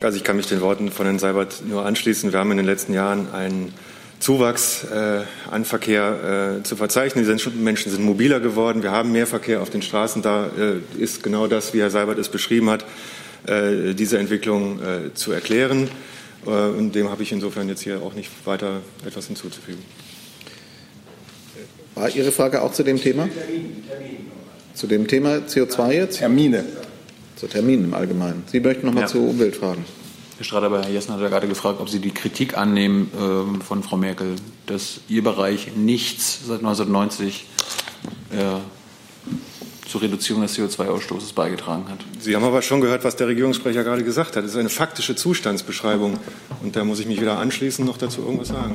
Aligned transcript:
Also 0.00 0.16
ich 0.16 0.22
kann 0.22 0.36
mich 0.36 0.46
den 0.46 0.60
Worten 0.60 0.92
von 0.92 1.06
Herrn 1.06 1.18
Seibert 1.18 1.64
nur 1.66 1.84
anschließen. 1.84 2.30
Wir 2.30 2.38
haben 2.38 2.52
in 2.52 2.56
den 2.56 2.66
letzten 2.66 2.94
Jahren 2.94 3.32
einen 3.32 3.74
Zuwachs 4.20 4.84
äh, 4.84 5.22
an 5.50 5.64
Verkehr 5.64 6.60
äh, 6.60 6.62
zu 6.62 6.76
verzeichnen. 6.76 7.24
Die 7.26 7.50
Menschen 7.58 7.90
sind 7.90 8.04
mobiler 8.04 8.38
geworden. 8.38 8.84
Wir 8.84 8.92
haben 8.92 9.10
mehr 9.10 9.26
Verkehr 9.26 9.60
auf 9.60 9.70
den 9.70 9.82
Straßen. 9.82 10.22
Da 10.22 10.50
äh, 10.56 11.02
ist 11.02 11.24
genau 11.24 11.48
das, 11.48 11.74
wie 11.74 11.80
Herr 11.80 11.90
Seibert 11.90 12.16
es 12.20 12.28
beschrieben 12.28 12.70
hat, 12.70 12.84
äh, 13.48 13.92
diese 13.92 14.18
Entwicklung 14.18 14.80
äh, 14.80 15.14
zu 15.14 15.32
erklären. 15.32 15.90
Äh, 16.46 16.50
und 16.50 16.94
dem 16.94 17.10
habe 17.10 17.24
ich 17.24 17.32
insofern 17.32 17.68
jetzt 17.68 17.80
hier 17.80 18.00
auch 18.00 18.14
nicht 18.14 18.30
weiter 18.44 18.82
etwas 19.04 19.26
hinzuzufügen. 19.26 19.82
War 21.96 22.08
Ihre 22.08 22.30
Frage 22.30 22.62
auch 22.62 22.70
zu 22.70 22.84
dem 22.84 23.02
Thema? 23.02 23.28
Zu 24.74 24.86
dem 24.86 25.08
Thema 25.08 25.38
CO2 25.38 25.90
jetzt? 25.90 26.18
Termine. 26.18 26.64
Zu 27.38 27.46
Terminen 27.46 27.84
im 27.84 27.94
Allgemeinen. 27.94 28.42
Sie 28.46 28.58
möchten 28.58 28.86
noch 28.86 28.92
mal 28.92 29.02
ja. 29.02 29.06
zu 29.06 29.20
Umweltfragen. 29.20 29.84
Herr 30.38 30.44
Strader, 30.44 30.82
Herr 30.82 30.90
Jessen 30.90 31.14
hat 31.14 31.20
ja 31.20 31.28
gerade 31.28 31.46
gefragt, 31.46 31.78
ob 31.80 31.88
Sie 31.88 32.00
die 32.00 32.10
Kritik 32.10 32.58
annehmen 32.58 33.12
äh, 33.14 33.62
von 33.64 33.84
Frau 33.84 33.96
Merkel, 33.96 34.34
dass 34.66 35.00
Ihr 35.08 35.22
Bereich 35.22 35.76
nichts 35.76 36.40
seit 36.48 36.58
1990 36.58 37.46
äh, 38.32 38.36
zur 39.88 40.02
Reduzierung 40.02 40.42
des 40.42 40.58
CO2-Ausstoßes 40.58 41.32
beigetragen 41.32 41.84
hat. 41.88 42.00
Sie 42.18 42.34
haben 42.34 42.42
aber 42.42 42.60
schon 42.60 42.80
gehört, 42.80 43.04
was 43.04 43.14
der 43.14 43.28
Regierungssprecher 43.28 43.84
gerade 43.84 44.02
gesagt 44.02 44.34
hat. 44.34 44.42
Das 44.42 44.50
ist 44.50 44.56
eine 44.56 44.68
faktische 44.68 45.14
Zustandsbeschreibung. 45.14 46.18
Und 46.60 46.74
da 46.74 46.82
muss 46.82 46.98
ich 46.98 47.06
mich 47.06 47.20
wieder 47.20 47.38
anschließen, 47.38 47.86
noch 47.86 47.98
dazu 47.98 48.20
irgendwas 48.22 48.48
sagen. 48.48 48.74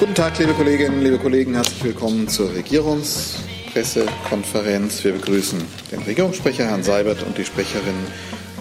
Guten 0.00 0.14
Tag, 0.16 0.36
liebe 0.40 0.52
Kolleginnen, 0.52 1.00
liebe 1.00 1.18
Kollegen. 1.18 1.54
Herzlich 1.54 1.84
willkommen 1.84 2.26
zur 2.26 2.52
Regierungspressekonferenz. 3.74 5.02
Wir 5.02 5.12
begrüßen 5.12 5.60
den 5.90 6.02
Regierungssprecher, 6.02 6.64
Herrn 6.64 6.84
Seibert, 6.84 7.24
und 7.24 7.36
die 7.36 7.44
Sprecherinnen 7.44 8.06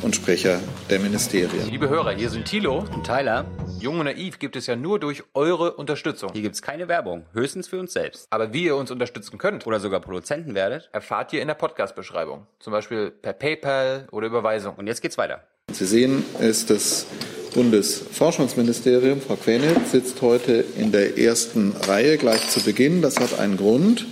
und 0.01 0.15
Sprecher 0.15 0.59
der 0.89 0.99
Ministerien. 0.99 1.69
Liebe 1.69 1.87
Hörer, 1.87 2.13
hier 2.13 2.31
sind 2.31 2.45
Thilo 2.45 2.79
und 2.79 3.05
Tyler. 3.05 3.45
Jung 3.79 3.99
und 3.99 4.05
Naiv 4.05 4.39
gibt 4.39 4.55
es 4.55 4.65
ja 4.65 4.75
nur 4.75 4.99
durch 4.99 5.23
eure 5.35 5.73
Unterstützung. 5.73 6.31
Hier 6.33 6.41
gibt 6.41 6.55
es 6.55 6.63
keine 6.63 6.87
Werbung, 6.87 7.25
höchstens 7.33 7.67
für 7.67 7.79
uns 7.79 7.93
selbst. 7.93 8.25
Aber 8.31 8.53
wie 8.53 8.63
ihr 8.63 8.75
uns 8.75 8.89
unterstützen 8.89 9.37
könnt 9.37 9.67
oder 9.67 9.79
sogar 9.79 9.99
Produzenten 9.99 10.55
werdet, 10.55 10.89
erfahrt 10.93 11.31
ihr 11.31 11.41
in 11.41 11.47
der 11.47 11.55
Podcast-Beschreibung. 11.55 12.47
Zum 12.59 12.73
Beispiel 12.73 13.11
per 13.11 13.33
PayPal 13.33 14.07
oder 14.11 14.27
Überweisung. 14.27 14.75
Und 14.77 14.87
jetzt 14.87 15.01
geht's 15.01 15.19
weiter. 15.19 15.43
Sie 15.71 15.85
sehen, 15.85 16.25
ist 16.39 16.71
das 16.71 17.05
Bundesforschungsministerium, 17.53 19.21
Frau 19.21 19.35
Quenitz, 19.35 19.91
sitzt 19.91 20.21
heute 20.23 20.65
in 20.75 20.91
der 20.91 21.19
ersten 21.19 21.73
Reihe 21.87 22.17
gleich 22.17 22.49
zu 22.49 22.61
Beginn. 22.61 23.03
Das 23.03 23.19
hat 23.19 23.39
einen 23.39 23.57
Grund, 23.57 24.07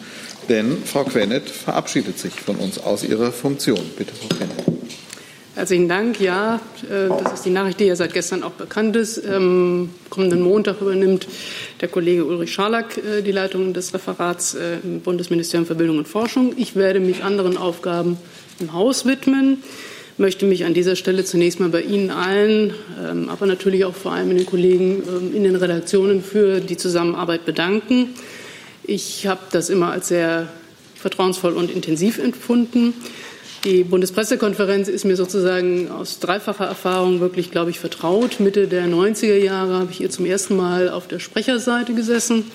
denn 0.51 0.83
Frau 0.83 1.05
Quennet 1.05 1.49
verabschiedet 1.49 2.19
sich 2.19 2.33
von 2.33 2.57
uns 2.57 2.77
aus 2.77 3.05
ihrer 3.05 3.31
Funktion. 3.31 3.79
Bitte, 3.97 4.11
Frau 4.13 4.27
Quennet. 4.35 4.57
Herzlichen 5.55 5.87
Dank. 5.87 6.19
Ja, 6.19 6.59
äh, 6.89 7.07
das 7.07 7.35
ist 7.35 7.45
die 7.45 7.51
Nachricht, 7.51 7.79
die 7.79 7.85
ja 7.85 7.95
seit 7.95 8.13
gestern 8.13 8.43
auch 8.43 8.51
bekannt 8.51 8.97
ist. 8.97 9.25
Am 9.25 9.89
kommenden 10.09 10.41
Montag 10.41 10.81
übernimmt 10.81 11.25
der 11.79 11.87
Kollege 11.87 12.25
Ulrich 12.25 12.51
Scharlack 12.51 12.97
äh, 12.97 13.21
die 13.21 13.31
Leitung 13.31 13.73
des 13.73 13.93
Referats 13.93 14.53
äh, 14.53 14.79
im 14.83 14.99
Bundesministerium 14.99 15.65
für 15.65 15.75
Bildung 15.75 15.99
und 15.99 16.07
Forschung. 16.09 16.53
Ich 16.57 16.75
werde 16.75 16.99
mich 16.99 17.23
anderen 17.23 17.55
Aufgaben 17.55 18.17
im 18.59 18.73
Haus 18.73 19.05
widmen 19.05 19.63
möchte 20.17 20.45
mich 20.45 20.65
an 20.65 20.75
dieser 20.75 20.95
Stelle 20.95 21.23
zunächst 21.25 21.59
mal 21.59 21.69
bei 21.69 21.81
Ihnen 21.81 22.11
allen, 22.11 22.75
ähm, 23.03 23.27
aber 23.27 23.47
natürlich 23.47 23.85
auch 23.85 23.95
vor 23.95 24.11
allem 24.11 24.29
den 24.29 24.45
Kollegen 24.45 25.01
ähm, 25.07 25.35
in 25.35 25.43
den 25.43 25.55
Redaktionen 25.55 26.21
für 26.21 26.59
die 26.59 26.77
Zusammenarbeit 26.77 27.43
bedanken. 27.43 28.09
Ich 28.83 29.27
habe 29.27 29.41
das 29.51 29.69
immer 29.69 29.91
als 29.91 30.07
sehr 30.07 30.47
vertrauensvoll 30.95 31.53
und 31.53 31.71
intensiv 31.71 32.17
empfunden. 32.17 32.93
Die 33.63 33.83
Bundespressekonferenz 33.83 34.87
ist 34.87 35.05
mir 35.05 35.15
sozusagen 35.15 35.91
aus 35.91 36.17
dreifacher 36.17 36.65
Erfahrung 36.65 37.19
wirklich, 37.19 37.51
glaube 37.51 37.69
ich, 37.69 37.79
vertraut. 37.79 38.39
Mitte 38.39 38.67
der 38.67 38.87
90er 38.87 39.37
Jahre 39.37 39.75
habe 39.75 39.91
ich 39.91 39.97
hier 39.97 40.09
zum 40.09 40.25
ersten 40.25 40.55
Mal 40.55 40.89
auf 40.89 41.07
der 41.07 41.19
Sprecherseite 41.19 41.93
gesessen, 41.93 42.45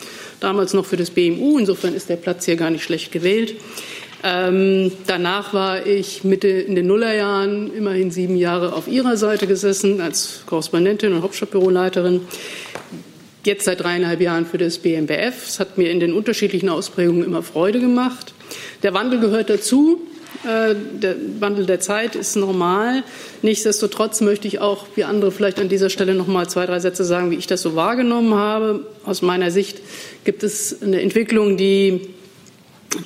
damals 0.41 0.75
noch 0.75 0.85
für 0.85 0.97
das 0.97 1.11
BMU. 1.11 1.59
Insofern 1.59 1.95
ist 1.95 2.09
der 2.09 2.17
Platz 2.17 2.45
hier 2.45 2.57
gar 2.57 2.71
nicht 2.71 2.83
schlecht 2.83 3.13
gewählt. 3.13 3.55
Ähm, 4.25 4.91
danach 5.07 5.55
war 5.55 5.87
ich 5.87 6.25
Mitte 6.25 6.49
in 6.49 6.75
den 6.75 6.89
Nullerjahren 6.89 7.73
immerhin 7.73 8.11
sieben 8.11 8.37
Jahre 8.37 8.73
auf 8.73 8.89
Ihrer 8.89 9.17
Seite 9.17 9.47
gesessen 9.47 10.01
als 10.01 10.41
Korrespondentin 10.47 11.13
und 11.13 11.23
Hauptstadtbüroleiterin. 11.23 12.23
Jetzt 13.47 13.65
seit 13.65 13.79
dreieinhalb 13.81 14.21
Jahren 14.21 14.45
für 14.45 14.59
das 14.59 14.79
BMBF. 14.79 15.47
Es 15.47 15.61
hat 15.61 15.79
mir 15.79 15.89
in 15.93 16.01
den 16.01 16.13
unterschiedlichen 16.13 16.69
Ausprägungen 16.69 17.23
immer 17.23 17.45
Freude 17.45 17.79
gemacht. 17.79 18.35
Der 18.83 18.93
Wandel 18.93 19.21
gehört 19.21 19.51
dazu. 19.51 20.01
Äh, 20.45 20.75
der 21.01 21.15
Wandel 21.39 21.65
der 21.65 21.79
Zeit 21.79 22.17
ist 22.17 22.35
normal. 22.35 23.05
Nichtsdestotrotz 23.43 24.21
möchte 24.21 24.49
ich 24.49 24.59
auch, 24.59 24.87
wie 24.97 25.05
andere 25.05 25.31
vielleicht 25.31 25.61
an 25.61 25.69
dieser 25.69 25.91
Stelle 25.91 26.17
noch 26.17 26.27
mal 26.27 26.49
zwei, 26.49 26.67
drei 26.67 26.81
Sätze 26.81 27.05
sagen, 27.05 27.31
wie 27.31 27.37
ich 27.37 27.47
das 27.47 27.63
so 27.63 27.77
wahrgenommen 27.77 28.35
habe. 28.35 28.85
Aus 29.05 29.23
meiner 29.23 29.53
Sicht 29.53 29.79
gibt 30.25 30.43
es 30.43 30.83
eine 30.83 31.01
Entwicklung, 31.01 31.57
die 31.57 32.01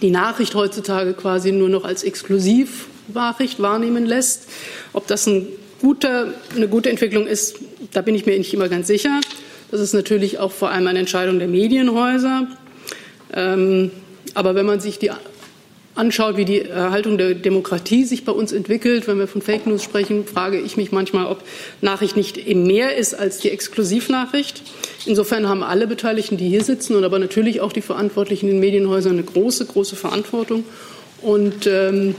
die 0.00 0.10
Nachricht 0.10 0.54
heutzutage 0.54 1.12
quasi 1.12 1.52
nur 1.52 1.68
noch 1.68 1.84
als 1.84 2.02
Exklusivnachricht 2.02 3.60
wahrnehmen 3.60 4.06
lässt. 4.06 4.48
Ob 4.94 5.06
das 5.06 5.26
ein 5.26 5.48
guter, 5.82 6.32
eine 6.56 6.68
gute 6.68 6.88
Entwicklung 6.88 7.26
ist, 7.26 7.56
da 7.92 8.00
bin 8.00 8.14
ich 8.14 8.24
mir 8.24 8.38
nicht 8.38 8.54
immer 8.54 8.70
ganz 8.70 8.86
sicher. 8.86 9.20
Das 9.70 9.80
ist 9.80 9.92
natürlich 9.92 10.38
auch 10.38 10.52
vor 10.52 10.70
allem 10.70 10.86
eine 10.86 10.98
Entscheidung 10.98 11.38
der 11.38 11.48
Medienhäuser. 11.48 12.48
Ähm, 13.32 13.90
aber 14.34 14.54
wenn 14.54 14.66
man 14.66 14.80
sich 14.80 14.98
die 14.98 15.10
anschaut, 15.94 16.36
wie 16.36 16.44
die 16.44 16.62
Erhaltung 16.62 17.18
der 17.18 17.34
Demokratie 17.34 18.04
sich 18.04 18.24
bei 18.24 18.32
uns 18.32 18.52
entwickelt, 18.52 19.06
wenn 19.06 19.18
wir 19.18 19.28
von 19.28 19.42
Fake 19.42 19.66
News 19.66 19.82
sprechen, 19.82 20.24
frage 20.24 20.58
ich 20.60 20.76
mich 20.76 20.92
manchmal, 20.92 21.26
ob 21.26 21.42
Nachricht 21.80 22.16
nicht 22.16 22.36
eben 22.38 22.66
mehr 22.66 22.96
ist 22.96 23.14
als 23.14 23.38
die 23.38 23.50
Exklusivnachricht. 23.50 24.62
Insofern 25.06 25.48
haben 25.48 25.62
alle 25.62 25.86
Beteiligten, 25.86 26.36
die 26.36 26.48
hier 26.48 26.64
sitzen 26.64 26.96
und 26.96 27.04
aber 27.04 27.18
natürlich 27.18 27.60
auch 27.60 27.72
die 27.72 27.82
Verantwortlichen 27.82 28.46
in 28.46 28.54
den 28.56 28.60
Medienhäusern 28.60 29.12
eine 29.12 29.24
große, 29.24 29.66
große 29.66 29.96
Verantwortung. 29.96 30.64
Und 31.22 31.66
ähm, 31.66 32.14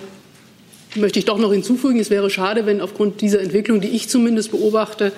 möchte 0.96 1.20
ich 1.20 1.26
doch 1.26 1.38
noch 1.38 1.52
hinzufügen, 1.52 2.00
es 2.00 2.10
wäre 2.10 2.30
schade, 2.30 2.66
wenn 2.66 2.82
aufgrund 2.82 3.22
dieser 3.22 3.42
Entwicklung, 3.42 3.82
die 3.82 3.90
ich 3.90 4.10
zumindest 4.10 4.52
beobachte, 4.52 5.12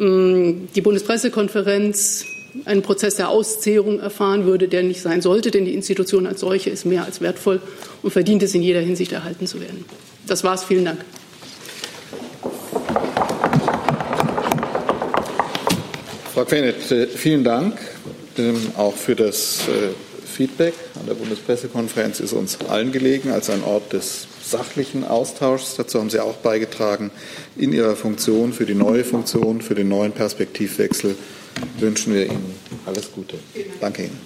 die 0.00 0.80
Bundespressekonferenz 0.80 2.24
einen 2.64 2.80
Prozess 2.80 3.16
der 3.16 3.28
Auszehrung 3.28 4.00
erfahren 4.00 4.46
würde, 4.46 4.66
der 4.66 4.82
nicht 4.82 5.02
sein 5.02 5.20
sollte, 5.20 5.50
denn 5.50 5.66
die 5.66 5.74
Institution 5.74 6.26
als 6.26 6.40
solche 6.40 6.70
ist 6.70 6.86
mehr 6.86 7.04
als 7.04 7.20
wertvoll 7.20 7.60
und 8.02 8.10
verdient 8.10 8.42
es 8.42 8.54
in 8.54 8.62
jeder 8.62 8.80
Hinsicht 8.80 9.12
erhalten 9.12 9.46
zu 9.46 9.60
werden. 9.60 9.84
Das 10.26 10.42
war's. 10.42 10.64
Vielen 10.64 10.86
Dank. 10.86 11.04
Frau 16.32 16.44
Quenet, 16.44 16.90
äh, 16.90 17.06
vielen 17.06 17.44
Dank 17.44 17.76
ähm, 18.38 18.56
auch 18.78 18.94
für 18.94 19.14
das 19.14 19.68
äh, 19.68 19.92
Feedback 20.26 20.74
an 20.98 21.06
der 21.06 21.14
Bundespressekonferenz 21.14 22.20
ist 22.20 22.32
uns 22.32 22.58
allen 22.68 22.92
gelegen 22.92 23.30
als 23.30 23.50
ein 23.50 23.62
Ort 23.62 23.92
des 23.92 24.26
sachlichen 24.42 25.04
Austauschs. 25.04 25.76
Dazu 25.76 25.98
haben 25.98 26.08
Sie 26.08 26.20
auch 26.20 26.36
beigetragen 26.36 27.10
in 27.60 27.72
Ihrer 27.72 27.94
Funktion, 27.94 28.52
für 28.52 28.64
die 28.64 28.74
neue 28.74 29.04
Funktion, 29.04 29.60
für 29.60 29.74
den 29.74 29.88
neuen 29.88 30.12
Perspektivwechsel 30.12 31.14
wünschen 31.78 32.14
wir 32.14 32.26
Ihnen 32.26 32.54
alles 32.86 33.12
Gute. 33.12 33.36
Danke 33.80 34.04
Ihnen. 34.04 34.18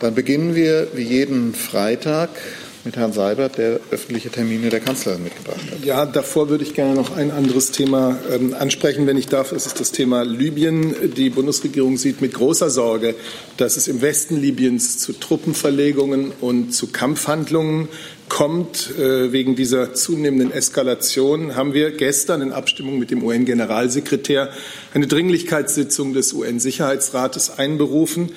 Dann 0.00 0.14
beginnen 0.14 0.54
wir 0.54 0.88
wie 0.94 1.02
jeden 1.02 1.54
Freitag 1.54 2.30
mit 2.84 2.96
Herrn 2.96 3.12
Seibert, 3.12 3.58
der 3.58 3.78
öffentliche 3.90 4.30
Termine 4.30 4.68
der 4.68 4.80
Kanzlerin 4.80 5.22
mitgebracht 5.22 5.60
hat. 5.70 5.84
Ja, 5.84 6.04
davor 6.04 6.48
würde 6.48 6.64
ich 6.64 6.74
gerne 6.74 6.94
noch 6.94 7.16
ein 7.16 7.30
anderes 7.30 7.70
Thema 7.70 8.18
ähm, 8.30 8.54
ansprechen, 8.54 9.06
wenn 9.06 9.16
ich 9.16 9.28
darf. 9.28 9.50
Das 9.50 9.66
ist 9.66 9.78
das 9.78 9.92
Thema 9.92 10.24
Libyen. 10.24 11.14
Die 11.16 11.30
Bundesregierung 11.30 11.96
sieht 11.96 12.20
mit 12.20 12.34
großer 12.34 12.70
Sorge, 12.70 13.14
dass 13.56 13.76
es 13.76 13.86
im 13.86 14.02
Westen 14.02 14.40
Libyens 14.40 14.98
zu 14.98 15.12
Truppenverlegungen 15.12 16.32
und 16.40 16.74
zu 16.74 16.88
Kampfhandlungen 16.88 17.88
kommt. 18.32 18.98
Äh, 18.98 19.30
wegen 19.30 19.56
dieser 19.56 19.92
zunehmenden 19.92 20.52
Eskalation 20.52 21.54
haben 21.54 21.74
wir 21.74 21.90
gestern 21.90 22.40
in 22.40 22.52
Abstimmung 22.52 22.98
mit 22.98 23.10
dem 23.10 23.22
UN-Generalsekretär 23.22 24.48
eine 24.94 25.06
Dringlichkeitssitzung 25.06 26.14
des 26.14 26.32
UN-Sicherheitsrates 26.32 27.58
einberufen. 27.58 28.30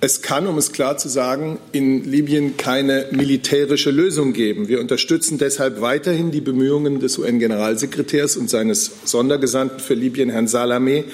Es 0.00 0.22
kann, 0.22 0.46
um 0.46 0.56
es 0.56 0.70
klar 0.70 0.98
zu 0.98 1.08
sagen, 1.08 1.58
in 1.72 2.04
Libyen 2.04 2.56
keine 2.56 3.06
militärische 3.10 3.90
Lösung 3.90 4.34
geben. 4.34 4.68
Wir 4.68 4.78
unterstützen 4.78 5.36
deshalb 5.36 5.80
weiterhin 5.80 6.30
die 6.30 6.40
Bemühungen 6.40 7.00
des 7.00 7.18
UN-Generalsekretärs 7.18 8.36
und 8.36 8.48
seines 8.48 8.92
Sondergesandten 9.04 9.80
für 9.80 9.94
Libyen, 9.94 10.30
Herrn 10.30 10.46
Salameh, 10.46 11.04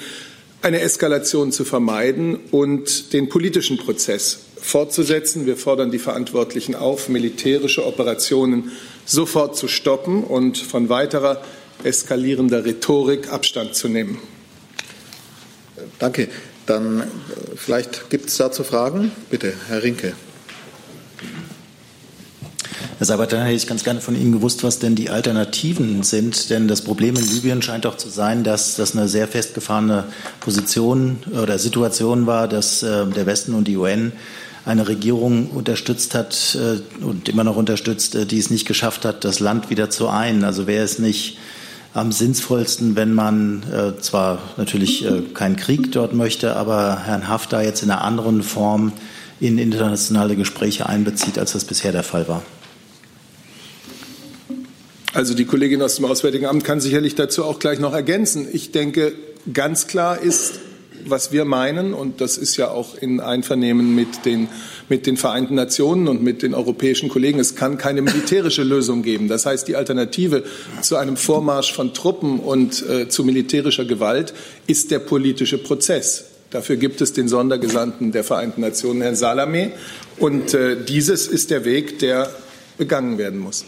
eine 0.61 0.81
Eskalation 0.81 1.51
zu 1.51 1.65
vermeiden 1.65 2.37
und 2.51 3.13
den 3.13 3.29
politischen 3.29 3.77
Prozess 3.77 4.41
fortzusetzen. 4.61 5.45
Wir 5.45 5.57
fordern 5.57 5.91
die 5.91 5.99
Verantwortlichen 5.99 6.75
auf, 6.75 7.09
militärische 7.09 7.85
Operationen 7.85 8.71
sofort 9.05 9.57
zu 9.57 9.67
stoppen 9.67 10.23
und 10.23 10.57
von 10.57 10.89
weiterer 10.89 11.41
eskalierender 11.83 12.63
Rhetorik 12.63 13.31
Abstand 13.31 13.75
zu 13.75 13.89
nehmen. 13.89 14.19
Danke. 15.99 16.29
Dann 16.65 17.01
äh, 17.01 17.05
vielleicht 17.55 18.09
gibt 18.09 18.29
es 18.29 18.37
dazu 18.37 18.63
Fragen. 18.63 19.11
Bitte, 19.29 19.53
Herr 19.67 19.83
Rinke. 19.83 20.13
Herr 22.97 23.07
Sabat, 23.07 23.33
dann 23.33 23.41
hätte 23.41 23.55
ich 23.55 23.65
ganz 23.65 23.83
gerne 23.83 23.99
von 23.99 24.15
Ihnen 24.15 24.31
gewusst, 24.31 24.63
was 24.63 24.77
denn 24.77 24.93
die 24.93 25.09
Alternativen 25.09 26.03
sind. 26.03 26.51
Denn 26.51 26.67
das 26.67 26.81
Problem 26.81 27.15
in 27.15 27.27
Libyen 27.27 27.63
scheint 27.63 27.85
doch 27.85 27.97
zu 27.97 28.09
sein, 28.09 28.43
dass 28.43 28.75
das 28.75 28.95
eine 28.95 29.07
sehr 29.07 29.27
festgefahrene 29.27 30.05
Position 30.39 31.17
oder 31.31 31.57
Situation 31.57 32.27
war, 32.27 32.47
dass 32.47 32.83
äh, 32.83 33.07
der 33.07 33.25
Westen 33.25 33.55
und 33.55 33.67
die 33.67 33.75
UN 33.75 34.13
eine 34.65 34.87
Regierung 34.87 35.49
unterstützt 35.49 36.13
hat 36.13 36.57
äh, 36.59 37.03
und 37.03 37.29
immer 37.29 37.43
noch 37.43 37.55
unterstützt, 37.55 38.15
äh, 38.15 38.25
die 38.25 38.39
es 38.39 38.49
nicht 38.49 38.67
geschafft 38.67 39.05
hat, 39.05 39.23
das 39.23 39.39
Land 39.39 39.69
wieder 39.69 39.89
zu 39.89 40.07
ein. 40.07 40.43
Also 40.43 40.67
wäre 40.67 40.83
es 40.83 40.99
nicht 40.99 41.37
am 41.93 42.11
sinnvollsten, 42.11 42.95
wenn 42.95 43.13
man 43.13 43.63
äh, 43.71 43.99
zwar 43.99 44.39
natürlich 44.57 45.05
äh, 45.05 45.21
keinen 45.33 45.55
Krieg 45.55 45.91
dort 45.91 46.13
möchte, 46.13 46.55
aber 46.55 47.01
Herrn 47.05 47.27
Haftar 47.27 47.63
jetzt 47.63 47.83
in 47.83 47.91
einer 47.91 48.03
anderen 48.03 48.43
Form 48.43 48.93
in 49.39 49.57
internationale 49.57 50.35
Gespräche 50.35 50.87
einbezieht, 50.87 51.37
als 51.39 51.53
das 51.53 51.65
bisher 51.65 51.91
der 51.91 52.03
Fall 52.03 52.27
war. 52.27 52.43
Also 55.13 55.33
die 55.33 55.45
Kollegin 55.45 55.81
aus 55.81 55.95
dem 55.95 56.05
Auswärtigen 56.05 56.45
Amt 56.45 56.63
kann 56.63 56.79
sicherlich 56.79 57.15
dazu 57.15 57.43
auch 57.43 57.59
gleich 57.59 57.79
noch 57.79 57.93
ergänzen. 57.93 58.47
Ich 58.49 58.71
denke, 58.71 59.13
ganz 59.51 59.87
klar 59.87 60.21
ist, 60.21 60.59
was 61.05 61.31
wir 61.31 61.45
meinen, 61.45 61.93
und 61.93 62.21
das 62.21 62.37
ist 62.37 62.57
ja 62.57 62.69
auch 62.69 62.95
in 62.95 63.19
Einvernehmen 63.19 63.95
mit 63.95 64.25
den, 64.25 64.47
mit 64.89 65.05
den 65.05 65.17
Vereinten 65.17 65.55
Nationen 65.55 66.07
und 66.07 66.21
mit 66.21 66.41
den 66.43 66.53
europäischen 66.53 67.09
Kollegen, 67.09 67.39
es 67.39 67.55
kann 67.55 67.77
keine 67.77 68.01
militärische 68.01 68.63
Lösung 68.63 69.03
geben. 69.03 69.27
Das 69.27 69.45
heißt, 69.45 69.67
die 69.67 69.75
Alternative 69.75 70.43
zu 70.81 70.95
einem 70.95 71.17
Vormarsch 71.17 71.73
von 71.73 71.93
Truppen 71.93 72.39
und 72.39 72.87
äh, 72.87 73.09
zu 73.09 73.23
militärischer 73.23 73.85
Gewalt 73.85 74.33
ist 74.67 74.91
der 74.91 74.99
politische 74.99 75.57
Prozess. 75.57 76.25
Dafür 76.51 76.75
gibt 76.75 76.99
es 76.99 77.13
den 77.13 77.29
Sondergesandten 77.29 78.11
der 78.11 78.25
Vereinten 78.25 78.61
Nationen, 78.61 79.01
Herrn 79.01 79.15
Salameh. 79.15 79.71
Und 80.19 80.53
äh, 80.53 80.75
dieses 80.83 81.27
ist 81.27 81.49
der 81.49 81.63
Weg, 81.63 81.99
der 81.99 82.29
begangen 82.77 83.17
werden 83.17 83.39
muss. 83.39 83.63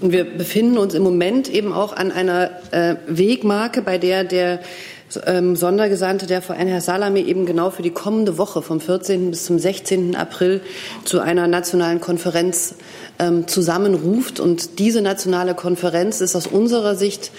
Und 0.00 0.12
wir 0.12 0.24
befinden 0.24 0.78
uns 0.78 0.94
im 0.94 1.02
Moment 1.02 1.52
eben 1.52 1.72
auch 1.72 1.92
an 1.92 2.12
einer 2.12 2.50
äh, 2.70 2.96
Wegmarke, 3.06 3.82
bei 3.82 3.98
der 3.98 4.24
der 4.24 4.60
ähm, 5.26 5.56
Sondergesandte 5.56 6.26
der 6.26 6.42
VN, 6.42 6.68
Herr 6.68 6.80
Salame, 6.80 7.20
eben 7.20 7.46
genau 7.46 7.70
für 7.70 7.82
die 7.82 7.90
kommende 7.90 8.38
Woche 8.38 8.62
vom 8.62 8.80
14. 8.80 9.30
bis 9.30 9.44
zum 9.44 9.58
16. 9.58 10.14
April 10.16 10.60
zu 11.04 11.20
einer 11.20 11.46
nationalen 11.48 12.00
Konferenz 12.00 12.74
ähm, 13.18 13.48
zusammenruft. 13.48 14.40
Und 14.40 14.78
diese 14.78 15.02
nationale 15.02 15.54
Konferenz 15.54 16.20
ist 16.20 16.36
aus 16.36 16.46
unserer 16.46 16.94
Sicht 16.94 17.32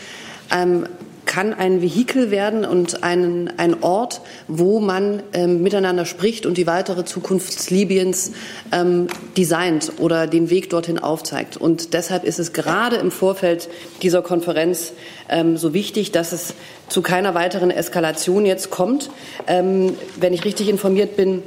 ähm, 0.51 0.85
kann 1.31 1.53
ein 1.53 1.81
Vehikel 1.81 2.29
werden 2.29 2.65
und 2.65 3.03
ein, 3.03 3.53
ein 3.55 3.83
Ort, 3.83 4.19
wo 4.49 4.81
man 4.81 5.23
ähm, 5.31 5.63
miteinander 5.63 6.05
spricht 6.05 6.45
und 6.45 6.57
die 6.57 6.67
weitere 6.67 7.05
Zukunft 7.05 7.71
Libyens 7.71 8.33
ähm, 8.73 9.07
designt 9.37 9.93
oder 9.99 10.27
den 10.27 10.49
Weg 10.49 10.69
dorthin 10.69 10.99
aufzeigt. 10.99 11.55
Und 11.55 11.93
deshalb 11.93 12.25
ist 12.25 12.37
es 12.37 12.51
gerade 12.51 12.97
im 12.97 13.11
Vorfeld 13.11 13.69
dieser 14.01 14.21
Konferenz 14.21 14.91
ähm, 15.29 15.55
so 15.55 15.73
wichtig, 15.73 16.11
dass 16.11 16.33
es 16.33 16.53
zu 16.89 17.01
keiner 17.01 17.33
weiteren 17.33 17.71
Eskalation 17.71 18.45
jetzt 18.45 18.69
kommt. 18.69 19.09
Ähm, 19.47 19.95
wenn 20.19 20.33
ich 20.33 20.43
richtig 20.43 20.67
informiert 20.67 21.15
bin, 21.15 21.43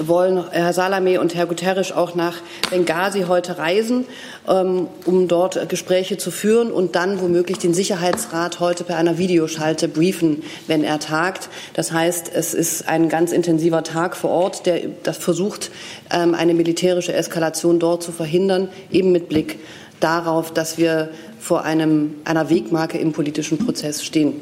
wollen 0.00 0.44
Herr 0.50 0.72
Salameh 0.72 1.18
und 1.18 1.34
Herr 1.34 1.46
Guterres 1.46 1.92
auch 1.92 2.14
nach 2.14 2.36
Benghazi 2.70 3.24
heute 3.28 3.58
reisen, 3.58 4.06
ähm, 4.48 4.88
um 5.04 5.28
dort 5.28 5.68
Gespräche 5.68 6.16
zu 6.16 6.30
führen 6.30 6.70
und 6.70 6.94
dann 6.96 7.20
womöglich 7.20 7.58
den 7.58 7.74
Sicherheitsrat 7.74 8.60
heute 8.60 8.84
per 8.84 8.96
einer 8.96 9.18
Videoschalte 9.18 9.88
briefen, 9.88 10.42
wenn 10.66 10.84
er 10.84 10.98
tagt. 10.98 11.48
Das 11.74 11.92
heißt, 11.92 12.30
es 12.34 12.54
ist 12.54 12.88
ein 12.88 13.08
ganz 13.08 13.32
intensiver 13.32 13.82
Tag 13.82 14.16
vor 14.16 14.30
Ort, 14.30 14.66
der 14.66 15.14
versucht, 15.14 15.70
ähm, 16.10 16.34
eine 16.34 16.54
militärische 16.54 17.12
Eskalation 17.12 17.78
dort 17.78 18.02
zu 18.02 18.12
verhindern, 18.12 18.68
eben 18.90 19.12
mit 19.12 19.28
Blick 19.28 19.58
darauf, 20.00 20.52
dass 20.52 20.78
wir 20.78 21.10
vor 21.40 21.64
einem, 21.64 22.16
einer 22.24 22.50
Wegmarke 22.50 22.98
im 22.98 23.12
politischen 23.12 23.58
Prozess 23.58 24.04
stehen. 24.04 24.34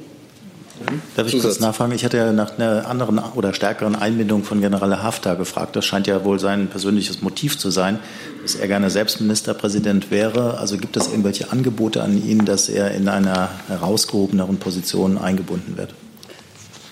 Darf 1.16 1.26
ich 1.26 1.32
Zusatz. 1.32 1.52
kurz 1.52 1.60
nachfragen? 1.60 1.92
Ich 1.92 2.04
hatte 2.04 2.16
ja 2.16 2.32
nach 2.32 2.58
einer 2.58 2.86
anderen 2.86 3.18
oder 3.34 3.54
stärkeren 3.54 3.96
Einbindung 3.96 4.44
von 4.44 4.60
General 4.60 5.02
Haftar 5.02 5.36
gefragt. 5.36 5.76
Das 5.76 5.84
scheint 5.84 6.06
ja 6.06 6.24
wohl 6.24 6.38
sein 6.38 6.68
persönliches 6.68 7.22
Motiv 7.22 7.58
zu 7.58 7.70
sein, 7.70 7.98
dass 8.42 8.54
er 8.54 8.68
gerne 8.68 8.90
selbst 8.90 9.20
Ministerpräsident 9.20 10.10
wäre. 10.10 10.58
Also 10.58 10.76
gibt 10.76 10.96
es 10.96 11.08
irgendwelche 11.08 11.50
Angebote 11.50 12.02
an 12.02 12.22
ihn, 12.22 12.44
dass 12.44 12.68
er 12.68 12.92
in 12.92 13.08
einer 13.08 13.50
herausgehobeneren 13.68 14.58
Position 14.58 15.18
eingebunden 15.18 15.76
wird? 15.76 15.94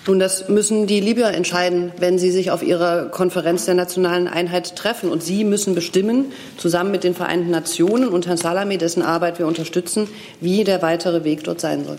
Nun, 0.06 0.18
das 0.18 0.50
müssen 0.50 0.86
die 0.86 1.00
Libyer 1.00 1.32
entscheiden, 1.32 1.90
wenn 1.98 2.18
sie 2.18 2.30
sich 2.30 2.50
auf 2.50 2.62
ihrer 2.62 3.06
Konferenz 3.06 3.64
der 3.64 3.74
nationalen 3.74 4.28
Einheit 4.28 4.76
treffen. 4.76 5.10
Und 5.10 5.22
sie 5.22 5.44
müssen 5.44 5.74
bestimmen, 5.74 6.26
zusammen 6.58 6.90
mit 6.90 7.04
den 7.04 7.14
Vereinten 7.14 7.50
Nationen 7.50 8.10
und 8.10 8.26
Herrn 8.26 8.36
Salameh, 8.36 8.76
dessen 8.76 9.02
Arbeit 9.02 9.38
wir 9.38 9.46
unterstützen, 9.46 10.08
wie 10.40 10.64
der 10.64 10.82
weitere 10.82 11.24
Weg 11.24 11.44
dort 11.44 11.60
sein 11.60 11.86
soll. 11.86 11.98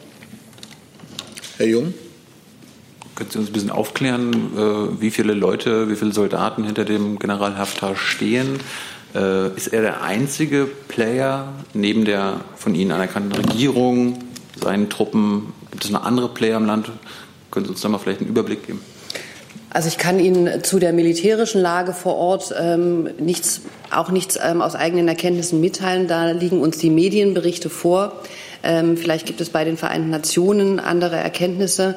Herr 1.57 1.68
Jung? 1.68 1.94
Können 3.16 3.30
Sie 3.30 3.40
uns 3.40 3.50
ein 3.50 3.54
bisschen 3.54 3.69
aufklären, 3.69 4.34
äh, 4.57 5.02
wie 5.02 5.10
viele 5.10 5.34
Leute, 5.34 5.90
wie 5.90 5.96
viele 5.96 6.12
Soldaten 6.12 6.66
hinter 6.66 6.84
dem 6.84 7.18
General 7.18 7.57
Haftar 7.57 7.96
stehen? 7.96 8.60
Äh, 9.13 9.56
ist 9.56 9.68
er 9.68 9.81
der 9.81 10.04
einzige 10.04 10.68
Player 10.90 11.54
neben 11.74 12.04
der 12.04 12.42
von 12.57 12.75
Ihnen 12.75 12.92
anerkannten 12.92 13.31
Regierung, 13.31 14.19
seinen 14.62 14.90
Truppen? 14.90 15.54
Gibt 15.72 15.86
es 15.86 15.92
noch 15.92 16.04
andere 16.04 16.28
Player 16.28 16.57
im 16.57 16.66
Land? 16.66 16.92
Können 17.52 17.66
Sie 17.66 17.72
uns 17.72 17.80
da 17.80 17.88
mal 17.88 18.00
vielleicht 18.00 18.19
einen 18.19 18.30
Überblick 18.30 18.68
geben? 18.68 18.81
Also 19.69 19.88
ich 19.88 19.98
kann 19.98 20.19
Ihnen 20.19 20.62
zu 20.62 20.80
der 20.80 20.92
militärischen 20.92 21.62
Lage 21.62 21.94
vor 21.94 22.16
Ort 22.16 22.54
ähm, 22.60 23.10
nichts, 23.18 23.62
auch 23.92 24.12
nichts 24.12 24.38
ähm, 24.44 24.62
aus 24.62 24.75
eigenen 24.75 25.07
Erkenntnissen 25.07 25.62
mitteilen. 25.62 26.10
Da 26.10 26.31
liegen 26.31 26.60
uns 26.60 26.80
die 26.80 26.90
Medienberichte 26.90 27.69
vor. 27.69 28.12
Ähm, 28.65 28.97
vielleicht 28.97 29.25
gibt 29.25 29.39
es 29.41 29.50
bei 29.50 29.63
den 29.63 29.77
Vereinten 29.77 30.09
Nationen 30.09 30.79
andere 30.79 31.17
Erkenntnisse. 31.17 31.95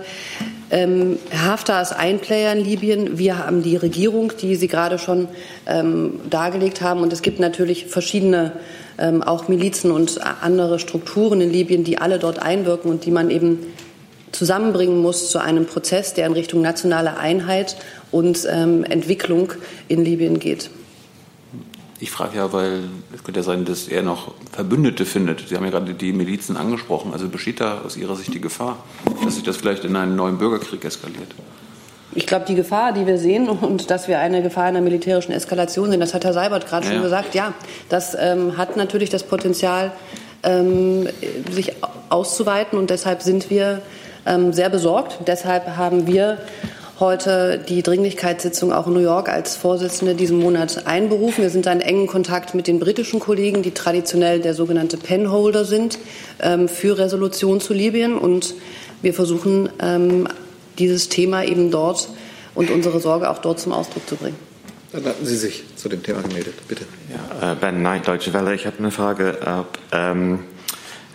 Ähm, 0.70 1.18
Haftar 1.32 1.80
ist 1.80 1.92
ein 1.92 2.18
Player 2.18 2.52
in 2.52 2.62
Libyen. 2.62 3.18
Wir 3.18 3.38
haben 3.38 3.62
die 3.62 3.76
Regierung, 3.76 4.32
die 4.40 4.54
Sie 4.54 4.68
gerade 4.68 4.98
schon 4.98 5.28
ähm, 5.66 6.20
dargelegt 6.28 6.82
haben. 6.82 7.00
Und 7.00 7.12
es 7.12 7.22
gibt 7.22 7.40
natürlich 7.40 7.86
verschiedene 7.86 8.52
ähm, 8.98 9.22
auch 9.22 9.48
Milizen 9.48 9.90
und 9.90 10.20
andere 10.42 10.78
Strukturen 10.78 11.40
in 11.40 11.50
Libyen, 11.50 11.84
die 11.84 11.98
alle 11.98 12.18
dort 12.18 12.40
einwirken 12.40 12.90
und 12.90 13.06
die 13.06 13.10
man 13.10 13.30
eben 13.30 13.60
zusammenbringen 14.32 14.98
muss 14.98 15.30
zu 15.30 15.38
einem 15.38 15.64
Prozess, 15.64 16.12
der 16.12 16.26
in 16.26 16.32
Richtung 16.32 16.60
nationale 16.60 17.16
Einheit 17.16 17.76
und 18.10 18.46
ähm, 18.50 18.84
Entwicklung 18.84 19.54
in 19.88 20.04
Libyen 20.04 20.38
geht. 20.38 20.70
Ich 22.00 22.10
frage 22.12 22.36
ja, 22.36 22.52
weil 22.52 22.84
es 23.14 23.24
könnte 23.24 23.40
ja 23.40 23.44
sein, 23.44 23.64
dass 23.64 23.88
er 23.88 24.02
noch 24.02 24.32
Verbündete 24.52 25.04
findet. 25.04 25.48
Sie 25.48 25.56
haben 25.56 25.64
ja 25.64 25.70
gerade 25.70 25.94
die 25.94 26.12
Milizen 26.12 26.56
angesprochen. 26.56 27.12
Also 27.12 27.28
besteht 27.28 27.60
da 27.60 27.80
aus 27.84 27.96
Ihrer 27.96 28.14
Sicht 28.14 28.32
die 28.32 28.40
Gefahr, 28.40 28.76
dass 29.24 29.34
sich 29.34 29.42
das 29.42 29.56
vielleicht 29.56 29.84
in 29.84 29.96
einen 29.96 30.14
neuen 30.14 30.38
Bürgerkrieg 30.38 30.84
eskaliert? 30.84 31.34
Ich 32.14 32.26
glaube, 32.26 32.46
die 32.46 32.54
Gefahr, 32.54 32.92
die 32.92 33.06
wir 33.06 33.18
sehen 33.18 33.48
und 33.48 33.90
dass 33.90 34.08
wir 34.08 34.18
eine 34.20 34.42
Gefahr 34.42 34.64
einer 34.64 34.80
militärischen 34.80 35.32
Eskalation 35.32 35.90
sehen, 35.90 36.00
das 36.00 36.14
hat 36.14 36.24
Herr 36.24 36.32
Seibert 36.32 36.66
gerade 36.66 36.86
ja. 36.86 36.92
schon 36.92 37.02
gesagt, 37.02 37.34
ja, 37.34 37.52
das 37.88 38.16
ähm, 38.18 38.56
hat 38.56 38.76
natürlich 38.76 39.10
das 39.10 39.24
Potenzial, 39.24 39.92
ähm, 40.42 41.08
sich 41.50 41.72
auszuweiten 42.08 42.78
und 42.78 42.90
deshalb 42.90 43.22
sind 43.22 43.50
wir 43.50 43.82
ähm, 44.24 44.52
sehr 44.52 44.70
besorgt. 44.70 45.18
Deshalb 45.26 45.76
haben 45.76 46.06
wir 46.06 46.38
heute 47.00 47.58
die 47.68 47.82
Dringlichkeitssitzung 47.82 48.72
auch 48.72 48.86
in 48.88 48.94
New 48.94 49.00
York 49.00 49.28
als 49.28 49.56
Vorsitzende 49.56 50.14
diesen 50.14 50.38
Monat 50.38 50.86
einberufen. 50.86 51.42
Wir 51.42 51.50
sind 51.50 51.66
da 51.66 51.72
in 51.72 51.80
engen 51.80 52.06
Kontakt 52.06 52.54
mit 52.54 52.66
den 52.66 52.80
britischen 52.80 53.20
Kollegen, 53.20 53.62
die 53.62 53.70
traditionell 53.70 54.40
der 54.40 54.54
sogenannte 54.54 54.96
Penholder 54.96 55.64
sind 55.64 55.98
ähm, 56.40 56.68
für 56.68 56.98
Resolution 56.98 57.60
zu 57.60 57.72
Libyen. 57.72 58.18
Und 58.18 58.54
wir 59.00 59.14
versuchen, 59.14 59.68
ähm, 59.80 60.28
dieses 60.78 61.08
Thema 61.08 61.44
eben 61.44 61.70
dort 61.70 62.08
und 62.54 62.70
unsere 62.70 63.00
Sorge 63.00 63.30
auch 63.30 63.38
dort 63.38 63.60
zum 63.60 63.72
Ausdruck 63.72 64.08
zu 64.08 64.16
bringen. 64.16 64.36
Dann 64.92 65.04
hatten 65.04 65.24
Sie 65.24 65.36
sich 65.36 65.64
zu 65.76 65.88
dem 65.88 66.02
Thema 66.02 66.22
gemeldet, 66.22 66.54
bitte. 66.66 66.84
Ja, 67.40 67.52
äh, 67.52 67.54
Ben 67.54 67.76
Knight, 67.76 68.08
Deutsche 68.08 68.32
Welle. 68.32 68.54
Ich 68.54 68.66
habe 68.66 68.78
eine 68.78 68.90
Frage, 68.90 69.38
ob 69.44 69.78
ähm, 69.92 70.40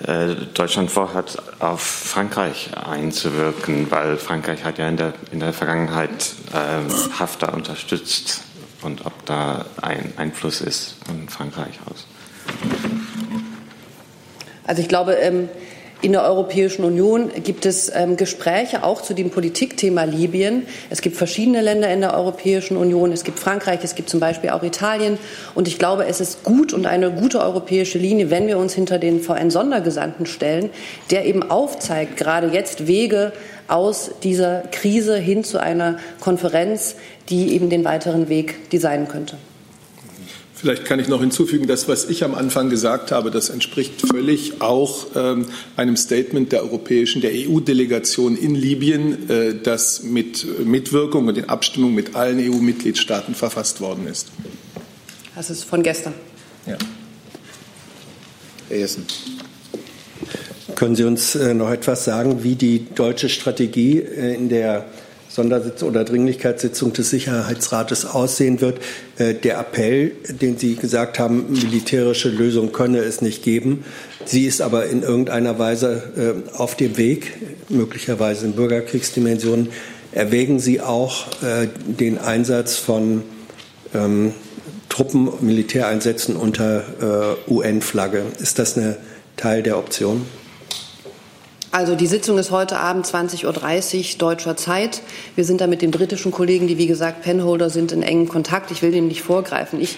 äh, 0.08 0.36
Deutschland 0.54 0.92
vorhat, 0.92 1.38
auf 1.60 1.82
Frankreich 1.82 2.72
einzuwirken, 2.76 3.90
weil 3.90 4.18
Frankreich 4.18 4.64
hat 4.64 4.78
ja 4.78 4.88
in 4.88 4.98
der, 4.98 5.14
in 5.32 5.40
der 5.40 5.54
Vergangenheit 5.54 6.34
äh, 6.54 7.18
Haftar 7.20 7.54
unterstützt 7.54 8.42
und 8.82 9.06
ob 9.06 9.26
da 9.26 9.66
ein 9.82 10.14
Einfluss 10.18 10.62
ist 10.62 10.96
von 11.06 11.30
Frankreich 11.30 11.80
aus. 11.90 12.06
Also 14.66 14.82
ich 14.82 14.88
glaube, 14.88 15.14
ähm, 15.14 15.50
in 16.04 16.12
der 16.12 16.24
Europäischen 16.24 16.84
Union 16.84 17.32
gibt 17.44 17.66
es 17.66 17.90
ähm, 17.96 18.18
Gespräche 18.18 18.84
auch 18.84 19.02
zu 19.02 19.14
dem 19.14 19.30
Politikthema 19.30 20.04
Libyen. 20.04 20.68
Es 20.90 21.02
gibt 21.02 21.16
verschiedene 21.16 21.62
Länder 21.62 21.90
in 21.94 22.02
der 22.02 22.14
Europäischen 22.14 22.76
Union. 22.76 23.14
Es 23.14 23.24
gibt 23.24 23.40
Frankreich, 23.40 23.80
es 23.84 23.96
gibt 23.96 24.10
zum 24.10 24.20
Beispiel 24.20 24.50
auch 24.50 24.64
Italien. 24.64 25.18
Und 25.56 25.70
ich 25.70 25.80
glaube, 25.80 26.06
es 26.06 26.20
ist 26.20 26.44
gut 26.44 26.74
und 26.74 26.88
eine 26.88 27.10
gute 27.10 27.40
europäische 27.40 27.98
Linie, 27.98 28.30
wenn 28.30 28.48
wir 28.48 28.58
uns 28.58 28.74
hinter 28.74 29.00
den 29.00 29.22
VN-Sondergesandten 29.22 30.26
stellen, 30.26 30.72
der 31.10 31.26
eben 31.26 31.42
aufzeigt, 31.42 32.18
gerade 32.18 32.48
jetzt 32.48 32.86
Wege 32.86 33.32
aus 33.70 34.12
dieser 34.24 34.64
Krise 34.72 35.16
hin 35.16 35.46
zu 35.46 35.58
einer 35.58 36.00
Konferenz, 36.20 36.98
die 37.30 37.54
eben 37.54 37.70
den 37.70 37.86
weiteren 37.86 38.28
Weg 38.28 38.70
designen 38.72 39.08
könnte. 39.08 39.38
Vielleicht 40.64 40.86
kann 40.86 40.98
ich 40.98 41.10
noch 41.10 41.20
hinzufügen, 41.20 41.68
das, 41.68 41.90
was 41.90 42.06
ich 42.06 42.24
am 42.24 42.34
Anfang 42.34 42.70
gesagt 42.70 43.12
habe, 43.12 43.32
das 43.32 43.50
entspricht 43.50 44.00
völlig 44.00 44.62
auch 44.62 45.08
ähm, 45.14 45.48
einem 45.76 45.98
Statement 45.98 46.54
der 46.54 46.64
europäischen, 46.64 47.22
der 47.22 47.32
EU-Delegation 47.34 48.38
in 48.38 48.56
Libyen, 48.56 49.30
äh, 49.30 49.56
das 49.62 50.04
mit 50.04 50.48
Mitwirkung 50.66 51.28
und 51.28 51.38
in 51.38 51.50
Abstimmung 51.50 51.94
mit 51.94 52.16
allen 52.16 52.40
EU-Mitgliedstaaten 52.40 53.36
verfasst 53.36 53.82
worden 53.82 54.08
ist. 54.08 54.30
Das 55.36 55.50
ist 55.50 55.66
von 55.66 55.84
gestern. 55.84 56.14
Ja. 56.66 56.78
Herr 58.70 58.78
Jessen. 58.78 59.06
Können 60.76 60.96
Sie 60.96 61.04
uns 61.04 61.36
äh, 61.36 61.54
noch 61.54 61.72
etwas 61.72 62.06
sagen, 62.06 62.46
wie 62.46 62.56
die 62.56 62.86
deutsche 62.96 63.28
Strategie 63.28 64.00
äh, 64.00 64.34
in 64.34 64.48
der 64.48 64.86
Sondersitzung 65.34 65.90
oder 65.90 66.04
Dringlichkeitssitzung 66.04 66.94
des 66.94 67.10
Sicherheitsrates 67.10 68.06
aussehen 68.06 68.62
wird. 68.62 68.80
Äh, 69.18 69.34
der 69.34 69.58
Appell, 69.58 70.12
den 70.30 70.60
Sie 70.60 70.76
gesagt 70.76 71.18
haben, 71.18 71.52
militärische 71.52 72.30
Lösung 72.30 72.72
könne 72.72 73.00
es 73.00 73.22
nicht 73.22 73.42
geben. 73.42 73.84
Sie 74.26 74.46
ist 74.46 74.62
aber 74.62 74.86
in 74.86 75.02
irgendeiner 75.02 75.58
Weise 75.58 76.44
äh, 76.54 76.56
auf 76.56 76.76
dem 76.76 76.98
Weg, 76.98 77.34
möglicherweise 77.70 78.46
in 78.46 78.54
Bürgerkriegsdimensionen. 78.54 79.70
Erwägen 80.12 80.60
Sie 80.60 80.82
auch 80.82 81.26
äh, 81.42 81.68
den 81.88 82.20
Einsatz 82.20 82.76
von 82.76 83.24
ähm, 83.96 84.34
Truppen, 84.88 85.30
Militäreinsätzen 85.42 86.36
unter 86.36 86.84
UN-Flagge? 87.48 88.22
Ist 88.40 88.60
das 88.60 88.78
ein 88.78 88.96
Teil 89.38 89.64
der 89.64 89.80
Option? 89.80 90.24
Also 91.74 91.96
die 91.96 92.06
Sitzung 92.06 92.38
ist 92.38 92.52
heute 92.52 92.78
Abend 92.78 93.04
20.30 93.08 93.48
Uhr 94.14 94.18
deutscher 94.20 94.56
Zeit. 94.56 95.02
Wir 95.34 95.44
sind 95.44 95.60
da 95.60 95.66
mit 95.66 95.82
den 95.82 95.90
britischen 95.90 96.32
Kollegen, 96.32 96.68
die 96.68 96.78
wie 96.78 96.86
gesagt 96.86 97.24
Penholder 97.24 97.72
sind, 97.72 97.92
in 97.92 98.04
engem 98.04 98.30
Kontakt. 98.30 98.70
Ich 98.70 98.84
will 98.84 98.92
denen 98.92 99.08
nicht 99.08 99.24
vorgreifen. 99.24 99.82
Ich 99.82 99.98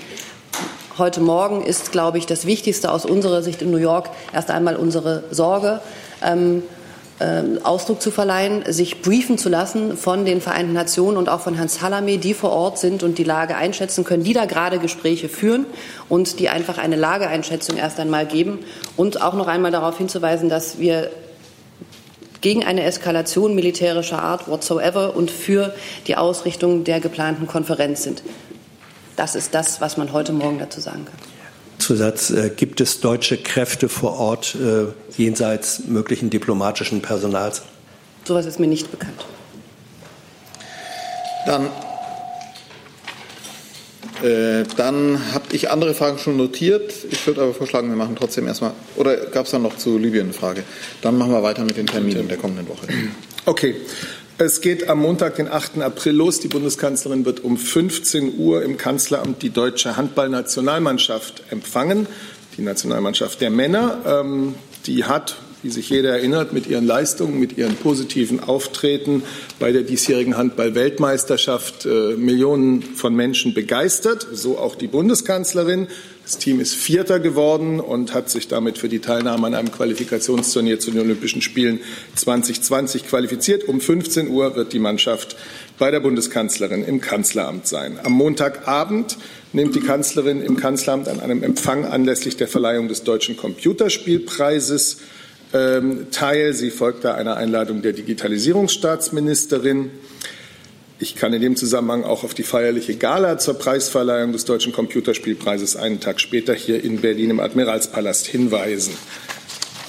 heute 0.98 1.20
Morgen 1.20 1.62
ist, 1.62 1.92
glaube 1.92 2.18
ich, 2.18 2.26
das 2.26 2.46
Wichtigste 2.46 2.94
aus 2.94 3.04
unserer 3.04 3.42
Sicht 3.42 3.62
in 3.62 3.72
New 3.72 3.78
York 3.78 4.10
erst 4.32 4.52
einmal 4.52 4.78
unsere 4.78 5.26
Sorge. 5.32 5.82
Ähm, 6.24 6.64
ähm, 7.20 7.60
Ausdruck 7.64 8.02
zu 8.02 8.10
verleihen, 8.10 8.64
sich 8.72 9.02
briefen 9.02 9.38
zu 9.38 9.50
lassen 9.50 9.98
von 9.98 10.24
den 10.24 10.40
Vereinten 10.40 10.72
Nationen 10.72 11.18
und 11.18 11.28
auch 11.28 11.42
von 11.42 11.56
Herrn 11.56 11.68
Salamé, 11.68 12.18
die 12.18 12.34
vor 12.34 12.52
Ort 12.52 12.78
sind 12.78 13.04
und 13.04 13.18
die 13.18 13.26
Lage 13.26 13.58
einschätzen 13.58 14.06
können, 14.06 14.24
die 14.24 14.34
da 14.34 14.46
gerade 14.46 14.80
Gespräche 14.80 15.28
führen 15.28 15.66
und 16.08 16.40
die 16.40 16.48
einfach 16.48 16.78
eine 16.78 16.96
Lageeinschätzung 16.96 17.76
erst 17.76 18.00
einmal 18.00 18.26
geben 18.26 18.60
und 18.96 19.22
auch 19.22 19.34
noch 19.34 19.48
einmal 19.48 19.72
darauf 19.72 19.98
hinzuweisen, 19.98 20.48
dass 20.48 20.80
wir 20.80 21.10
gegen 22.46 22.64
eine 22.64 22.84
Eskalation 22.84 23.56
militärischer 23.56 24.22
Art 24.22 24.48
whatsoever 24.48 25.16
und 25.16 25.32
für 25.32 25.74
die 26.06 26.16
Ausrichtung 26.16 26.84
der 26.84 27.00
geplanten 27.00 27.48
Konferenz 27.48 28.04
sind. 28.04 28.22
Das 29.16 29.34
ist 29.34 29.56
das, 29.56 29.82
was 29.82 29.98
man 29.98 30.14
heute 30.14 30.32
Morgen 30.32 30.60
dazu 30.60 30.80
sagen 30.80 31.06
kann. 31.06 31.16
Zusatz, 31.80 32.30
äh, 32.30 32.52
gibt 32.56 32.82
es 32.82 33.00
deutsche 33.00 33.38
Kräfte 33.38 33.90
vor 33.90 34.20
Ort 34.20 34.54
äh, 34.54 34.86
jenseits 35.18 35.86
möglichen 35.88 36.30
diplomatischen 36.30 37.02
Personals? 37.02 37.64
Sowas 38.26 38.46
ist 38.46 38.60
mir 38.60 38.68
nicht 38.68 38.92
bekannt. 38.92 39.26
Dann 41.48 41.72
dann 44.78 45.34
habe 45.34 45.46
ich 45.52 45.70
andere 45.70 45.94
Fragen 45.94 46.18
schon 46.18 46.38
notiert. 46.38 46.94
Ich 47.12 47.26
würde 47.28 47.42
aber 47.42 47.54
vorschlagen, 47.54 47.90
wir 47.90 47.96
machen 47.96 48.16
trotzdem 48.16 48.48
erstmal. 48.48 48.72
Oder 48.96 49.18
gab 49.18 49.46
es 49.46 49.52
dann 49.52 49.62
noch 49.62 49.78
zu 49.78 49.98
Libyen 49.98 50.26
eine 50.26 50.34
Frage? 50.34 50.64
Dann 51.02 51.18
machen 51.18 51.32
wir 51.32 51.44
weiter 51.44 51.64
mit 51.64 51.78
den 51.78 51.88
Terminen 51.88 52.28
der 52.28 52.38
kommenden 52.38 52.68
Woche. 52.68 52.88
Okay. 53.46 53.76
Es 54.38 54.60
geht 54.60 54.90
am 54.90 55.00
Montag, 55.00 55.36
den 55.36 55.48
8. 55.48 55.82
April 55.82 56.14
los. 56.14 56.42
Die 56.42 56.50
Bundeskanzlerin 56.50 57.24
wird 57.24 57.42
um 57.46 57.58
15 57.58 58.38
Uhr 58.38 58.64
im 58.64 58.78
Kanzleramt 58.78 59.42
die 59.42 59.50
deutsche 59.50 59.96
Handballnationalmannschaft 59.96 61.44
empfangen. 61.52 62.06
Die 62.58 62.62
Nationalmannschaft 62.62 63.40
der 63.40 63.50
Männer. 63.50 64.00
Ähm, 64.06 64.56
die 64.88 65.06
hat 65.06 65.38
wie 65.66 65.72
sich 65.72 65.90
jeder 65.90 66.12
erinnert, 66.12 66.54
mit 66.54 66.68
ihren 66.68 66.86
Leistungen, 66.86 67.40
mit 67.40 67.58
ihren 67.58 67.76
positiven 67.76 68.40
Auftreten 68.40 69.24
bei 69.58 69.72
der 69.72 69.82
diesjährigen 69.82 70.38
Handball-Weltmeisterschaft 70.38 71.88
äh, 71.88 72.16
Millionen 72.18 72.84
von 72.84 73.16
Menschen 73.16 73.56
begeistert, 73.56 74.28
so 74.32 74.60
auch 74.60 74.76
die 74.76 74.86
Bundeskanzlerin. 74.86 75.88
Das 76.24 76.38
Team 76.38 76.60
ist 76.60 76.76
Vierter 76.76 77.20
geworden 77.20 77.80
und 77.80 78.14
hat 78.14 78.30
sich 78.30 78.48
damit 78.48 78.78
für 78.78 78.90
die 78.90 79.00
Teilnahme 79.00 79.48
an 79.48 79.56
einem 79.56 79.72
Qualifikationsturnier 79.72 80.80
zu 80.80 80.92
den 80.92 81.02
Olympischen 81.02 81.42
Spielen 81.42 81.80
2020 82.14 83.08
qualifiziert. 83.08 83.68
Um 83.68 83.82
15 83.82 84.28
Uhr 84.28 84.56
wird 84.56 84.72
die 84.72 84.80
Mannschaft 84.80 85.36
bei 85.80 85.90
der 85.90 86.00
Bundeskanzlerin 86.00 86.86
im 86.86 87.02
Kanzleramt 87.02 87.66
sein. 87.66 88.00
Am 88.04 88.12
Montagabend 88.12 89.18
nimmt 89.52 89.74
die 89.74 89.82
Kanzlerin 89.82 90.44
im 90.44 90.58
Kanzleramt 90.58 91.08
an 91.08 91.20
einem 91.20 91.42
Empfang 91.42 91.86
anlässlich 91.86 92.38
der 92.38 92.48
Verleihung 92.48 92.88
des 92.88 93.04
Deutschen 93.04 93.36
Computerspielpreises 93.36 94.98
ähm, 95.56 96.08
teil. 96.12 96.54
Sie 96.54 96.70
folgt 96.70 97.06
da 97.06 97.16
einer 97.16 97.38
Einladung 97.38 97.82
der 97.82 97.94
Digitalisierungsstaatsministerin. 97.94 99.90
Ich 101.00 101.16
kann 101.16 101.34
in 101.34 101.42
dem 101.42 101.56
Zusammenhang 101.56 102.04
auch 102.04 102.24
auf 102.24 102.34
die 102.34 102.44
feierliche 102.44 102.96
Gala 102.96 103.38
zur 103.38 103.56
Preisverleihung 103.56 104.32
des 104.32 104.46
Deutschen 104.46 104.74
Computerspielpreises 104.74 105.76
einen 105.76 106.00
Tag 106.00 106.20
später 106.20 106.54
hier 106.54 106.84
in 106.84 107.02
Berlin 107.02 107.32
im 107.32 107.40
Admiralspalast 107.40 108.28
hinweisen. 108.28 108.94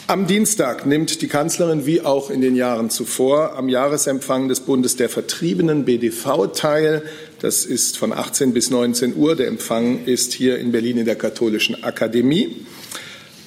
Am 0.09 0.29
Dienstag 0.29 0.87
nimmt 0.87 1.21
die 1.21 1.27
Kanzlerin 1.27 1.85
wie 1.85 2.01
auch 2.01 2.31
in 2.31 2.41
den 2.41 2.55
Jahren 2.55 2.91
zuvor 2.91 3.57
am 3.57 3.69
Jahresempfang 3.69 4.47
des 4.47 4.61
Bundes 4.61 4.95
der 4.95 5.09
Vertriebenen 5.09 5.85
BDV 5.85 6.47
teil. 6.55 7.03
Das 7.41 7.65
ist 7.65 7.99
von 7.99 8.13
18 8.13 8.53
bis 8.53 8.71
19 8.71 9.17
Uhr. 9.17 9.35
Der 9.35 9.49
Empfang 9.49 10.05
ist 10.05 10.33
hier 10.33 10.59
in 10.59 10.71
Berlin 10.71 10.99
in 10.99 11.07
der 11.07 11.17
Katholischen 11.17 11.83
Akademie. 11.83 12.67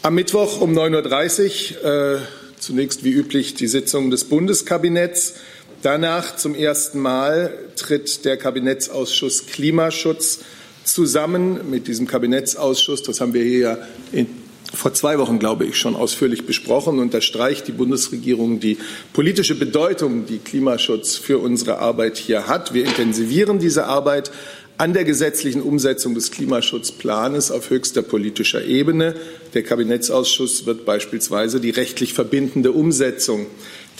Am 0.02 0.16
Mittwoch 0.16 0.62
um 0.62 0.72
9.30 0.72 1.84
Uhr 1.84 2.16
äh, 2.16 2.20
zunächst 2.58 3.04
wie 3.04 3.12
üblich 3.12 3.56
die 3.56 3.68
Sitzung 3.68 4.10
des 4.10 4.24
Bundeskabinetts. 4.24 5.34
Danach 5.82 6.38
zum 6.38 6.56
ersten 6.56 7.00
Mal 7.00 7.54
tritt 7.76 8.24
der 8.24 8.38
Kabinettsausschuss 8.38 9.48
Klimaschutz 9.48 10.40
zusammen 10.86 11.70
mit 11.70 11.90
diesem 11.90 12.08
Kabinettsausschuss. 12.08 13.04
Das 13.04 13.20
haben 13.20 13.34
wir 13.34 13.44
hier 13.44 13.86
in, 14.14 14.28
vor 14.74 14.94
zwei 14.94 15.20
Wochen, 15.20 15.38
glaube 15.38 15.66
ich, 15.66 15.78
schon 15.78 15.98
ausführlich 15.98 16.46
besprochen. 16.46 17.00
Unterstreicht 17.00 17.68
die 17.68 17.74
Bundesregierung 17.74 18.62
die 18.62 18.78
politische 19.12 19.56
Bedeutung, 19.56 20.26
die 20.26 20.38
Klimaschutz 20.38 21.18
für 21.18 21.40
unsere 21.40 21.80
Arbeit 21.80 22.16
hier 22.16 22.48
hat. 22.48 22.74
Wir 22.74 22.86
intensivieren 22.86 23.60
diese 23.60 23.86
Arbeit 23.88 24.32
an 24.80 24.94
der 24.94 25.04
gesetzlichen 25.04 25.62
Umsetzung 25.62 26.16
des 26.16 26.32
Klimaschutzplanes 26.32 27.52
auf 27.52 27.70
höchster 27.70 28.02
politischer 28.02 28.64
Ebene. 28.64 29.14
Der 29.54 29.62
Kabinettsausschuss 29.62 30.66
wird 30.66 30.86
beispielsweise 30.86 31.60
die 31.60 31.72
rechtlich 31.72 32.14
verbindende 32.14 32.72
Umsetzung 32.72 33.48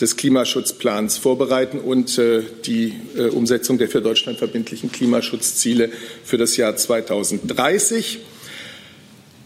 des 0.00 0.16
Klimaschutzplans 0.16 1.18
vorbereiten 1.18 1.80
und 1.80 2.16
äh, 2.16 2.42
die 2.64 2.94
äh, 3.14 3.24
Umsetzung 3.28 3.76
der 3.76 3.88
für 3.88 4.00
Deutschland 4.00 4.38
verbindlichen 4.38 4.90
Klimaschutzziele 4.90 5.90
für 6.24 6.38
das 6.38 6.56
Jahr 6.56 6.74
2030. 6.74 8.20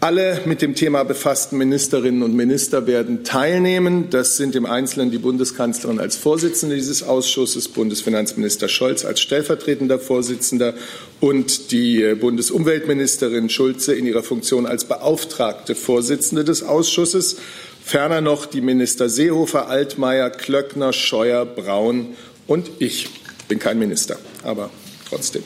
Alle 0.05 0.39
mit 0.45 0.61
dem 0.61 0.75
Thema 0.75 1.01
befassten 1.01 1.57
Ministerinnen 1.57 2.21
und 2.21 2.35
Minister 2.35 2.85
werden 2.85 3.23
teilnehmen. 3.23 4.11
Das 4.11 4.37
sind 4.37 4.55
im 4.55 4.67
Einzelnen 4.67 5.09
die 5.09 5.17
Bundeskanzlerin 5.17 5.99
als 5.99 6.15
Vorsitzende 6.15 6.75
dieses 6.75 7.01
Ausschusses, 7.01 7.69
Bundesfinanzminister 7.69 8.67
Scholz 8.67 9.03
als 9.03 9.19
stellvertretender 9.19 9.97
Vorsitzender 9.97 10.75
und 11.21 11.71
die 11.71 12.03
äh, 12.03 12.13
Bundesumweltministerin 12.13 13.49
Schulze 13.49 13.95
in 13.95 14.05
ihrer 14.05 14.21
Funktion 14.21 14.67
als 14.67 14.85
beauftragte 14.85 15.73
Vorsitzende 15.73 16.43
des 16.43 16.61
Ausschusses. 16.61 17.37
Ferner 17.83 18.21
noch 18.21 18.45
die 18.45 18.61
Minister 18.61 19.09
Seehofer, 19.09 19.69
Altmaier, 19.69 20.29
Klöckner, 20.29 20.93
Scheuer, 20.93 21.47
Braun 21.47 22.09
und 22.45 22.69
ich. 22.77 23.09
Bin 23.47 23.57
kein 23.57 23.79
Minister, 23.79 24.19
aber 24.43 24.69
trotzdem. 25.09 25.41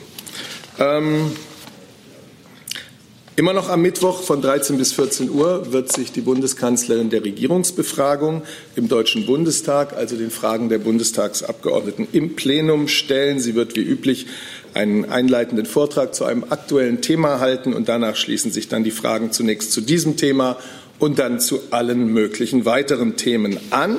Ähm, 0.78 1.32
Immer 3.40 3.54
noch 3.54 3.70
am 3.70 3.80
Mittwoch 3.80 4.22
von 4.22 4.42
13 4.42 4.76
bis 4.76 4.92
14 4.92 5.30
Uhr 5.30 5.72
wird 5.72 5.90
sich 5.90 6.12
die 6.12 6.20
Bundeskanzlerin 6.20 7.08
der 7.08 7.24
Regierungsbefragung 7.24 8.42
im 8.76 8.88
Deutschen 8.88 9.24
Bundestag, 9.24 9.96
also 9.96 10.14
den 10.14 10.30
Fragen 10.30 10.68
der 10.68 10.76
Bundestagsabgeordneten 10.76 12.06
im 12.12 12.36
Plenum 12.36 12.86
stellen. 12.86 13.40
Sie 13.40 13.54
wird 13.54 13.76
wie 13.76 13.80
üblich 13.80 14.26
einen 14.74 15.06
einleitenden 15.06 15.64
Vortrag 15.64 16.14
zu 16.14 16.26
einem 16.26 16.44
aktuellen 16.50 17.00
Thema 17.00 17.40
halten 17.40 17.72
und 17.72 17.88
danach 17.88 18.16
schließen 18.16 18.52
sich 18.52 18.68
dann 18.68 18.84
die 18.84 18.90
Fragen 18.90 19.32
zunächst 19.32 19.72
zu 19.72 19.80
diesem 19.80 20.18
Thema 20.18 20.58
und 20.98 21.18
dann 21.18 21.40
zu 21.40 21.60
allen 21.70 22.12
möglichen 22.12 22.66
weiteren 22.66 23.16
Themen 23.16 23.58
an. 23.70 23.96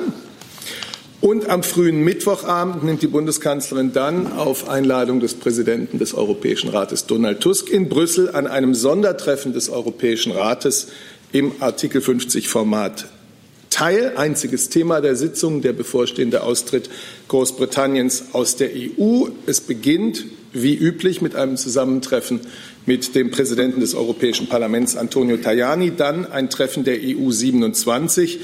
Und 1.22 1.48
am 1.48 1.62
frühen 1.62 2.02
Mittwochabend 2.02 2.82
nimmt 2.82 3.00
die 3.00 3.06
Bundeskanzlerin 3.06 3.92
dann 3.92 4.32
auf 4.32 4.68
Einladung 4.68 5.20
des 5.20 5.34
Präsidenten 5.34 6.00
des 6.00 6.14
Europäischen 6.14 6.68
Rates 6.68 7.06
Donald 7.06 7.38
Tusk 7.38 7.70
in 7.70 7.88
Brüssel 7.88 8.30
an 8.30 8.48
einem 8.48 8.74
Sondertreffen 8.74 9.52
des 9.52 9.70
Europäischen 9.70 10.32
Rates 10.32 10.88
im 11.30 11.52
Artikel 11.60 12.00
50 12.00 12.48
Format 12.48 13.06
Teil, 13.70 14.14
einziges 14.16 14.68
Thema 14.68 15.00
der 15.00 15.14
Sitzung, 15.14 15.62
der 15.62 15.72
bevorstehende 15.72 16.42
Austritt 16.42 16.90
Großbritanniens 17.28 18.24
aus 18.32 18.56
der 18.56 18.70
EU. 18.74 19.28
Es 19.46 19.60
beginnt 19.60 20.24
wie 20.52 20.74
üblich 20.74 21.22
mit 21.22 21.36
einem 21.36 21.56
Zusammentreffen 21.56 22.40
mit 22.84 23.14
dem 23.14 23.30
Präsidenten 23.30 23.80
des 23.80 23.94
Europäischen 23.94 24.48
Parlaments, 24.48 24.96
Antonio 24.96 25.36
Tajani, 25.36 25.92
dann 25.96 26.26
ein 26.26 26.50
Treffen 26.50 26.82
der 26.82 26.98
EU 27.00 27.30
27 27.30 28.40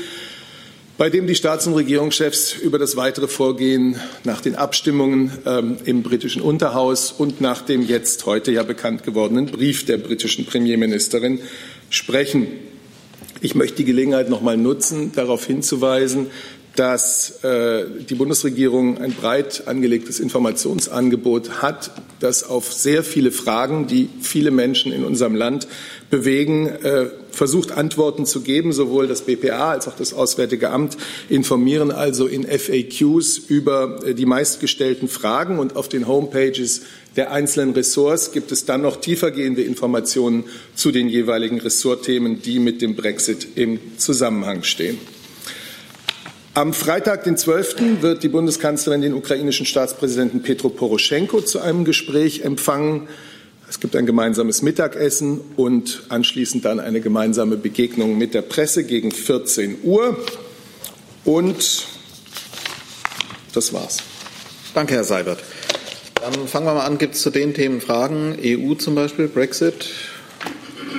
bei 0.98 1.10
dem 1.10 1.28
die 1.28 1.36
Staats- 1.36 1.68
und 1.68 1.74
Regierungschefs 1.74 2.54
über 2.54 2.76
das 2.76 2.96
weitere 2.96 3.28
Vorgehen 3.28 4.00
nach 4.24 4.40
den 4.40 4.56
Abstimmungen 4.56 5.30
ähm, 5.46 5.76
im 5.84 6.02
britischen 6.02 6.42
Unterhaus 6.42 7.12
und 7.12 7.40
nach 7.40 7.62
dem 7.62 7.82
jetzt 7.82 8.26
heute 8.26 8.50
ja 8.50 8.64
bekannt 8.64 9.04
gewordenen 9.04 9.46
Brief 9.46 9.86
der 9.86 9.96
britischen 9.98 10.44
Premierministerin 10.44 11.38
sprechen. 11.88 12.48
Ich 13.40 13.54
möchte 13.54 13.76
die 13.76 13.84
Gelegenheit 13.84 14.28
noch 14.28 14.42
mal 14.42 14.56
nutzen, 14.56 15.12
darauf 15.14 15.46
hinzuweisen, 15.46 16.26
dass 16.78 17.42
äh, 17.42 17.86
die 18.08 18.14
Bundesregierung 18.14 18.98
ein 18.98 19.12
breit 19.12 19.64
angelegtes 19.66 20.20
Informationsangebot 20.20 21.60
hat, 21.60 21.90
das 22.20 22.44
auf 22.44 22.72
sehr 22.72 23.02
viele 23.02 23.32
Fragen, 23.32 23.88
die 23.88 24.08
viele 24.20 24.52
Menschen 24.52 24.92
in 24.92 25.04
unserem 25.04 25.34
Land 25.34 25.66
bewegen, 26.08 26.68
äh, 26.68 27.06
versucht 27.32 27.72
Antworten 27.72 28.26
zu 28.26 28.42
geben. 28.42 28.72
Sowohl 28.72 29.08
das 29.08 29.22
BPA 29.22 29.72
als 29.72 29.88
auch 29.88 29.96
das 29.96 30.14
Auswärtige 30.14 30.70
Amt 30.70 30.96
informieren 31.28 31.90
also 31.90 32.28
in 32.28 32.46
FAQs 32.46 33.38
über 33.38 33.98
äh, 34.04 34.14
die 34.14 34.26
meistgestellten 34.26 35.08
Fragen 35.08 35.58
und 35.58 35.74
auf 35.74 35.88
den 35.88 36.06
Homepages 36.06 36.82
der 37.16 37.32
einzelnen 37.32 37.74
Ressorts 37.74 38.30
gibt 38.30 38.52
es 38.52 38.66
dann 38.66 38.82
noch 38.82 39.00
tiefergehende 39.00 39.62
Informationen 39.62 40.44
zu 40.76 40.92
den 40.92 41.08
jeweiligen 41.08 41.60
Ressortthemen, 41.60 42.40
die 42.40 42.60
mit 42.60 42.82
dem 42.82 42.94
Brexit 42.94 43.48
im 43.56 43.80
Zusammenhang 43.96 44.62
stehen. 44.62 44.98
Am 46.58 46.72
Freitag, 46.72 47.22
den 47.22 47.36
12., 47.36 48.00
wird 48.02 48.24
die 48.24 48.28
Bundeskanzlerin 48.28 49.00
den 49.00 49.14
ukrainischen 49.14 49.64
Staatspräsidenten 49.64 50.42
Petro 50.42 50.70
Poroschenko 50.70 51.40
zu 51.40 51.60
einem 51.60 51.84
Gespräch 51.84 52.40
empfangen. 52.40 53.06
Es 53.68 53.78
gibt 53.78 53.94
ein 53.94 54.06
gemeinsames 54.06 54.60
Mittagessen 54.62 55.40
und 55.54 56.02
anschließend 56.08 56.64
dann 56.64 56.80
eine 56.80 57.00
gemeinsame 57.00 57.56
Begegnung 57.56 58.18
mit 58.18 58.34
der 58.34 58.42
Presse 58.42 58.82
gegen 58.82 59.12
14 59.12 59.84
Uhr. 59.84 60.16
Und 61.24 61.86
das 63.54 63.72
war's. 63.72 63.98
Danke, 64.74 64.94
Herr 64.94 65.04
Seibert. 65.04 65.38
Dann 66.14 66.48
fangen 66.48 66.66
wir 66.66 66.74
mal 66.74 66.86
an. 66.86 66.98
Gibt 66.98 67.14
es 67.14 67.22
zu 67.22 67.30
den 67.30 67.54
Themen 67.54 67.80
Fragen? 67.80 68.36
EU 68.42 68.74
zum 68.74 68.96
Beispiel, 68.96 69.28
Brexit? 69.28 69.90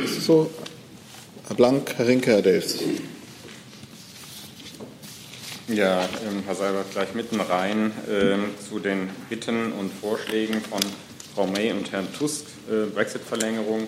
Ist 0.06 0.20
es 0.20 0.26
so? 0.26 0.50
Herr 1.50 1.58
Blank, 1.58 1.96
Herr 1.98 2.08
Rinke, 2.08 2.32
Herr 2.32 2.42
Delfs. 2.42 2.78
Ja, 5.72 6.02
ähm, 6.28 6.42
Herr 6.48 6.56
Seibert, 6.56 6.92
gleich 6.94 7.14
mitten 7.14 7.40
rein 7.40 7.92
äh, 8.08 8.38
zu 8.68 8.80
den 8.80 9.08
Bitten 9.30 9.72
und 9.74 9.92
Vorschlägen 9.94 10.62
von 10.62 10.80
Frau 11.36 11.46
May 11.46 11.72
und 11.72 11.92
Herrn 11.92 12.08
Tusk, 12.12 12.46
äh, 12.68 12.88
Brexit-Verlängerung 12.92 13.88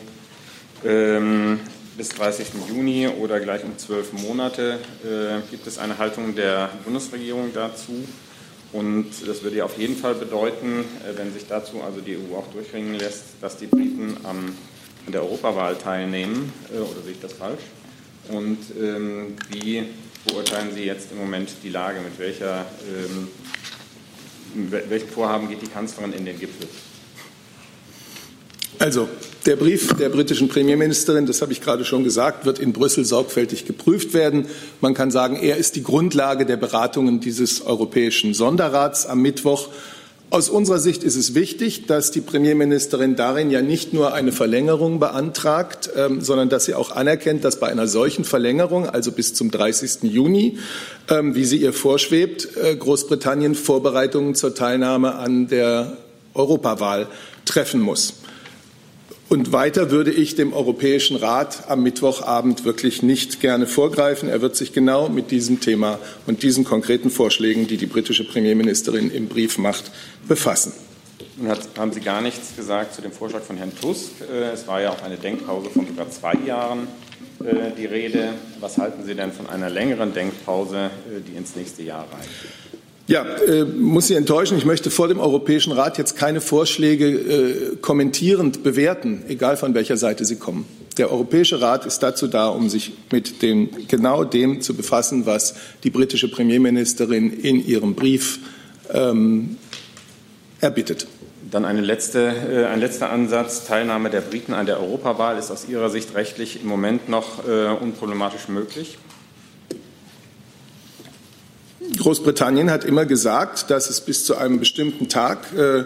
ähm, 0.86 1.60
bis 1.98 2.10
30. 2.10 2.50
Juni 2.70 3.08
oder 3.08 3.40
gleich 3.40 3.64
um 3.64 3.80
zwölf 3.80 4.14
Monate. 4.14 4.78
Äh, 5.04 5.42
gibt 5.50 5.66
es 5.66 5.80
eine 5.80 5.98
Haltung 5.98 6.36
der 6.36 6.70
Bundesregierung 6.86 7.52
dazu? 7.52 8.08
Und 8.74 9.08
das 9.26 9.42
würde 9.42 9.58
ja 9.58 9.66
auf 9.66 9.80
jeden 9.80 9.96
Fall 9.96 10.14
bedeuten, 10.14 10.86
äh, 11.04 11.18
wenn 11.18 11.34
sich 11.34 11.48
dazu 11.48 11.82
also 11.82 12.00
die 12.00 12.16
EU 12.16 12.38
auch 12.38 12.52
durchringen 12.54 12.94
lässt, 12.94 13.24
dass 13.42 13.58
die 13.58 13.66
Briten 13.66 14.18
am, 14.22 14.56
an 15.08 15.12
der 15.12 15.24
Europawahl 15.24 15.76
teilnehmen. 15.78 16.54
Äh, 16.72 16.78
oder 16.78 17.02
sehe 17.04 17.14
ich 17.14 17.22
das 17.22 17.34
falsch? 17.34 17.64
Und 18.30 18.60
ähm, 18.80 19.36
wie 19.50 19.88
beurteilen 20.26 20.70
Sie 20.74 20.84
jetzt 20.84 21.12
im 21.12 21.18
Moment 21.18 21.50
die 21.64 21.70
Lage? 21.70 22.00
Mit 22.02 22.18
welcher, 22.20 22.66
ähm, 22.88 23.28
welchen 24.90 25.10
Vorhaben 25.10 25.50
geht 25.50 25.62
die 25.62 25.68
Kanzlerin 25.68 26.14
in 26.14 26.26
den 26.26 26.40
Gipfel? 26.40 26.68
Also, 28.80 29.08
der 29.46 29.56
Brief 29.56 29.94
der 29.94 30.10
britischen 30.10 30.48
Premierministerin, 30.48 31.26
das 31.26 31.42
habe 31.42 31.52
ich 31.52 31.62
gerade 31.62 31.86
schon 31.86 32.04
gesagt, 32.04 32.46
wird 32.46 32.60
in 32.60 32.74
Brüssel 32.74 33.06
sorgfältig 33.06 33.66
geprüft 33.66 34.14
werden. 34.14 34.48
Man 34.82 34.94
kann 34.94 35.12
sagen, 35.12 35.36
er 35.36 35.58
ist 35.58 35.76
die 35.76 35.84
Grundlage 35.84 36.46
der 36.46 36.58
Beratungen 36.58 37.20
dieses 37.20 37.62
Europäischen 37.62 38.34
Sonderrats 38.34 39.06
am 39.06 39.22
Mittwoch. 39.22 39.70
Aus 40.32 40.48
unserer 40.48 40.80
Sicht 40.80 41.04
ist 41.04 41.18
es 41.18 41.36
wichtig, 41.36 41.88
dass 41.88 42.10
die 42.10 42.22
Premierministerin 42.22 43.18
darin 43.18 43.52
ja 43.52 43.62
nicht 43.62 43.92
nur 43.92 44.14
eine 44.14 44.32
Verlängerung 44.32 44.98
beantragt, 44.98 45.90
ähm, 45.94 46.22
sondern 46.22 46.48
dass 46.48 46.64
sie 46.64 46.74
auch 46.74 46.92
anerkennt, 46.92 47.44
dass 47.44 47.60
bei 47.60 47.68
einer 47.68 47.86
solchen 47.86 48.24
Verlängerung, 48.24 48.90
also 48.90 49.12
bis 49.12 49.34
zum 49.34 49.52
30. 49.52 50.04
Juni, 50.04 50.58
ähm, 51.10 51.36
wie 51.36 51.44
sie 51.44 51.58
ihr 51.58 51.74
vorschwebt, 51.74 52.48
äh, 52.56 52.74
Großbritannien 52.78 53.56
Vorbereitungen 53.56 54.34
zur 54.34 54.56
Teilnahme 54.56 55.16
an 55.16 55.50
der 55.50 55.98
Europawahl 56.34 57.08
treffen 57.44 57.82
muss. 57.82 58.14
Und 59.32 59.54
weiter 59.54 59.92
würde 59.92 60.12
ich 60.12 60.36
dem 60.36 60.52
Europäischen 60.52 61.16
Rat 61.16 61.70
am 61.70 61.84
Mittwochabend 61.84 62.66
wirklich 62.66 63.02
nicht 63.02 63.40
gerne 63.40 63.66
vorgreifen. 63.66 64.28
Er 64.28 64.42
wird 64.42 64.58
sich 64.58 64.74
genau 64.74 65.08
mit 65.08 65.32
diesem 65.32 65.62
Thema 65.62 66.00
und 66.28 66.44
diesen 66.44 66.66
konkreten 66.66 67.10
Vorschlägen, 67.10 67.66
die 67.66 67.78
die 67.78 67.86
britische 67.86 68.26
Premierministerin 68.26 69.10
im 69.10 69.30
Brief 69.30 69.58
macht, 69.58 69.90
befassen. 70.28 70.74
Nun 71.38 71.50
haben 71.78 71.94
Sie 71.94 72.02
gar 72.02 72.20
nichts 72.20 72.58
gesagt 72.58 72.94
zu 72.94 73.02
dem 73.02 73.14
Vorschlag 73.14 73.44
von 73.44 73.56
Herrn 73.56 73.72
Tusk. 73.74 74.20
Äh, 74.20 74.52
es 74.52 74.68
war 74.68 74.82
ja 74.82 74.90
auch 74.90 75.02
eine 75.02 75.16
Denkpause 75.16 75.70
von 75.70 75.88
sogar 75.88 76.10
zwei 76.10 76.34
Jahren 76.46 76.90
äh, 77.40 77.72
die 77.78 77.86
Rede. 77.86 78.34
Was 78.60 78.80
halten 78.80 79.06
Sie 79.06 79.16
denn 79.16 79.32
von 79.32 79.48
einer 79.48 79.70
längeren 79.70 80.14
Denkpause, 80.14 80.92
äh, 81.08 81.22
die 81.22 81.38
ins 81.38 81.56
nächste 81.56 81.84
Jahr 81.84 82.06
reicht? 82.12 82.81
Ja, 83.12 83.26
äh, 83.26 83.66
muss 83.66 84.08
Sie 84.08 84.16
enttäuschen. 84.16 84.58
Ich 84.58 84.64
möchte 84.64 84.90
vor 84.90 85.10
dem 85.10 85.20
Europäischen 85.20 85.74
Rat 85.74 85.98
jetzt 85.98 86.16
keine 86.16 86.40
Vorschläge 86.40 87.08
äh, 87.10 87.76
kommentierend 87.82 88.64
bewerten, 88.64 89.24
egal 89.28 89.58
von 89.58 89.74
welcher 89.74 89.98
Seite 89.98 90.24
sie 90.24 90.38
kommen. 90.38 90.66
Der 90.98 91.12
Europäische 91.12 91.60
Rat 91.60 91.86
ist 91.86 92.00
dazu 92.00 92.28
da, 92.28 92.48
um 92.48 92.70
sich 92.70 92.94
mit 93.12 93.42
dem, 93.42 93.70
genau 93.90 94.24
dem 94.24 94.62
zu 94.62 94.76
befassen, 94.76 95.26
was 95.26 95.56
die 95.84 95.90
britische 95.90 96.32
Premierministerin 96.32 97.34
in 97.34 97.68
ihrem 97.68 97.96
Brief 97.96 98.40
ähm, 98.94 99.58
erbittet. 100.62 101.06
Dann 101.52 101.66
eine 101.66 101.82
letzte, 101.82 102.34
äh, 102.50 102.66
ein 102.68 102.80
letzter 102.80 103.10
Ansatz. 103.10 103.66
Teilnahme 103.66 104.10
der 104.10 104.22
Briten 104.22 104.54
an 104.54 104.66
der 104.66 104.80
Europawahl 104.80 105.38
ist 105.38 105.52
aus 105.52 105.68
Ihrer 105.68 105.90
Sicht 105.90 106.16
rechtlich 106.16 106.62
im 106.62 106.70
Moment 106.70 107.10
noch 107.10 107.46
äh, 107.46 107.76
unproblematisch 107.78 108.48
möglich? 108.48 108.98
Großbritannien 111.98 112.72
hat 112.72 112.86
immer 112.86 113.06
gesagt, 113.06 113.70
dass 113.70 113.90
es 113.90 114.02
bis 114.02 114.26
zu 114.26 114.36
einem 114.38 114.60
bestimmten 114.60 115.10
Tag 115.10 115.54
äh, 115.58 115.86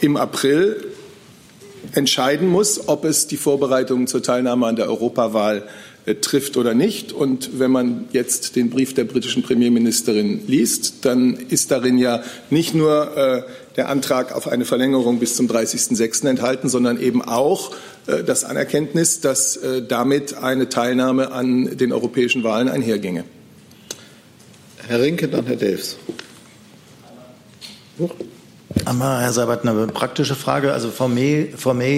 im 0.00 0.16
April 0.16 0.84
entscheiden 1.92 2.48
muss, 2.48 2.88
ob 2.88 3.04
es 3.04 3.26
die 3.26 3.36
Vorbereitungen 3.36 4.06
zur 4.06 4.22
Teilnahme 4.22 4.66
an 4.66 4.76
der 4.76 4.88
Europawahl 4.88 5.64
äh, 6.06 6.16
trifft 6.16 6.56
oder 6.56 6.74
nicht. 6.74 7.12
Und 7.12 7.58
wenn 7.58 7.70
man 7.70 8.08
jetzt 8.12 8.56
den 8.56 8.70
Brief 8.70 8.94
der 8.94 9.04
britischen 9.04 9.42
Premierministerin 9.42 10.46
liest, 10.46 11.04
dann 11.04 11.34
ist 11.34 11.70
darin 11.70 11.98
ja 11.98 12.22
nicht 12.50 12.74
nur 12.74 13.16
äh, 13.16 13.42
der 13.76 13.88
Antrag 13.88 14.34
auf 14.34 14.48
eine 14.48 14.64
Verlängerung 14.64 15.18
bis 15.18 15.36
zum 15.36 15.46
30.06. 15.46 16.28
enthalten, 16.28 16.68
sondern 16.68 17.00
eben 17.00 17.22
auch 17.22 17.72
äh, 18.06 18.24
das 18.24 18.44
Anerkenntnis, 18.44 19.20
dass 19.20 19.56
äh, 19.56 19.82
damit 19.86 20.34
eine 20.34 20.68
Teilnahme 20.68 21.32
an 21.32 21.76
den 21.76 21.92
europäischen 21.92 22.42
Wahlen 22.42 22.68
einherginge. 22.68 23.24
Herr 24.88 25.02
Rinke, 25.02 25.28
dann 25.28 25.44
Herr 25.44 25.56
Delfs. 25.56 25.98
Einmal, 28.86 29.20
Herr 29.20 29.34
Seibert, 29.34 29.66
eine 29.66 29.86
praktische 29.88 30.34
Frage. 30.34 30.72
Also 30.72 30.90
Frau 30.90 31.08
May, 31.08 31.52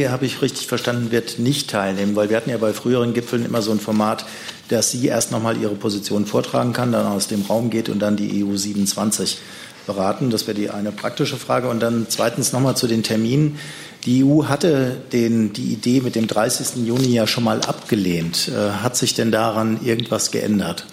habe 0.08 0.26
ich 0.26 0.42
richtig 0.42 0.66
verstanden, 0.66 1.12
wird 1.12 1.38
nicht 1.38 1.70
teilnehmen, 1.70 2.16
weil 2.16 2.30
wir 2.30 2.36
hatten 2.36 2.50
ja 2.50 2.56
bei 2.56 2.72
früheren 2.72 3.14
Gipfeln 3.14 3.44
immer 3.44 3.62
so 3.62 3.70
ein 3.70 3.78
Format, 3.78 4.24
dass 4.70 4.90
sie 4.90 5.06
erst 5.06 5.30
noch 5.30 5.40
mal 5.40 5.56
ihre 5.56 5.76
Position 5.76 6.26
vortragen 6.26 6.72
kann, 6.72 6.90
dann 6.90 7.06
aus 7.06 7.28
dem 7.28 7.42
Raum 7.42 7.70
geht 7.70 7.88
und 7.88 8.00
dann 8.00 8.16
die 8.16 8.44
EU 8.44 8.56
27 8.56 9.38
beraten. 9.86 10.30
Das 10.30 10.48
wäre 10.48 10.56
die 10.56 10.70
eine 10.70 10.90
praktische 10.90 11.36
Frage. 11.36 11.68
Und 11.68 11.78
dann 11.78 12.06
zweitens 12.08 12.52
noch 12.52 12.60
mal 12.60 12.74
zu 12.74 12.88
den 12.88 13.04
Terminen. 13.04 13.60
Die 14.04 14.24
EU 14.24 14.46
hatte 14.46 14.96
den, 15.12 15.52
die 15.52 15.72
Idee 15.72 16.00
mit 16.00 16.16
dem 16.16 16.26
30. 16.26 16.84
Juni 16.84 17.14
ja 17.14 17.28
schon 17.28 17.44
mal 17.44 17.60
abgelehnt. 17.60 18.48
Äh, 18.48 18.82
hat 18.82 18.96
sich 18.96 19.14
denn 19.14 19.30
daran 19.30 19.78
irgendwas 19.84 20.32
geändert? 20.32 20.86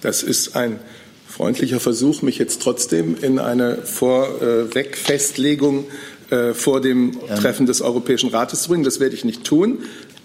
Das 0.00 0.22
ist 0.22 0.56
ein 0.56 0.78
freundlicher 1.26 1.80
Versuch, 1.80 2.22
mich 2.22 2.38
jetzt 2.38 2.62
trotzdem 2.62 3.16
in 3.20 3.38
eine 3.38 3.76
Vorwegfestlegung 3.76 5.86
äh, 6.30 6.54
vor 6.54 6.80
dem 6.80 7.18
Treffen 7.40 7.66
des 7.66 7.80
Europäischen 7.80 8.30
Rates 8.30 8.62
zu 8.62 8.70
bringen. 8.70 8.84
Das 8.84 9.00
werde 9.00 9.14
ich 9.14 9.24
nicht 9.24 9.44
tun 9.44 9.78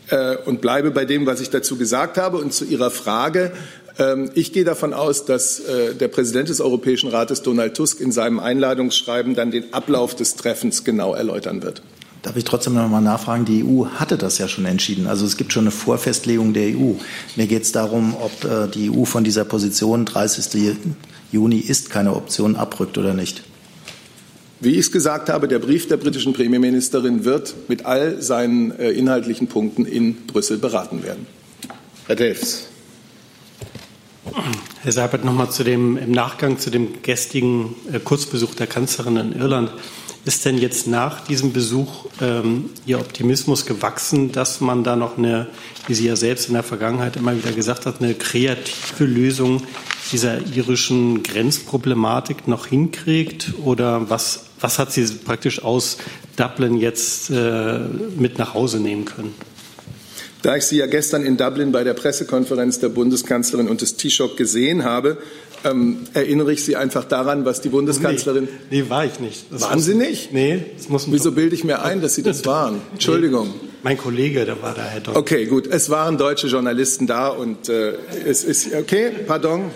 äh, 0.09 0.35
und 0.45 0.61
bleibe 0.61 0.91
bei 0.91 1.05
dem, 1.05 1.25
was 1.25 1.41
ich 1.41 1.49
dazu 1.49 1.77
gesagt 1.77 2.17
habe. 2.17 2.37
Und 2.37 2.53
zu 2.53 2.65
Ihrer 2.65 2.91
Frage. 2.91 3.51
Ähm, 3.99 4.31
ich 4.33 4.53
gehe 4.53 4.63
davon 4.63 4.93
aus, 4.93 5.25
dass 5.25 5.59
äh, 5.59 5.95
der 5.95 6.07
Präsident 6.07 6.49
des 6.49 6.61
Europäischen 6.61 7.09
Rates, 7.09 7.41
Donald 7.41 7.75
Tusk, 7.75 7.99
in 7.99 8.11
seinem 8.11 8.39
Einladungsschreiben 8.39 9.35
dann 9.35 9.51
den 9.51 9.73
Ablauf 9.73 10.15
des 10.15 10.35
Treffens 10.35 10.83
genau 10.83 11.13
erläutern 11.13 11.63
wird. 11.63 11.81
Darf 12.23 12.37
ich 12.37 12.45
trotzdem 12.45 12.73
noch 12.73 12.87
mal 12.87 13.01
nachfragen? 13.01 13.43
Die 13.43 13.65
EU 13.65 13.85
hatte 13.85 14.17
das 14.17 14.37
ja 14.37 14.47
schon 14.47 14.63
entschieden. 14.65 15.07
Also 15.07 15.25
es 15.25 15.35
gibt 15.35 15.51
schon 15.51 15.65
eine 15.65 15.71
Vorfestlegung 15.71 16.53
der 16.53 16.69
EU. 16.69 16.93
Mir 17.35 17.47
geht 17.47 17.63
es 17.63 17.73
darum, 17.73 18.15
ob 18.15 18.45
äh, 18.45 18.67
die 18.69 18.89
EU 18.89 19.03
von 19.03 19.25
dieser 19.25 19.43
Position 19.43 20.05
30. 20.05 20.77
Juni 21.33 21.57
ist 21.57 21.89
keine 21.89 22.15
Option 22.15 22.55
abrückt 22.55 22.97
oder 22.97 23.13
nicht. 23.13 23.43
Wie 24.61 24.71
ich 24.71 24.79
es 24.79 24.91
gesagt 24.93 25.27
habe, 25.27 25.49
der 25.49 25.59
Brief 25.59 25.89
der 25.89 25.97
britischen 25.97 26.31
Premierministerin 26.31 27.25
wird 27.25 27.53
mit 27.67 27.85
all 27.85 28.21
seinen 28.21 28.71
äh, 28.71 28.91
inhaltlichen 28.91 29.47
Punkten 29.47 29.85
in 29.85 30.15
Brüssel 30.25 30.57
beraten 30.57 31.03
werden. 31.03 31.27
Herr 32.07 32.15
Delfs. 32.15 32.67
Herr 34.81 34.91
Seibert, 34.91 35.25
noch 35.25 35.33
mal 35.33 35.49
zu 35.49 35.63
dem, 35.63 35.97
im 35.97 36.11
Nachgang 36.11 36.57
zu 36.57 36.69
dem 36.69 37.01
gestrigen 37.01 37.75
äh, 37.91 37.99
Kurzbesuch 37.99 38.55
der 38.55 38.67
Kanzlerin 38.67 39.17
in 39.17 39.33
Irland. 39.33 39.71
Ist 40.25 40.45
denn 40.45 40.57
jetzt 40.57 40.87
nach 40.87 41.25
diesem 41.25 41.51
Besuch 41.51 42.05
ähm, 42.21 42.69
Ihr 42.85 42.99
Optimismus 42.99 43.65
gewachsen, 43.65 44.31
dass 44.31 44.61
man 44.61 44.85
da 44.85 44.95
noch 44.95 45.17
eine, 45.17 45.47
wie 45.87 45.93
Sie 45.93 46.07
ja 46.07 46.15
selbst 46.15 46.47
in 46.47 46.53
der 46.53 46.63
Vergangenheit 46.63 47.17
immer 47.17 47.35
wieder 47.35 47.51
gesagt 47.51 47.85
hat, 47.85 48.01
eine 48.01 48.13
kreative 48.13 49.03
Lösung 49.03 49.63
dieser 50.13 50.39
irischen 50.47 51.23
Grenzproblematik 51.23 52.47
noch 52.47 52.67
hinkriegt? 52.67 53.53
Oder 53.63 54.09
was, 54.09 54.45
was 54.61 54.79
hat 54.79 54.93
sie 54.93 55.05
praktisch 55.05 55.61
aus 55.61 55.97
Dublin 56.37 56.77
jetzt 56.77 57.29
äh, 57.29 57.79
mit 58.17 58.37
nach 58.37 58.53
Hause 58.53 58.79
nehmen 58.79 59.03
können? 59.03 59.35
Da 60.43 60.57
ich 60.57 60.65
Sie 60.65 60.75
ja 60.75 60.87
gestern 60.87 61.25
in 61.25 61.37
Dublin 61.37 61.71
bei 61.71 61.85
der 61.85 61.93
Pressekonferenz 61.93 62.79
der 62.79 62.89
Bundeskanzlerin 62.89 63.69
und 63.69 63.79
des 63.79 63.95
Taoiseach 63.95 64.35
gesehen 64.35 64.83
habe, 64.83 65.17
ähm, 65.63 65.99
erinnere 66.13 66.51
ich 66.51 66.65
Sie 66.65 66.75
einfach 66.75 67.05
daran, 67.05 67.45
was 67.45 67.61
die 67.61 67.69
Bundeskanzlerin. 67.69 68.49
Nee, 68.69 68.81
nee 68.81 68.89
war 68.89 69.05
ich 69.05 69.21
nicht. 69.21 69.45
Das 69.49 69.61
waren 69.61 69.79
Sie 69.79 69.95
nicht? 69.95 70.33
Nee, 70.33 70.65
das 70.75 70.89
muss 70.89 71.09
Wieso 71.09 71.31
bilde 71.31 71.55
ich 71.55 71.63
mir 71.63 71.81
ein, 71.81 72.01
dass 72.01 72.15
Sie 72.15 72.23
das 72.23 72.45
waren? 72.45 72.81
Entschuldigung. 72.91 73.47
Nee, 73.47 73.69
mein 73.83 73.97
Kollege, 73.97 74.43
da 74.43 74.61
war 74.61 74.73
da 74.73 74.83
Herr 74.83 74.99
Doktor. 74.99 75.21
Okay, 75.21 75.45
gut. 75.45 75.65
Es 75.65 75.89
waren 75.89 76.17
deutsche 76.17 76.47
Journalisten 76.47 77.07
da 77.07 77.29
und 77.29 77.69
äh, 77.69 77.93
es 78.25 78.43
ist 78.43 78.73
okay. 78.75 79.11
Pardon. 79.25 79.71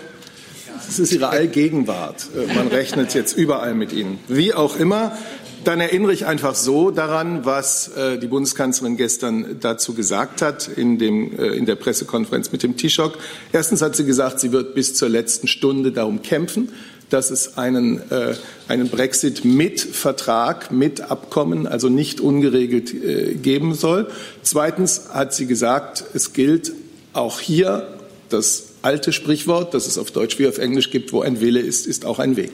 Es 0.86 0.98
ist 0.98 1.12
ihre 1.12 1.28
Allgegenwart. 1.28 2.26
Äh, 2.36 2.54
man 2.54 2.68
rechnet 2.68 3.14
jetzt 3.14 3.36
überall 3.36 3.74
mit 3.74 3.94
ihnen. 3.94 4.18
Wie 4.28 4.52
auch 4.52 4.78
immer, 4.78 5.16
dann 5.64 5.80
erinnere 5.80 6.12
ich 6.12 6.26
einfach 6.26 6.54
so 6.54 6.90
daran, 6.90 7.44
was 7.44 7.88
äh, 7.88 8.18
die 8.18 8.26
Bundeskanzlerin 8.26 8.96
gestern 8.96 9.58
dazu 9.60 9.94
gesagt 9.94 10.42
hat 10.42 10.68
in, 10.68 10.98
dem, 10.98 11.38
äh, 11.38 11.48
in 11.48 11.66
der 11.66 11.74
Pressekonferenz 11.76 12.52
mit 12.52 12.62
dem 12.62 12.76
Taoiseach. 12.76 13.12
Erstens 13.52 13.82
hat 13.82 13.96
sie 13.96 14.04
gesagt, 14.04 14.40
sie 14.40 14.52
wird 14.52 14.74
bis 14.74 14.94
zur 14.94 15.08
letzten 15.08 15.48
Stunde 15.48 15.92
darum 15.92 16.22
kämpfen, 16.22 16.70
dass 17.10 17.30
es 17.30 17.56
einen, 17.56 17.98
äh, 18.10 18.34
einen 18.68 18.88
Brexit 18.88 19.44
mit 19.44 19.80
Vertrag, 19.80 20.70
mit 20.70 21.10
Abkommen, 21.10 21.66
also 21.66 21.88
nicht 21.88 22.20
ungeregelt 22.20 22.92
äh, 22.92 23.34
geben 23.34 23.74
soll. 23.74 24.08
Zweitens 24.42 25.08
hat 25.12 25.34
sie 25.34 25.46
gesagt, 25.46 26.04
es 26.14 26.32
gilt 26.32 26.72
auch 27.12 27.40
hier 27.40 27.88
das 28.28 28.64
alte 28.82 29.12
Sprichwort, 29.12 29.74
das 29.74 29.86
es 29.86 29.98
auf 29.98 30.10
Deutsch 30.10 30.38
wie 30.38 30.46
auf 30.46 30.58
Englisch 30.58 30.90
gibt, 30.90 31.12
wo 31.12 31.22
ein 31.22 31.40
Wille 31.40 31.60
ist, 31.60 31.86
ist 31.86 32.04
auch 32.04 32.18
ein 32.18 32.36
Weg. 32.36 32.52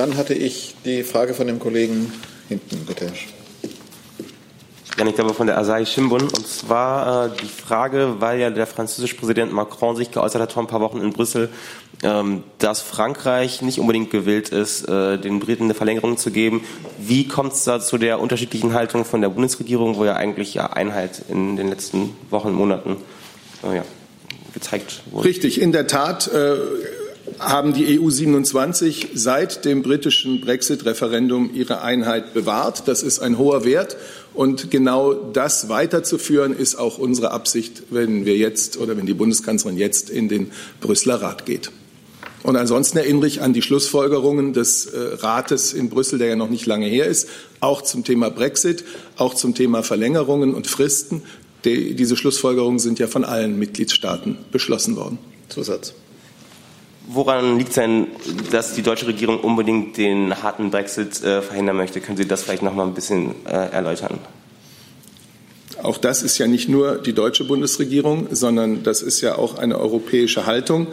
Dann 0.00 0.16
hatte 0.16 0.32
ich 0.32 0.76
die 0.86 1.02
Frage 1.02 1.34
von 1.34 1.46
dem 1.46 1.58
Kollegen 1.58 2.10
hinten, 2.48 2.86
bitte. 2.86 3.12
Janik 4.96 5.16
Dabber 5.16 5.34
von 5.34 5.46
der 5.46 5.58
Asahi 5.58 5.84
Shimbun. 5.84 6.22
Und 6.22 6.48
zwar 6.48 7.26
äh, 7.26 7.30
die 7.42 7.48
Frage, 7.48 8.14
weil 8.18 8.40
ja 8.40 8.48
der 8.48 8.66
französische 8.66 9.16
Präsident 9.16 9.52
Macron 9.52 9.96
sich 9.96 10.10
geäußert 10.10 10.40
hat 10.40 10.52
vor 10.52 10.62
ein 10.62 10.68
paar 10.68 10.80
Wochen 10.80 11.02
in 11.02 11.12
Brüssel, 11.12 11.50
ähm, 12.02 12.44
dass 12.56 12.80
Frankreich 12.80 13.60
nicht 13.60 13.78
unbedingt 13.78 14.10
gewillt 14.10 14.48
ist, 14.48 14.88
äh, 14.88 15.18
den 15.18 15.38
Briten 15.38 15.64
eine 15.64 15.74
Verlängerung 15.74 16.16
zu 16.16 16.30
geben. 16.30 16.64
Wie 16.98 17.28
kommt 17.28 17.52
es 17.52 17.64
da 17.64 17.78
zu 17.78 17.98
der 17.98 18.20
unterschiedlichen 18.20 18.72
Haltung 18.72 19.04
von 19.04 19.20
der 19.20 19.28
Bundesregierung, 19.28 19.96
wo 19.96 20.06
ja 20.06 20.16
eigentlich 20.16 20.54
ja 20.54 20.68
Einheit 20.68 21.20
in 21.28 21.58
den 21.58 21.68
letzten 21.68 22.16
Wochen, 22.30 22.52
Monaten 22.52 22.96
äh, 23.64 23.76
ja, 23.76 23.84
gezeigt 24.54 25.02
wurde? 25.10 25.28
Richtig, 25.28 25.60
in 25.60 25.72
der 25.72 25.86
Tat. 25.86 26.26
Äh 26.32 26.56
haben 27.38 27.72
die 27.72 28.00
EU 28.00 28.10
27 28.10 29.08
seit 29.14 29.64
dem 29.64 29.82
britischen 29.82 30.40
Brexit-Referendum 30.40 31.50
ihre 31.54 31.82
Einheit 31.82 32.34
bewahrt. 32.34 32.88
Das 32.88 33.02
ist 33.02 33.20
ein 33.20 33.38
hoher 33.38 33.64
Wert. 33.64 33.96
Und 34.34 34.70
genau 34.70 35.12
das 35.12 35.68
weiterzuführen, 35.68 36.52
ist 36.56 36.76
auch 36.76 36.98
unsere 36.98 37.30
Absicht, 37.30 37.82
wenn 37.90 38.24
wir 38.24 38.36
jetzt 38.36 38.78
oder 38.78 38.96
wenn 38.96 39.06
die 39.06 39.14
Bundeskanzlerin 39.14 39.78
jetzt 39.78 40.10
in 40.10 40.28
den 40.28 40.50
Brüsseler 40.80 41.22
Rat 41.22 41.46
geht. 41.46 41.70
Und 42.42 42.56
ansonsten 42.56 42.98
erinnere 42.98 43.26
ich 43.26 43.42
an 43.42 43.52
die 43.52 43.62
Schlussfolgerungen 43.62 44.52
des 44.52 44.86
äh, 44.86 44.98
Rates 45.18 45.72
in 45.72 45.90
Brüssel, 45.90 46.18
der 46.18 46.28
ja 46.28 46.36
noch 46.36 46.48
nicht 46.48 46.66
lange 46.66 46.86
her 46.86 47.06
ist, 47.06 47.28
auch 47.60 47.82
zum 47.82 48.02
Thema 48.04 48.30
Brexit, 48.30 48.84
auch 49.16 49.34
zum 49.34 49.54
Thema 49.54 49.82
Verlängerungen 49.82 50.54
und 50.54 50.66
Fristen. 50.66 51.22
Die, 51.64 51.94
diese 51.94 52.16
Schlussfolgerungen 52.16 52.78
sind 52.78 52.98
ja 52.98 53.08
von 53.08 53.24
allen 53.24 53.58
Mitgliedstaaten 53.58 54.38
beschlossen 54.50 54.96
worden. 54.96 55.18
Zusatz. 55.50 55.92
Woran 57.08 57.58
liegt 57.58 57.70
es 57.70 57.74
denn, 57.76 58.08
dass 58.50 58.74
die 58.74 58.82
deutsche 58.82 59.06
Regierung 59.06 59.40
unbedingt 59.40 59.96
den 59.96 60.42
harten 60.42 60.70
Brexit 60.70 61.22
äh, 61.22 61.42
verhindern 61.42 61.76
möchte? 61.76 62.00
Können 62.00 62.16
Sie 62.16 62.26
das 62.26 62.42
vielleicht 62.42 62.62
noch 62.62 62.74
mal 62.74 62.86
ein 62.86 62.94
bisschen 62.94 63.34
äh, 63.46 63.50
erläutern? 63.50 64.18
Auch 65.82 65.98
das 65.98 66.22
ist 66.22 66.36
ja 66.38 66.46
nicht 66.46 66.68
nur 66.68 66.96
die 66.98 67.14
deutsche 67.14 67.44
Bundesregierung, 67.44 68.28
sondern 68.32 68.82
das 68.82 69.00
ist 69.00 69.22
ja 69.22 69.36
auch 69.36 69.58
eine 69.58 69.78
europäische 69.78 70.44
Haltung. 70.44 70.88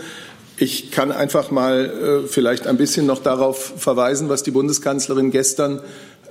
Ich 0.57 0.91
kann 0.91 1.11
einfach 1.11 1.51
mal 1.51 2.23
äh, 2.23 2.27
vielleicht 2.27 2.67
ein 2.67 2.77
bisschen 2.77 3.05
noch 3.05 3.21
darauf 3.21 3.73
verweisen, 3.77 4.29
was 4.29 4.43
die 4.43 4.51
Bundeskanzlerin 4.51 5.29
gestern 5.29 5.81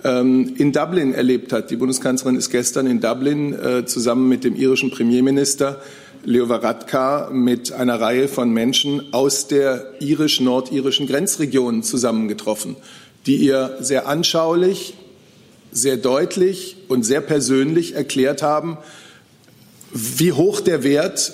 ähm, 0.05 0.55
in 0.57 0.73
Dublin 0.73 1.15
erlebt 1.15 1.53
hat. 1.53 1.71
Die 1.71 1.77
Bundeskanzlerin 1.77 2.37
ist 2.37 2.51
gestern 2.51 2.87
in 2.87 3.01
Dublin 3.01 3.53
äh, 3.55 3.85
zusammen 3.85 4.29
mit 4.29 4.43
dem 4.43 4.57
irischen 4.57 4.91
Premierminister 4.91 5.81
Leo 6.27 6.49
Varadkar 6.49 7.31
mit 7.31 7.71
einer 7.71 8.01
Reihe 8.01 8.27
von 8.27 8.51
Menschen 8.51 9.15
aus 9.15 9.47
der 9.47 9.93
irisch-nordirischen 10.01 11.07
Grenzregion 11.07 11.85
zusammengetroffen, 11.85 12.75
die 13.27 13.37
ihr 13.37 13.77
sehr 13.79 14.09
anschaulich, 14.09 14.95
sehr 15.71 15.97
deutlich 15.97 16.79
und 16.89 17.05
sehr 17.05 17.21
persönlich 17.21 17.95
erklärt 17.95 18.43
haben, 18.43 18.77
wie 19.93 20.33
hoch 20.33 20.61
der 20.61 20.83
Wert 20.83 21.33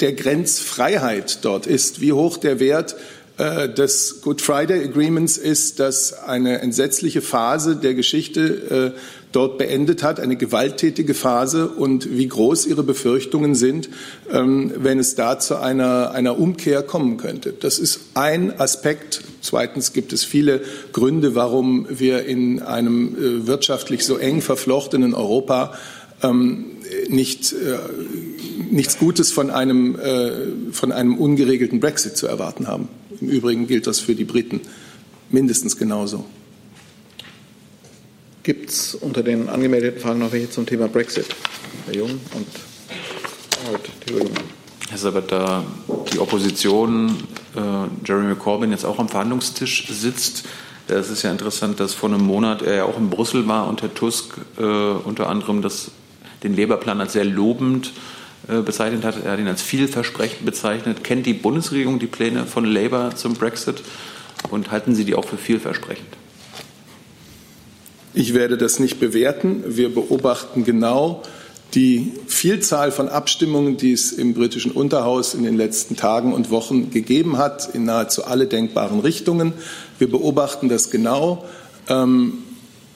der 0.00 0.12
Grenzfreiheit 0.14 1.44
dort 1.44 1.68
ist, 1.68 2.00
wie 2.00 2.12
hoch 2.12 2.36
der 2.36 2.58
Wert 2.58 2.96
des 3.40 4.20
Good 4.20 4.42
Friday 4.42 4.84
Agreements 4.84 5.38
ist, 5.38 5.80
dass 5.80 6.12
eine 6.12 6.60
entsetzliche 6.60 7.22
Phase 7.22 7.76
der 7.76 7.94
Geschichte 7.94 8.92
äh, 8.94 8.98
dort 9.32 9.58
beendet 9.58 10.02
hat, 10.02 10.20
eine 10.20 10.36
gewalttätige 10.36 11.14
Phase 11.14 11.68
und 11.68 12.16
wie 12.16 12.26
groß 12.26 12.66
ihre 12.66 12.82
Befürchtungen 12.82 13.54
sind, 13.54 13.88
ähm, 14.32 14.72
wenn 14.76 14.98
es 14.98 15.14
da 15.14 15.38
zu 15.38 15.56
einer, 15.56 16.10
einer 16.12 16.38
Umkehr 16.38 16.82
kommen 16.82 17.16
könnte. 17.16 17.52
Das 17.52 17.78
ist 17.78 18.00
ein 18.14 18.58
Aspekt. 18.58 19.22
Zweitens 19.40 19.92
gibt 19.92 20.12
es 20.12 20.24
viele 20.24 20.62
Gründe, 20.92 21.34
warum 21.34 21.86
wir 21.88 22.26
in 22.26 22.60
einem 22.60 23.14
äh, 23.14 23.46
wirtschaftlich 23.46 24.04
so 24.04 24.16
eng 24.16 24.42
verflochtenen 24.42 25.14
Europa 25.14 25.74
ähm, 26.22 26.66
nicht, 27.08 27.52
äh, 27.52 27.78
nichts 28.70 28.98
Gutes 28.98 29.32
von 29.32 29.50
einem, 29.50 29.98
äh, 29.98 30.72
von 30.72 30.92
einem 30.92 31.16
ungeregelten 31.16 31.80
Brexit 31.80 32.16
zu 32.16 32.26
erwarten 32.26 32.66
haben. 32.66 32.88
Im 33.20 33.28
Übrigen 33.28 33.66
gilt 33.66 33.86
das 33.86 34.00
für 34.00 34.14
die 34.14 34.24
Briten 34.24 34.62
mindestens 35.30 35.76
genauso. 35.76 36.24
Gibt 38.42 38.70
es 38.70 38.94
unter 38.94 39.22
den 39.22 39.48
angemeldeten 39.48 40.00
Fragen 40.00 40.20
noch 40.20 40.32
welche 40.32 40.50
zum 40.50 40.64
Thema 40.64 40.88
Brexit? 40.88 41.26
Herr 41.86 41.94
Jung 41.94 42.10
und 42.34 42.46
Herr 44.06 44.16
Jung. 44.16 44.30
Herr 44.88 44.98
Sabat, 44.98 45.30
da 45.30 45.64
die 46.12 46.18
Opposition, 46.18 47.18
äh, 47.54 48.06
Jeremy 48.06 48.34
Corbyn, 48.34 48.70
jetzt 48.70 48.84
auch 48.84 48.98
am 48.98 49.08
Verhandlungstisch 49.08 49.86
sitzt, 49.88 50.44
es 50.88 51.08
ist 51.08 51.22
ja 51.22 51.30
interessant, 51.30 51.78
dass 51.78 51.94
vor 51.94 52.08
einem 52.08 52.26
Monat 52.26 52.62
er 52.62 52.74
ja 52.74 52.84
auch 52.84 52.98
in 52.98 53.10
Brüssel 53.10 53.46
war 53.46 53.68
und 53.68 53.82
Herr 53.82 53.94
Tusk 53.94 54.34
äh, 54.58 54.62
unter 54.62 55.28
anderem 55.28 55.62
das, 55.62 55.92
den 56.42 56.56
Labour-Plan 56.56 57.00
als 57.00 57.12
sehr 57.12 57.24
lobend 57.24 57.88
äh, 57.88 58.19
bezeichnet 58.46 59.04
hat. 59.04 59.22
Er 59.24 59.32
hat 59.32 59.38
ihn 59.38 59.48
als 59.48 59.62
vielversprechend 59.62 60.44
bezeichnet. 60.44 61.04
Kennt 61.04 61.26
die 61.26 61.34
Bundesregierung 61.34 61.98
die 61.98 62.06
Pläne 62.06 62.46
von 62.46 62.64
Labour 62.64 63.14
zum 63.14 63.34
Brexit 63.34 63.82
und 64.50 64.70
halten 64.70 64.94
Sie 64.94 65.04
die 65.04 65.14
auch 65.14 65.24
für 65.24 65.36
vielversprechend? 65.36 66.08
Ich 68.12 68.34
werde 68.34 68.58
das 68.58 68.80
nicht 68.80 68.98
bewerten. 68.98 69.62
Wir 69.66 69.94
beobachten 69.94 70.64
genau 70.64 71.22
die 71.74 72.12
Vielzahl 72.26 72.90
von 72.90 73.08
Abstimmungen, 73.08 73.76
die 73.76 73.92
es 73.92 74.10
im 74.10 74.34
britischen 74.34 74.72
Unterhaus 74.72 75.34
in 75.34 75.44
den 75.44 75.56
letzten 75.56 75.96
Tagen 75.96 76.32
und 76.32 76.50
Wochen 76.50 76.90
gegeben 76.90 77.38
hat, 77.38 77.72
in 77.72 77.84
nahezu 77.84 78.24
alle 78.24 78.46
denkbaren 78.46 78.98
Richtungen. 79.00 79.52
Wir 79.98 80.10
beobachten 80.10 80.68
das 80.68 80.90
genau. 80.90 81.44
Ähm, 81.88 82.38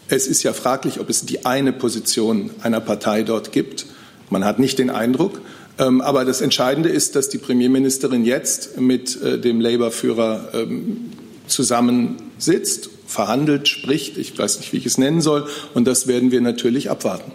es 0.09 0.27
ist 0.27 0.43
ja 0.43 0.53
fraglich, 0.53 0.99
ob 0.99 1.09
es 1.09 1.25
die 1.25 1.47
eine 1.47 1.73
Position 1.73 2.51
einer 2.63 2.81
Partei 2.81 3.23
dort 3.23 3.53
gibt. 3.53 3.87
Man 4.31 4.45
hat 4.45 4.59
nicht 4.59 4.79
den 4.79 4.91
Eindruck. 4.91 5.41
Ähm, 5.79 6.01
aber 6.01 6.25
das 6.25 6.41
Entscheidende 6.41 6.89
ist, 6.89 7.17
dass 7.17 7.29
die 7.29 7.39
Premierministerin 7.39 8.25
jetzt 8.25 8.81
mit 8.81 9.21
äh, 9.23 9.39
dem 9.39 9.61
Labour-Führer 9.61 10.51
ähm, 10.55 11.11
zusammensitzt 11.47 12.91
verhandelt, 13.07 13.69
spricht. 13.69 14.17
Ich 14.19 14.39
weiß 14.39 14.59
nicht, 14.61 14.73
wie 14.73 14.79
ich 14.79 14.87
es 14.87 14.99
nennen 14.99 15.21
soll. 15.21 15.49
Und 15.75 15.87
das 15.87 16.07
werden 16.07 16.31
wir 16.31 16.41
natürlich 16.41 16.91
abwarten. 16.91 17.33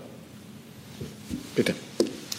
Bitte. 1.55 1.75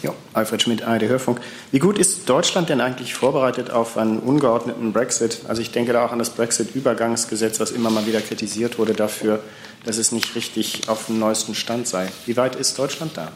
Ja, 0.01 0.13
Alfred 0.33 0.63
Schmidt, 0.63 0.81
ARD 0.81 1.03
Hörfunk. 1.03 1.39
Wie 1.71 1.77
gut 1.77 1.99
ist 1.99 2.27
Deutschland 2.27 2.69
denn 2.69 2.81
eigentlich 2.81 3.13
vorbereitet 3.13 3.69
auf 3.69 3.97
einen 3.97 4.17
ungeordneten 4.17 4.93
Brexit? 4.93 5.41
Also 5.47 5.61
ich 5.61 5.69
denke 5.69 5.93
da 5.93 6.03
auch 6.03 6.11
an 6.11 6.17
das 6.17 6.31
Brexit-Übergangsgesetz, 6.31 7.59
was 7.59 7.69
immer 7.69 7.91
mal 7.91 8.07
wieder 8.07 8.21
kritisiert 8.21 8.79
wurde 8.79 8.93
dafür, 8.93 9.43
dass 9.85 9.97
es 9.97 10.11
nicht 10.11 10.35
richtig 10.35 10.89
auf 10.89 11.05
dem 11.05 11.19
neuesten 11.19 11.53
Stand 11.53 11.87
sei. 11.87 12.07
Wie 12.25 12.35
weit 12.35 12.55
ist 12.55 12.79
Deutschland 12.79 13.11
da? 13.15 13.31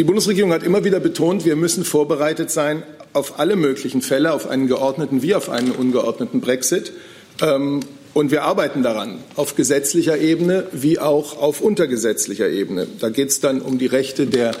Die 0.00 0.04
Bundesregierung 0.04 0.50
hat 0.50 0.62
immer 0.62 0.82
wieder 0.82 0.98
betont, 0.98 1.44
wir 1.44 1.56
müssen 1.56 1.84
vorbereitet 1.84 2.50
sein 2.50 2.84
auf 3.12 3.38
alle 3.38 3.54
möglichen 3.54 4.00
Fälle, 4.00 4.32
auf 4.32 4.48
einen 4.48 4.66
geordneten 4.66 5.20
wie 5.20 5.34
auf 5.34 5.50
einen 5.50 5.72
ungeordneten 5.72 6.40
Brexit. 6.40 6.92
Ähm, 7.42 7.80
und 8.14 8.30
wir 8.30 8.44
arbeiten 8.44 8.82
daran, 8.82 9.18
auf 9.36 9.56
gesetzlicher 9.56 10.16
Ebene 10.16 10.66
wie 10.72 10.98
auch 10.98 11.36
auf 11.36 11.60
untergesetzlicher 11.60 12.48
Ebene. 12.48 12.86
Da 12.98 13.10
geht 13.10 13.28
es 13.28 13.40
dann 13.40 13.60
um 13.60 13.78
die 13.78 13.84
Rechte 13.84 14.26
der 14.26 14.52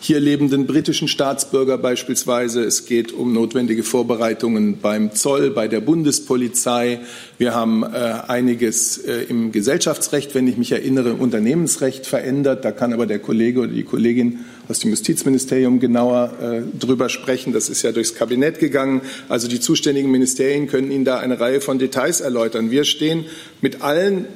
hier 0.00 0.20
lebenden 0.20 0.66
britischen 0.66 1.08
Staatsbürger 1.08 1.78
beispielsweise. 1.78 2.62
Es 2.62 2.86
geht 2.86 3.12
um 3.12 3.32
notwendige 3.32 3.82
Vorbereitungen 3.82 4.78
beim 4.80 5.14
Zoll, 5.14 5.50
bei 5.50 5.68
der 5.68 5.80
Bundespolizei. 5.80 7.00
Wir 7.38 7.54
haben 7.54 7.82
äh, 7.82 7.86
einiges 8.28 8.98
äh, 8.98 9.24
im 9.28 9.52
Gesellschaftsrecht, 9.52 10.34
wenn 10.34 10.46
ich 10.46 10.56
mich 10.58 10.72
erinnere, 10.72 11.10
im 11.10 11.20
Unternehmensrecht 11.20 12.06
verändert. 12.06 12.64
Da 12.64 12.72
kann 12.72 12.92
aber 12.92 13.06
der 13.06 13.18
Kollege 13.18 13.60
oder 13.60 13.72
die 13.72 13.84
Kollegin 13.84 14.44
aus 14.68 14.80
dem 14.80 14.90
Justizministerium 14.90 15.80
genauer 15.80 16.32
äh, 16.40 16.78
drüber 16.78 17.08
sprechen. 17.08 17.52
Das 17.52 17.68
ist 17.68 17.82
ja 17.82 17.92
durchs 17.92 18.14
Kabinett 18.14 18.58
gegangen. 18.58 19.02
Also 19.28 19.48
die 19.48 19.60
zuständigen 19.60 20.10
Ministerien 20.10 20.66
können 20.66 20.90
Ihnen 20.90 21.04
da 21.04 21.18
eine 21.18 21.38
Reihe 21.38 21.60
von 21.60 21.78
Details 21.78 22.20
erläutern. 22.20 22.70
Wir 22.70 22.84
stehen 22.84 23.24
mit 23.60 23.82
allen, 23.82 24.26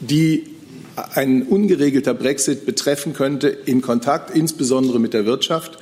die 0.00 0.44
ein 1.14 1.42
ungeregelter 1.42 2.14
Brexit 2.14 2.66
betreffen 2.66 3.12
könnte, 3.12 3.48
in 3.48 3.82
Kontakt, 3.82 4.36
insbesondere 4.36 4.98
mit 4.98 5.14
der 5.14 5.26
Wirtschaft. 5.26 5.78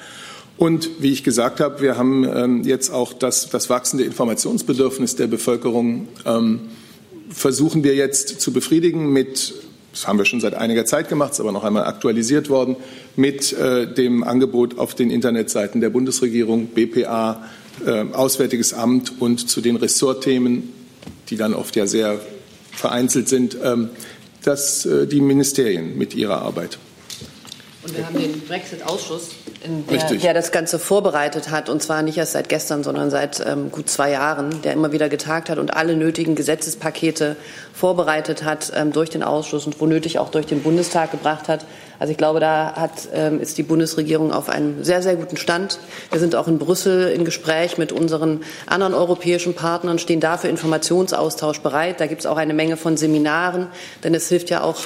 Und 0.59 0.89
wie 1.01 1.13
ich 1.13 1.23
gesagt 1.23 1.61
habe, 1.61 1.83
wir 1.83 1.97
haben 1.97 2.25
ähm, 2.25 2.63
jetzt 2.65 2.91
auch 2.91 3.13
das, 3.13 3.51
das 3.51 3.69
wachsende 3.69 4.05
Informationsbedürfnis 4.05 5.17
der 5.17 5.27
Bevölkerung 5.27 6.09
ähm, 6.25 6.61
versuchen 7.29 7.85
wir 7.85 7.95
jetzt 7.95 8.41
zu 8.41 8.53
befriedigen 8.53 9.13
mit 9.13 9.55
das 9.97 10.07
haben 10.07 10.19
wir 10.19 10.27
schon 10.27 10.43
seit 10.43 10.53
einiger 10.53 10.85
Zeit 10.85 11.09
gemacht, 11.09 11.33
ist 11.33 11.41
aber 11.41 11.53
noch 11.53 11.65
einmal 11.65 11.85
aktualisiert 11.85 12.51
worden, 12.51 12.77
mit 13.17 13.55
äh, 13.55 13.91
dem 13.91 14.25
Angebot 14.25 14.79
auf 14.79 14.95
den 14.95 15.11
Internetseiten 15.11 15.81
der 15.81 15.89
Bundesregierung, 15.89 16.67
BPA, 16.67 17.43
äh, 17.87 18.05
Auswärtiges 18.13 18.75
Amt 18.75 19.15
und 19.21 19.49
zu 19.49 19.63
den 19.63 19.77
Ressortthemen, 19.77 20.71
die 21.31 21.39
dann 21.39 21.55
oft 21.55 21.77
ja 21.77 21.87
sehr 21.87 22.21
vereinzelt 22.73 23.31
sind, 23.31 23.57
ähm, 23.65 23.89
dass 24.45 24.85
äh, 24.85 25.07
die 25.07 25.23
Ministerien 25.23 25.97
mit 25.97 26.15
ihrer 26.15 26.43
Arbeit. 26.43 26.79
Und 27.87 27.97
wir 27.97 28.05
haben 28.05 28.19
den 28.19 28.41
Brexit-Ausschuss, 28.41 29.29
der, 29.89 30.19
der, 30.19 30.35
das 30.35 30.51
Ganze 30.51 30.81
vorbereitet 30.81 31.51
hat, 31.51 31.69
und 31.69 31.81
zwar 31.81 32.03
nicht 32.03 32.19
erst 32.19 32.33
seit 32.33 32.49
gestern, 32.49 32.83
sondern 32.83 33.11
seit 33.11 33.45
ähm, 33.47 33.71
gut 33.71 33.89
zwei 33.89 34.11
Jahren, 34.11 34.61
der 34.63 34.73
immer 34.73 34.91
wieder 34.91 35.09
getagt 35.09 35.49
hat 35.51 35.59
und 35.59 35.75
alle 35.75 35.95
nötigen 35.95 36.35
Gesetzespakete 36.35 37.37
vorbereitet 37.73 38.43
hat 38.43 38.73
ähm, 38.75 38.91
durch 38.91 39.11
den 39.11 39.23
Ausschuss 39.23 39.67
und 39.67 39.81
wo 39.81 39.87
nötig 39.87 40.19
auch 40.19 40.31
durch 40.31 40.47
den 40.47 40.65
Bundestag 40.65 41.13
gebracht 41.13 41.47
hat. 41.47 41.65
Also 42.01 42.11
ich 42.11 42.17
glaube, 42.17 42.41
da 42.41 42.75
hat, 42.75 43.09
ähm, 43.15 43.41
ist 43.41 43.57
die 43.57 43.63
Bundesregierung 43.63 44.33
auf 44.33 44.49
einem 44.49 44.83
sehr, 44.83 45.01
sehr 45.01 45.15
guten 45.15 45.37
Stand. 45.37 45.79
Wir 46.11 46.19
sind 46.19 46.35
auch 46.35 46.49
in 46.49 46.59
Brüssel 46.59 47.09
in 47.09 47.25
Gespräch 47.25 47.79
mit 47.79 47.93
unseren 47.93 48.41
anderen 48.67 48.95
europäischen 48.95 49.55
Partnern, 49.55 49.99
stehen 50.01 50.21
da 50.21 50.39
für 50.39 50.49
Informationsaustausch 50.49 51.61
bereit. 51.61 52.01
Da 52.01 52.07
gibt 52.07 52.23
es 52.23 52.27
auch 52.27 52.37
eine 52.37 52.53
Menge 52.53 52.77
von 52.77 52.97
Seminaren, 52.97 53.69
denn 54.03 54.15
es 54.15 54.29
hilft 54.29 54.51
ja 54.51 54.63
auch 54.63 54.77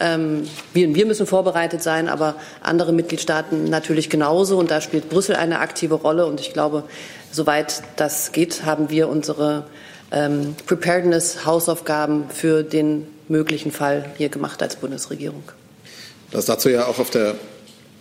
wir, 0.00 0.94
wir 0.94 1.06
müssen 1.06 1.26
vorbereitet 1.26 1.82
sein, 1.82 2.08
aber 2.08 2.36
andere 2.62 2.92
Mitgliedstaaten 2.92 3.64
natürlich 3.64 4.08
genauso. 4.10 4.58
Und 4.58 4.70
da 4.70 4.80
spielt 4.80 5.08
Brüssel 5.08 5.36
eine 5.36 5.58
aktive 5.58 5.94
Rolle. 5.94 6.26
Und 6.26 6.40
ich 6.40 6.52
glaube, 6.52 6.84
soweit 7.32 7.82
das 7.96 8.32
geht, 8.32 8.64
haben 8.64 8.90
wir 8.90 9.08
unsere 9.08 9.66
ähm, 10.12 10.54
Preparedness-Hausaufgaben 10.66 12.30
für 12.30 12.62
den 12.62 13.06
möglichen 13.28 13.72
Fall 13.72 14.04
hier 14.16 14.28
gemacht 14.28 14.62
als 14.62 14.76
Bundesregierung. 14.76 15.42
Das 16.30 16.46
dazu 16.46 16.68
ja 16.68 16.86
auch 16.86 16.98
auf 16.98 17.10
der 17.10 17.34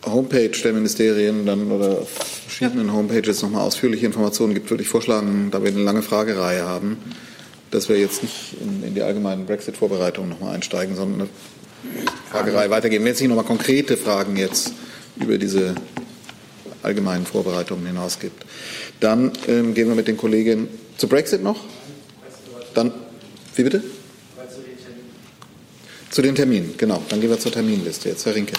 Homepage 0.06 0.50
der 0.50 0.74
Ministerien 0.74 1.46
dann 1.46 1.72
oder 1.72 2.00
auf 2.02 2.10
verschiedenen 2.10 2.88
ja. 2.88 2.94
Homepages 2.94 3.42
nochmal 3.42 3.62
ausführliche 3.62 4.06
Informationen 4.06 4.54
gibt, 4.54 4.70
würde 4.70 4.84
ich 4.84 4.90
vorschlagen, 4.90 5.50
da 5.52 5.62
wir 5.64 5.72
eine 5.72 5.82
lange 5.82 6.02
Fragereihe 6.02 6.64
haben, 6.64 6.98
dass 7.72 7.90
wir 7.90 7.98
jetzt 7.98 8.24
nicht 8.24 8.56
in, 8.62 8.84
in 8.84 8.96
die 8.96 9.02
allgemeinen 9.02 9.46
Brexit-Vorbereitungen 9.46 10.30
nochmal 10.30 10.56
einsteigen, 10.56 10.96
sondern 10.96 11.22
eine 11.22 11.30
Fragerei 12.30 12.70
weitergeben. 12.70 13.06
Wenn 13.06 13.14
es 13.14 13.20
nicht 13.20 13.30
nochmal 13.30 13.46
konkrete 13.46 13.98
Fragen 13.98 14.36
jetzt 14.38 14.74
über 15.16 15.38
diese 15.38 15.76
allgemeinen 16.84 17.26
Vorbereitungen 17.26 17.86
hinaus 17.86 18.20
gibt, 18.20 18.46
dann 19.00 19.32
ähm, 19.48 19.74
gehen 19.74 19.88
wir 19.88 19.96
mit 19.96 20.08
den 20.08 20.18
Kolleginnen 20.18 20.68
zu 20.98 21.08
Brexit 21.08 21.44
noch. 21.44 21.60
Dann, 22.74 22.92
wie 23.56 23.64
bitte? 23.64 23.84
Zu 26.10 26.22
den 26.22 26.36
Terminen, 26.36 26.76
genau. 26.78 27.04
Dann 27.10 27.22
gehen 27.22 27.30
wir 27.30 27.40
zur 27.40 27.52
Terminliste. 27.52 28.10
Jetzt 28.10 28.26
Herr 28.26 28.34
Rinke. 28.34 28.54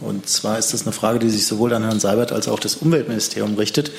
Und 0.00 0.28
zwar 0.28 0.58
ist 0.58 0.72
das 0.72 0.82
eine 0.82 0.92
Frage, 0.92 1.18
die 1.18 1.28
sich 1.28 1.46
sowohl 1.46 1.74
an 1.74 1.82
Herrn 1.82 2.00
Seibert 2.00 2.32
als 2.32 2.48
auch 2.48 2.60
das 2.60 2.76
Umweltministerium 2.76 3.56
richtet. 3.56 3.90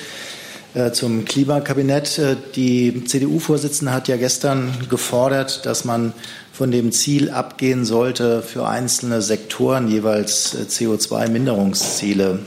Äh, 0.72 0.92
zum 0.92 1.24
Klimakabinett. 1.24 2.18
Äh, 2.18 2.36
die 2.54 3.04
CDU-Vorsitzende 3.04 3.92
hat 3.92 4.06
ja 4.06 4.16
gestern 4.16 4.72
gefordert, 4.88 5.66
dass 5.66 5.84
man 5.84 6.12
von 6.60 6.70
dem 6.70 6.92
Ziel 6.92 7.30
abgehen 7.30 7.86
sollte, 7.86 8.42
für 8.42 8.68
einzelne 8.68 9.22
Sektoren 9.22 9.88
jeweils 9.88 10.54
äh, 10.54 10.64
CO2-Minderungsziele 10.68 12.40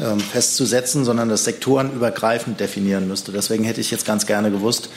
ähm, 0.00 0.18
festzusetzen, 0.18 1.04
sondern 1.04 1.28
das 1.28 1.44
sektorenübergreifend 1.44 2.58
definieren 2.58 3.06
müsste. 3.06 3.30
Deswegen 3.30 3.64
hätte 3.64 3.82
ich 3.82 3.90
jetzt 3.90 4.06
ganz 4.06 4.24
gerne 4.24 4.50
gewusst, 4.50 4.88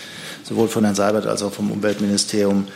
sowohl 0.44 0.70
von 0.70 0.86
Herrn 0.86 0.96
Seibert 0.96 1.28
als 1.28 1.44
auch 1.44 1.52
vom 1.52 1.72
Umweltministerium, 1.72 2.70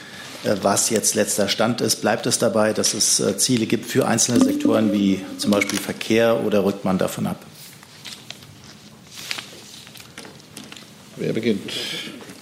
was 0.61 0.89
jetzt 0.89 1.15
letzter 1.15 1.47
Stand 1.47 1.79
ist. 1.79 2.01
Bleibt 2.01 2.25
es 2.25 2.37
dabei, 2.37 2.73
dass 2.73 2.93
es 2.93 3.23
Ziele 3.37 3.65
gibt 3.65 3.85
für 3.85 4.05
einzelne 4.05 4.43
Sektoren 4.43 4.91
wie 4.91 5.21
zum 5.37 5.51
Beispiel 5.51 5.79
Verkehr 5.79 6.43
oder 6.45 6.65
rückt 6.65 6.83
man 6.83 6.97
davon 6.97 7.27
ab? 7.27 7.45
Wer 11.15 11.31
beginnt? 11.31 11.71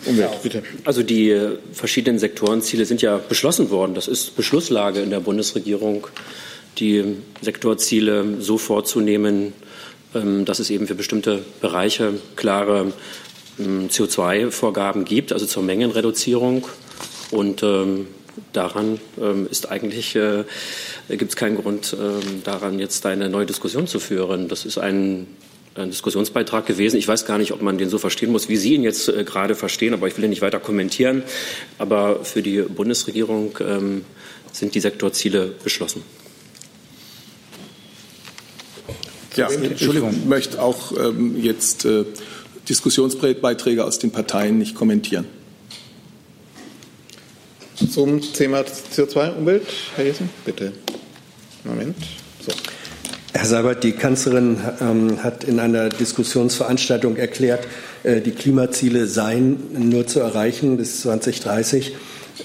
Umwelt, 0.05 0.41
bitte. 0.41 0.63
Also 0.83 1.03
die 1.03 1.29
äh, 1.29 1.57
verschiedenen 1.71 2.19
Sektorenziele 2.19 2.85
sind 2.85 3.01
ja 3.01 3.17
beschlossen 3.17 3.69
worden. 3.69 3.95
Das 3.95 4.07
ist 4.07 4.35
Beschlusslage 4.35 5.01
in 5.01 5.09
der 5.09 5.19
Bundesregierung, 5.19 6.07
die 6.79 7.15
Sektorziele 7.41 8.41
so 8.41 8.57
vorzunehmen, 8.57 9.53
ähm, 10.13 10.45
dass 10.45 10.59
es 10.59 10.69
eben 10.69 10.87
für 10.87 10.95
bestimmte 10.95 11.43
Bereiche 11.61 12.13
klare 12.35 12.93
ähm, 13.59 13.89
CO2-Vorgaben 13.89 15.05
gibt, 15.05 15.31
also 15.31 15.45
zur 15.45 15.63
Mengenreduzierung. 15.63 16.67
Und 17.31 17.63
ähm, 17.63 18.07
daran 18.51 18.99
ist 19.49 19.69
eigentlich 19.71 20.15
äh, 20.15 20.43
gibt 21.07 21.31
es 21.31 21.35
keinen 21.35 21.57
Grund, 21.57 21.95
daran 22.43 22.79
jetzt 22.79 23.05
eine 23.05 23.29
neue 23.29 23.45
Diskussion 23.45 23.87
zu 23.87 23.99
führen. 23.99 24.47
Das 24.47 24.65
ist 24.65 24.77
ein 24.77 25.27
ein 25.75 25.89
Diskussionsbeitrag 25.89 26.65
gewesen. 26.65 26.97
Ich 26.97 27.07
weiß 27.07 27.25
gar 27.25 27.37
nicht, 27.37 27.51
ob 27.51 27.61
man 27.61 27.77
den 27.77 27.89
so 27.89 27.97
verstehen 27.97 28.31
muss, 28.31 28.49
wie 28.49 28.57
Sie 28.57 28.75
ihn 28.75 28.83
jetzt 28.83 29.09
äh, 29.09 29.23
gerade 29.23 29.55
verstehen, 29.55 29.93
aber 29.93 30.07
ich 30.07 30.17
will 30.17 30.23
ihn 30.23 30.29
nicht 30.29 30.41
weiter 30.41 30.59
kommentieren. 30.59 31.23
Aber 31.77 32.23
für 32.23 32.41
die 32.41 32.61
Bundesregierung 32.61 33.57
ähm, 33.59 34.05
sind 34.51 34.75
die 34.75 34.79
Sektorziele 34.79 35.53
beschlossen. 35.63 36.03
Ja, 39.35 39.49
Entschuldigung. 39.49 40.11
Ich 40.11 40.25
möchte 40.25 40.61
auch 40.61 40.91
ähm, 40.95 41.41
jetzt 41.41 41.85
äh, 41.85 42.05
Diskussionsbeiträge 42.69 43.83
aus 43.83 43.97
den 43.97 44.11
Parteien 44.11 44.59
nicht 44.59 44.75
kommentieren. 44.75 45.25
Zum 47.75 48.21
Thema 48.21 48.61
CO2-Umwelt, 48.61 49.65
Herr 49.95 50.05
Jessen, 50.05 50.29
bitte. 50.45 50.73
Moment. 51.63 51.95
So. 52.45 52.51
Herr 53.35 53.47
Seibert, 53.47 53.83
die 53.83 53.93
Kanzlerin 53.93 54.57
ähm, 54.79 55.23
hat 55.23 55.43
in 55.43 55.59
einer 55.59 55.89
Diskussionsveranstaltung 55.89 57.15
erklärt, 57.15 57.67
äh, 58.03 58.21
die 58.21 58.31
Klimaziele 58.31 59.07
seien 59.07 59.89
nur 59.89 60.05
zu 60.05 60.19
erreichen 60.19 60.77
bis 60.77 61.01
2030, 61.01 61.95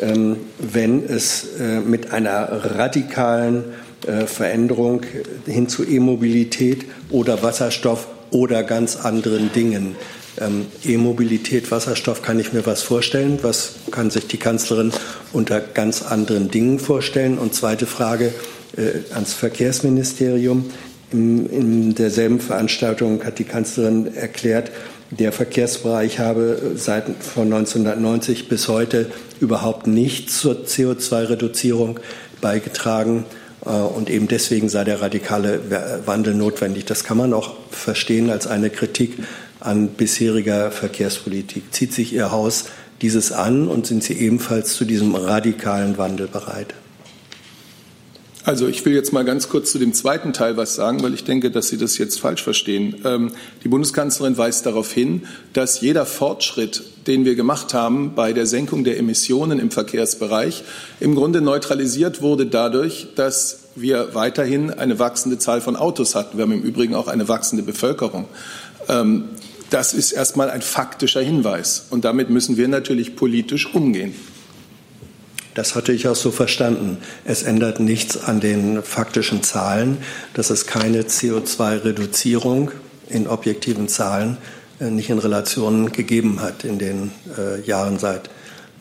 ähm, 0.01 0.39
wenn 0.59 1.05
es 1.05 1.59
äh, 1.61 1.81
mit 1.81 2.13
einer 2.13 2.77
radikalen 2.77 3.65
äh, 4.07 4.27
Veränderung 4.27 5.03
hin 5.45 5.69
zu 5.69 5.85
E-Mobilität 5.85 6.87
oder 7.11 7.43
Wasserstoff 7.43 8.09
oder 8.31 8.63
ganz 8.63 8.97
anderen 8.97 9.53
Dingen. 9.53 9.95
Ähm, 10.41 10.67
E-Mobilität, 10.85 11.71
Wasserstoff 11.71 12.23
kann 12.23 12.41
ich 12.41 12.55
mir 12.55 12.65
was 12.65 12.83
vorstellen. 12.83 13.39
Was 13.43 13.75
kann 13.91 14.11
sich 14.11 14.27
die 14.27 14.39
Kanzlerin 14.39 14.93
unter 15.35 15.61
ganz 15.61 16.03
anderen 16.03 16.51
Dingen 16.51 16.79
vorstellen? 16.79 17.37
Und 17.39 17.55
zweite 17.55 17.87
Frage, 17.87 18.33
ans 19.15 19.35
Verkehrsministerium. 19.35 20.71
In, 21.11 21.49
in 21.49 21.95
derselben 21.95 22.41
Veranstaltung 22.41 23.25
hat 23.25 23.39
die 23.39 23.45
Kanzlerin 23.45 24.15
erklärt, 24.15 24.71
Der 25.11 25.33
Verkehrsbereich 25.33 26.19
habe 26.19 26.73
seit 26.77 27.07
von 27.23 27.45
1990 27.45 28.49
bis 28.49 28.69
heute 28.69 29.11
überhaupt 29.41 29.87
nichts 29.87 30.39
zur 30.39 30.65
CO2-Reduzierung 30.67 31.99
beigetragen. 32.43 33.25
Äh, 33.65 33.71
und 33.71 34.11
eben 34.11 34.29
deswegen 34.29 34.69
sei 34.69 34.85
der 34.85 35.01
radikale 35.01 36.03
Wandel 36.05 36.35
notwendig. 36.35 36.85
Das 36.85 37.05
kann 37.05 37.17
man 37.17 37.33
auch 37.33 37.55
verstehen 37.71 38.29
als 38.29 38.47
eine 38.47 38.69
Kritik 38.69 39.15
an 39.61 39.89
bisheriger 39.89 40.71
Verkehrspolitik. 40.71 41.73
Zieht 41.73 41.95
sich 41.95 42.13
Ihr 42.13 42.31
Haus 42.31 42.67
dieses 43.01 43.33
an 43.33 43.67
und 43.67 43.87
sind 43.87 44.03
Sie 44.03 44.13
ebenfalls 44.13 44.75
zu 44.75 44.85
diesem 44.85 45.15
radikalen 45.15 45.97
Wandel 45.97 46.27
bereit? 46.27 46.75
Also 48.49 48.67
ich 48.67 48.83
will 48.87 48.95
jetzt 48.95 49.13
mal 49.13 49.27
ganz 49.27 49.51
kurz 49.51 49.73
zu 49.73 49.79
dem 49.79 49.93
zweiten 49.93 50.33
Teil 50.33 50.57
was 50.57 50.75
sagen, 50.75 51.03
weil 51.03 51.13
ich 51.13 51.23
denke, 51.23 51.51
dass 51.51 51.69
Sie 51.69 51.77
das 51.77 51.99
jetzt 51.99 52.19
falsch 52.19 52.43
verstehen. 52.43 52.97
Ähm, 53.05 53.33
die 53.63 53.69
Bundeskanzlerin 53.69 54.39
weist 54.39 54.65
darauf 54.65 54.91
hin, 54.91 55.27
dass 55.53 55.83
jeder 55.83 56.07
Fortschritt, 56.07 56.83
den 57.07 57.27
wir 57.27 57.35
gemacht 57.35 57.75
haben 57.75 58.15
bei 58.15 58.33
der 58.33 58.47
Senkung 58.47 58.85
der 58.85 58.97
Emissionen 58.97 59.59
im 59.59 59.71
Verkehrsbereich, 59.71 60.65
im 60.99 61.15
Grunde 61.15 61.43
neutralisiert 61.43 62.23
wurde 62.23 62.47
dadurch, 62.47 63.09
dass 63.17 63.65
wir 63.75 64.15
weiterhin 64.15 64.71
eine 64.71 64.99
wachsende 64.99 65.37
Zahl 65.37 65.61
von 65.61 65.77
Autos 65.77 66.15
hatten. 66.15 66.39
Wir 66.39 66.45
haben 66.45 66.53
im 66.53 66.63
Übrigen 66.63 66.95
auch 66.95 67.09
eine 67.09 67.29
wachsende 67.29 67.63
Bevölkerung. 67.63 68.29
Ähm, 68.89 69.25
das 69.69 69.93
ist 69.93 70.13
erstmal 70.13 70.49
ein 70.49 70.63
faktischer 70.63 71.21
Hinweis. 71.21 71.85
Und 71.91 72.07
damit 72.07 72.31
müssen 72.31 72.57
wir 72.57 72.69
natürlich 72.69 73.15
politisch 73.15 73.75
umgehen. 73.75 74.15
Das 75.59 75.75
hatte 75.75 75.91
ich 75.93 76.07
auch 76.07 76.15
so 76.15 76.31
verstanden. 76.31 76.99
Es 77.25 77.43
ändert 77.43 77.81
nichts 77.81 78.17
an 78.17 78.39
den 78.39 78.81
faktischen 78.85 79.43
Zahlen, 79.43 79.99
dass 80.33 80.51
es 80.51 80.69
keine 80.69 81.03
CO2-Reduzierung 81.03 82.71
in 83.09 83.27
objektiven 83.27 83.89
Zahlen 83.89 84.37
äh, 84.79 84.85
nicht 84.85 85.11
in 85.11 85.19
Relationen 85.19 85.91
gegeben 85.91 86.41
hat 86.41 86.63
in 86.63 86.79
den 86.79 87.11
äh, 87.37 87.61
Jahren 87.63 87.99
seit 87.99 88.31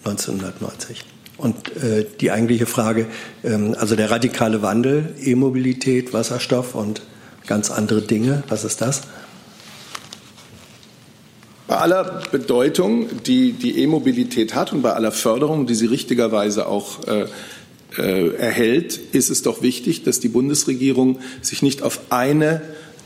1990. 0.06 1.04
Und 1.38 1.76
äh, 1.78 2.06
die 2.22 2.30
eigentliche 2.30 2.68
Frage, 2.68 3.08
ähm, 3.44 3.76
also 3.80 3.96
der 3.96 4.12
radikale 4.12 4.62
Wandel, 4.62 5.16
E-Mobilität, 5.20 6.14
Wasserstoff 6.14 6.76
und 6.76 7.02
ganz 7.48 7.72
andere 7.72 8.04
Dinge, 8.04 8.44
was 8.50 8.64
ist 8.64 8.82
das? 8.82 9.02
Bei 11.68 11.78
aller 11.78 12.22
Bedeutung, 12.32 13.08
die 13.26 13.52
die 13.52 13.80
E-Mobilität 13.80 14.56
hat 14.56 14.72
und 14.72 14.82
bei 14.82 14.94
aller 14.94 15.12
Förderung, 15.12 15.68
die 15.68 15.76
sie 15.76 15.88
richtigerweise 15.88 16.68
auch 16.68 17.06
äh, 17.08 17.26
äh, 17.98 18.36
erhält, 18.36 18.98
ist 19.12 19.30
es 19.30 19.42
doch 19.42 19.62
wichtig, 19.62 20.04
dass 20.04 20.22
die 20.22 20.30
Bundesregierung 20.30 21.20
sich 21.42 21.62
nicht 21.62 21.82
auf 21.82 22.00
eine 22.10 22.62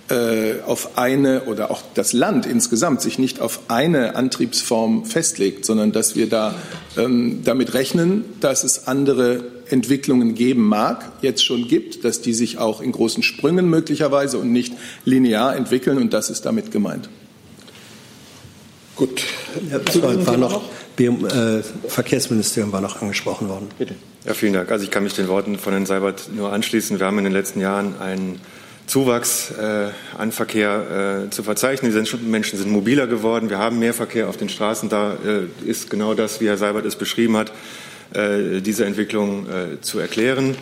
äh, 0.10 0.62
auf 0.66 0.98
eine 0.98 1.46
oder 1.46 1.72
auch 1.72 1.82
das 1.94 2.14
Land 2.14 2.46
insgesamt 2.46 3.02
sich 3.02 3.18
nicht 3.18 3.40
auf 3.40 3.62
eine 3.70 4.16
Antriebsform 4.16 5.06
festlegt, 5.06 5.66
sondern 5.66 5.92
dass 5.92 6.16
wir 6.16 6.28
da 6.28 6.54
ähm, 6.98 7.42
damit 7.44 7.74
rechnen, 7.74 8.26
dass 8.42 8.64
es 8.64 8.88
andere 8.88 9.44
Entwicklungen 9.70 10.36
geben 10.36 10.68
mag, 10.68 11.12
jetzt 11.22 11.46
schon 11.46 11.68
gibt, 11.68 12.04
dass 12.04 12.22
die 12.22 12.34
sich 12.34 12.58
auch 12.58 12.82
in 12.82 12.92
großen 12.92 13.24
Sprüngen 13.24 13.70
möglicherweise 13.70 14.38
und 14.38 14.52
nicht 14.52 14.74
linear 15.06 15.56
entwickeln 15.56 15.98
und 15.98 16.14
das 16.14 16.30
ist 16.30 16.46
damit 16.46 16.72
gemeint. 16.72 17.10
Gut. 18.96 19.24
Ja, 19.70 20.26
war, 20.26 20.38
noch, 20.38 20.62
BM, 20.96 21.26
äh, 21.26 21.62
Verkehrsministerium 21.88 22.72
war 22.72 22.82
noch 22.82 23.02
angesprochen 23.02 23.50
worden. 23.50 23.70
Bitte. 23.78 23.96
Ja, 24.26 24.34
vielen 24.34 24.54
Dank. 24.54 24.72
Also 24.72 24.84
ich 24.84 24.92
kann 24.92 25.04
mich 25.04 25.14
den 25.14 25.28
Worten 25.28 25.58
von 25.58 25.74
Herrn 25.74 25.86
Seibert 25.86 26.30
nur 26.36 26.52
anschließen. 26.54 27.00
Wir 27.00 27.08
haben 27.08 27.18
in 27.18 27.24
den 27.24 27.34
letzten 27.34 27.60
Jahren 27.60 28.00
einen 28.00 28.40
Zuwachs 28.86 29.52
äh, 29.52 29.90
an 30.18 30.32
Verkehr 30.32 31.26
äh, 31.26 31.30
zu 31.30 31.44
verzeichnen. 31.44 31.92
Die 31.92 32.30
Menschen 32.30 32.60
sind 32.60 32.70
mobiler 32.70 33.08
geworden. 33.08 33.50
Wir 33.50 33.58
haben 33.58 33.80
mehr 33.80 33.94
Verkehr 33.94 34.28
auf 34.28 34.38
den 34.38 34.50
Straßen. 34.50 34.90
Da 34.90 35.14
äh, 35.14 35.68
ist 35.68 35.90
genau 35.90 36.14
das, 36.14 36.42
wie 36.42 36.48
Herr 36.48 36.58
Seibert 36.58 36.86
es 36.86 36.96
beschrieben 36.96 37.38
hat, 37.38 37.52
äh, 38.14 38.62
diese 38.62 38.86
Entwicklung 38.86 39.48
äh, 39.48 39.82
zu 39.82 40.00
erklären. 40.00 40.56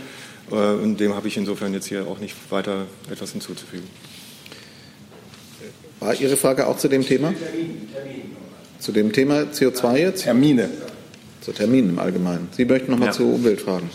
Äh, 0.51 0.55
und 0.55 0.99
dem 0.99 1.15
habe 1.15 1.27
ich 1.27 1.37
insofern 1.37 1.73
jetzt 1.73 1.87
hier 1.87 2.07
auch 2.07 2.19
nicht 2.19 2.35
weiter 2.49 2.85
etwas 3.11 3.31
hinzuzufügen. 3.31 3.87
War 5.99 6.15
Ihre 6.15 6.37
Frage 6.37 6.67
auch 6.67 6.77
zu 6.77 6.87
dem 6.87 7.05
Thema? 7.05 7.33
Zu 8.79 8.91
dem 8.91 9.11
Thema 9.11 9.41
CO2 9.51 9.97
jetzt? 9.97 10.23
Termine. 10.23 10.69
Zu 11.41 11.51
Terminen 11.51 11.89
im 11.89 11.99
Allgemeinen. 11.99 12.47
Sie 12.51 12.65
möchten 12.65 12.91
noch 12.91 12.99
mal 12.99 13.07
ja. 13.07 13.11
zu 13.11 13.23
Umweltfragen. 13.23 13.89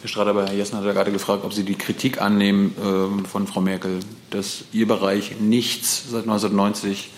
Herr 0.00 0.08
Strader, 0.08 0.34
bei 0.34 0.46
Herr 0.46 0.54
Jessen 0.54 0.78
hat 0.78 0.84
ja 0.84 0.92
gerade 0.92 1.10
gefragt, 1.10 1.44
ob 1.44 1.52
Sie 1.52 1.64
die 1.64 1.74
Kritik 1.74 2.22
annehmen 2.22 2.74
äh, 2.78 3.28
von 3.28 3.48
Frau 3.48 3.60
Merkel, 3.60 3.98
dass 4.30 4.64
Ihr 4.72 4.86
Bereich 4.86 5.40
nichts 5.40 6.04
seit 6.08 6.22
1990 6.22 7.10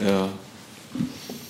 äh, 0.00 0.04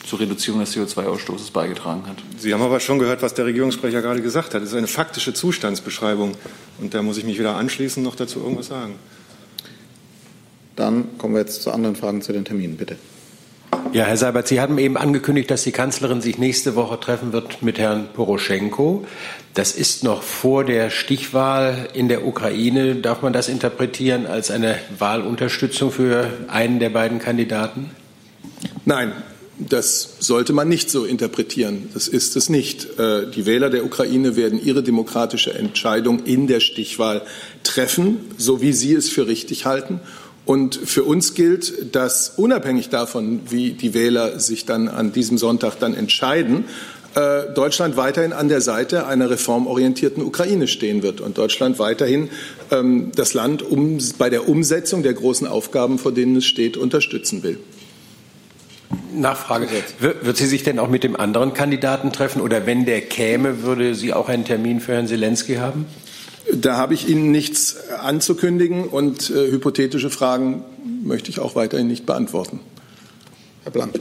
zur 0.05 0.21
Reduzierung 0.21 0.61
des 0.61 0.77
CO2-Ausstoßes 0.77 1.53
beigetragen 1.53 2.07
hat. 2.07 2.17
Sie 2.37 2.53
haben 2.53 2.61
aber 2.61 2.81
schon 2.81 2.99
gehört, 2.99 3.23
was 3.23 3.33
der 3.33 3.47
Regierungssprecher 3.47 4.03
gerade 4.03 4.21
gesagt 4.21 4.53
hat. 4.53 4.63
Es 4.63 4.69
ist 4.69 4.77
eine 4.77 4.89
faktische 4.89 5.33
Zustandsbeschreibung. 5.33 6.35
Und 6.79 6.93
da 6.93 7.01
muss 7.01 7.17
ich 7.17 7.25
mich 7.25 7.39
weder 7.39 7.57
anschließen 7.57 8.03
noch 8.03 8.15
dazu 8.15 8.41
irgendwas 8.41 8.67
sagen. 8.67 8.97
Dann 10.77 11.19
kommen 11.19 11.35
wir 11.35 11.41
jetzt 11.41 11.63
zu 11.63 11.71
anderen 11.71 11.97
Fragen 11.97 12.23
zu 12.23 12.33
den 12.33 12.45
Terminen, 12.45 12.77
bitte. 12.77 12.97
Ja, 13.93 14.05
Herr 14.05 14.17
Seibert, 14.17 14.49
Sie 14.49 14.61
haben 14.61 14.79
eben 14.79 14.97
angekündigt, 14.97 15.51
dass 15.51 15.65
die 15.65 15.73
Kanzlerin 15.73 16.23
sich 16.23 16.39
nächste 16.39 16.77
Woche 16.77 16.99
treffen 16.99 17.33
wird 17.35 17.63
mit 17.63 17.79
Herrn 17.79 18.09
Poroschenko. 18.15 19.07
Das 19.53 19.73
ist 19.73 20.03
noch 20.03 20.23
vor 20.23 20.65
der 20.65 20.89
Stichwahl 20.89 21.89
in 21.93 22.09
der 22.09 22.27
Ukraine. 22.27 22.95
Darf 22.95 23.21
man 23.21 23.35
das 23.35 23.49
interpretieren 23.49 24.27
als 24.27 24.51
eine 24.51 24.79
Wahlunterstützung 24.99 25.91
für 25.91 26.27
einen 26.49 26.79
der 26.79 26.89
beiden 26.89 27.19
Kandidaten? 27.19 27.91
Nein, 28.87 29.13
das 29.59 30.17
sollte 30.21 30.55
man 30.55 30.69
nicht 30.69 30.91
so 30.91 31.05
interpretieren. 31.05 31.91
Das 31.93 32.09
ist 32.09 32.37
es 32.37 32.49
nicht. 32.49 32.99
Äh, 32.99 33.31
die 33.31 33.45
Wähler 33.45 33.69
der 33.69 33.85
Ukraine 33.85 34.37
werden 34.37 34.63
ihre 34.63 34.83
demokratische 34.83 35.53
Entscheidung 35.53 36.25
in 36.25 36.47
der 36.47 36.61
Stichwahl 36.61 37.23
treffen, 37.63 38.19
so 38.39 38.63
wie 38.63 38.73
sie 38.73 38.95
es 38.95 39.11
für 39.11 39.27
richtig 39.27 39.67
halten. 39.67 40.01
Und 40.45 40.75
für 40.75 41.05
uns 41.05 41.35
gilt, 41.35 41.95
dass 41.95 42.31
unabhängig 42.37 42.89
davon, 42.89 43.41
wie 43.49 43.73
die 43.73 43.95
Wähler 43.95 44.41
sich 44.41 44.67
dann 44.67 44.89
an 44.89 45.13
diesem 45.13 45.39
Sonntag 45.39 45.79
dann 45.79 45.95
entscheiden, 45.95 46.65
äh, 47.15 47.53
Deutschland 47.55 47.97
weiterhin 47.97 48.33
an 48.33 48.49
der 48.49 48.61
Seite 48.61 49.07
einer 49.07 49.29
reformorientierten 49.31 50.23
Ukraine 50.23 50.67
stehen 50.67 51.03
wird 51.03 51.21
und 51.21 51.37
Deutschland 51.37 51.79
weiterhin 51.79 52.31
ähm, 52.71 53.13
das 53.15 53.35
Land 53.35 53.63
um, 53.63 53.99
bei 54.19 54.31
der 54.31 54.49
Umsetzung 54.49 55.03
der 55.03 55.13
großen 55.13 55.47
Aufgaben, 55.47 55.99
vor 55.99 56.13
denen 56.13 56.37
es 56.37 56.47
steht, 56.47 56.77
unterstützen 56.77 57.43
will. 57.43 57.59
Nachfrage. 59.15 59.69
Wird 59.99 60.37
sie 60.37 60.47
sich 60.47 60.65
denn 60.65 60.79
auch 60.79 60.89
mit 60.89 61.05
dem 61.05 61.17
anderen 61.17 61.55
Kandidaten 61.55 62.13
treffen 62.13 62.41
oder 62.41 62.67
wenn 62.67 62.87
der 62.87 63.03
käme, 63.03 63.63
würde 63.63 63.95
sie 63.95 64.13
auch 64.13 64.29
einen 64.29 64.45
Termin 64.45 64.81
für 64.81 64.93
Herrn 64.93 65.07
Zelensky 65.07 65.57
haben? 65.57 65.87
Da 66.63 66.77
habe 66.77 66.95
ich 66.95 67.09
Ihnen 67.09 67.33
nichts 67.33 67.77
anzukündigen 67.91 68.85
und 68.85 69.31
äh, 69.31 69.51
hypothetische 69.51 70.11
Fragen 70.11 70.63
möchte 71.03 71.29
ich 71.29 71.41
auch 71.41 71.57
weiterhin 71.57 71.89
nicht 71.89 72.07
beantworten. 72.07 72.61
Herr 73.65 73.73
Blank. 73.73 73.99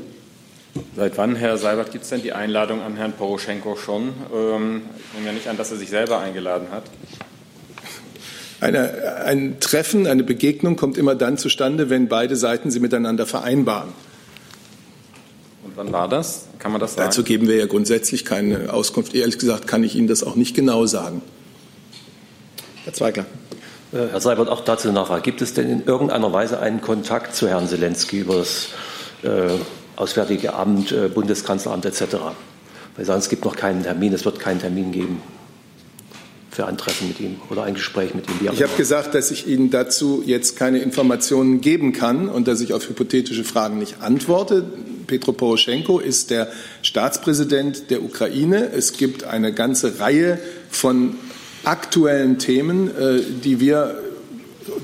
Seit 0.95 1.17
wann, 1.17 1.35
Herr 1.35 1.57
Seibert, 1.57 1.91
gibt 1.91 2.03
es 2.03 2.11
denn 2.11 2.21
die 2.21 2.33
Einladung 2.33 2.81
an 2.81 2.95
Herrn 2.97 3.13
Poroschenko 3.13 3.75
schon? 3.75 4.09
Ähm, 4.33 4.83
ich 5.07 5.13
nehme 5.15 5.27
ja 5.27 5.33
nicht 5.33 5.47
an, 5.47 5.57
dass 5.57 5.71
er 5.71 5.77
sich 5.77 5.89
selber 5.89 6.19
eingeladen 6.19 6.67
hat. 6.71 6.83
Eine, 8.59 9.23
ein 9.25 9.59
Treffen, 9.59 10.05
eine 10.05 10.23
Begegnung 10.23 10.75
kommt 10.75 10.99
immer 10.99 11.15
dann 11.15 11.39
zustande, 11.39 11.89
wenn 11.89 12.09
beide 12.09 12.35
Seiten 12.35 12.69
sie 12.69 12.79
miteinander 12.79 13.25
vereinbaren. 13.25 13.89
Und 15.63 15.71
wann 15.77 15.91
war 15.91 16.07
das? 16.07 16.45
Kann 16.59 16.71
man 16.71 16.79
das 16.79 16.93
sagen? 16.93 17.07
Dazu 17.07 17.23
geben 17.23 17.47
wir 17.47 17.55
ja 17.55 17.65
grundsätzlich 17.65 18.23
keine 18.23 18.71
Auskunft. 18.71 19.15
Ehrlich 19.15 19.39
gesagt 19.39 19.65
kann 19.65 19.83
ich 19.83 19.95
Ihnen 19.95 20.07
das 20.07 20.23
auch 20.23 20.35
nicht 20.35 20.55
genau 20.55 20.85
sagen. 20.85 21.23
Herr 22.83 22.93
Zweigler. 22.93 23.25
Äh, 23.91 24.07
Herr 24.11 24.21
Seibert, 24.21 24.49
auch 24.49 24.61
dazu 24.61 24.87
eine 24.87 24.95
Nachfrage. 24.95 25.21
Gibt 25.21 25.41
es 25.41 25.53
denn 25.53 25.69
in 25.69 25.85
irgendeiner 25.85 26.31
Weise 26.33 26.59
einen 26.59 26.81
Kontakt 26.81 27.35
zu 27.35 27.47
Herrn 27.47 27.67
Zelensky 27.67 28.19
über 28.19 28.37
das 28.37 28.69
äh, 29.23 29.49
Auswärtige 29.95 30.53
Amt, 30.53 30.91
äh, 30.91 31.07
Bundeskanzleramt 31.09 31.85
etc.? 31.85 32.15
Weil 32.95 33.05
sagen, 33.05 33.19
es 33.19 33.29
gibt 33.29 33.45
noch 33.45 33.55
keinen 33.55 33.83
Termin, 33.83 34.13
es 34.13 34.25
wird 34.25 34.39
keinen 34.39 34.59
Termin 34.59 34.91
geben 34.91 35.21
für 36.49 36.65
ein 36.65 36.77
Treffen 36.77 37.07
mit 37.07 37.19
ihm 37.21 37.37
oder 37.49 37.63
ein 37.63 37.75
Gespräch 37.75 38.13
mit 38.13 38.29
ihm. 38.29 38.49
Ich 38.51 38.61
habe 38.61 38.75
gesagt, 38.75 39.15
dass 39.15 39.31
ich 39.31 39.47
Ihnen 39.47 39.69
dazu 39.69 40.21
jetzt 40.25 40.57
keine 40.57 40.79
Informationen 40.79 41.61
geben 41.61 41.93
kann 41.93 42.27
und 42.27 42.47
dass 42.47 42.59
ich 42.59 42.73
auf 42.73 42.89
hypothetische 42.89 43.45
Fragen 43.45 43.77
nicht 43.77 44.01
antworte. 44.01 44.65
Petro 45.07 45.31
Poroschenko 45.31 45.99
ist 45.99 46.29
der 46.29 46.49
Staatspräsident 46.81 47.89
der 47.89 48.03
Ukraine. 48.03 48.69
Es 48.73 48.93
gibt 48.93 49.23
eine 49.23 49.53
ganze 49.53 49.99
Reihe 49.99 50.39
von 50.69 51.15
aktuellen 51.63 52.39
Themen, 52.39 52.87
äh, 52.87 53.21
die 53.43 53.59
wir, 53.59 53.99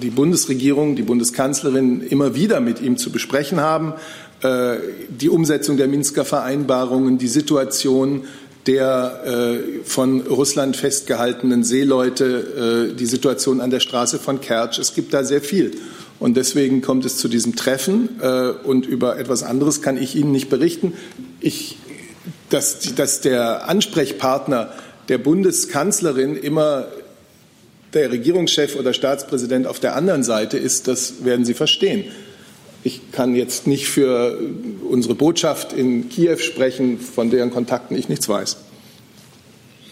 die 0.02 0.10
Bundesregierung, 0.10 0.96
die 0.96 1.04
Bundeskanzlerin 1.04 2.02
immer 2.02 2.36
wieder 2.36 2.60
mit 2.60 2.82
ihm 2.82 2.98
zu 2.98 3.12
besprechen 3.12 3.60
haben. 3.60 3.94
Äh, 4.42 4.78
die 5.10 5.30
Umsetzung 5.30 5.78
der 5.78 5.88
Minsker 5.88 6.26
Vereinbarungen, 6.26 7.18
die 7.18 7.28
Situation 7.28 8.24
der 8.68 9.24
äh, 9.26 9.84
von 9.86 10.22
Russland 10.22 10.76
festgehaltenen 10.76 11.64
Seeleute, 11.64 12.94
die 13.00 13.06
Situation 13.06 13.62
an 13.62 13.70
der 13.70 13.80
Straße 13.80 14.20
von 14.20 14.42
Kertsch. 14.42 14.78
Es 14.78 14.94
gibt 14.94 15.14
da 15.14 15.24
sehr 15.24 15.42
viel. 15.42 15.72
Und 16.20 16.36
deswegen 16.36 16.82
kommt 16.82 17.06
es 17.06 17.18
zu 17.18 17.30
diesem 17.30 17.56
Treffen. 17.56 18.20
Und 18.64 18.86
über 18.86 19.20
etwas 19.20 19.44
anderes 19.44 19.82
kann 19.82 19.98
ich 19.98 20.16
Ihnen 20.16 20.32
nicht 20.32 20.50
berichten. 20.50 20.94
Ich, 21.40 21.78
dass, 22.50 22.80
dass 22.96 23.22
der 23.22 23.70
Ansprechpartner 23.70 24.72
der 25.10 25.18
Bundeskanzlerin 25.18 26.36
immer 26.36 26.88
der 27.94 28.12
Regierungschef 28.12 28.76
oder 28.76 28.94
Staatspräsident 28.94 29.68
auf 29.68 29.80
der 29.80 29.96
anderen 29.96 30.24
Seite 30.24 30.58
ist, 30.58 30.88
das 30.88 31.24
werden 31.24 31.46
Sie 31.46 31.54
verstehen. 31.54 32.06
Ich 32.84 33.12
kann 33.12 33.36
jetzt 33.36 33.68
nicht 33.68 33.88
für 33.88 34.40
unsere 34.88 35.16
Botschaft 35.16 35.74
in 35.74 36.10
Kiew 36.10 36.38
sprechen, 36.38 37.00
von 37.00 37.30
deren 37.30 37.52
Kontakten 37.52 37.98
ich 37.98 38.08
nichts 38.08 38.30
weiß. 38.30 38.58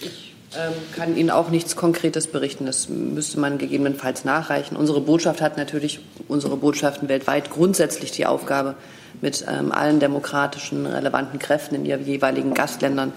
Ich 0.02 0.34
ähm, 0.56 0.74
kann 0.96 1.18
Ihnen 1.18 1.30
auch 1.30 1.50
nichts 1.50 1.76
Konkretes 1.76 2.28
berichten. 2.28 2.66
Das 2.66 2.88
müsste 2.88 3.40
man 3.40 3.58
gegebenenfalls 3.58 4.24
nachreichen. 4.24 4.76
Unsere 4.76 5.02
Botschaft 5.02 5.42
hat 5.42 5.58
natürlich, 5.58 6.00
unsere 6.28 6.58
Botschaften 6.58 7.10
weltweit 7.10 7.50
grundsätzlich 7.50 8.12
die 8.12 8.26
Aufgabe, 8.26 8.76
mit 9.22 9.46
ähm, 9.50 9.72
allen 9.72 10.00
demokratischen 10.00 10.86
relevanten 10.86 11.40
Kräften 11.40 11.76
in 11.76 11.86
ihren 11.86 12.06
jeweiligen 12.06 12.54
Gastländern 12.54 13.14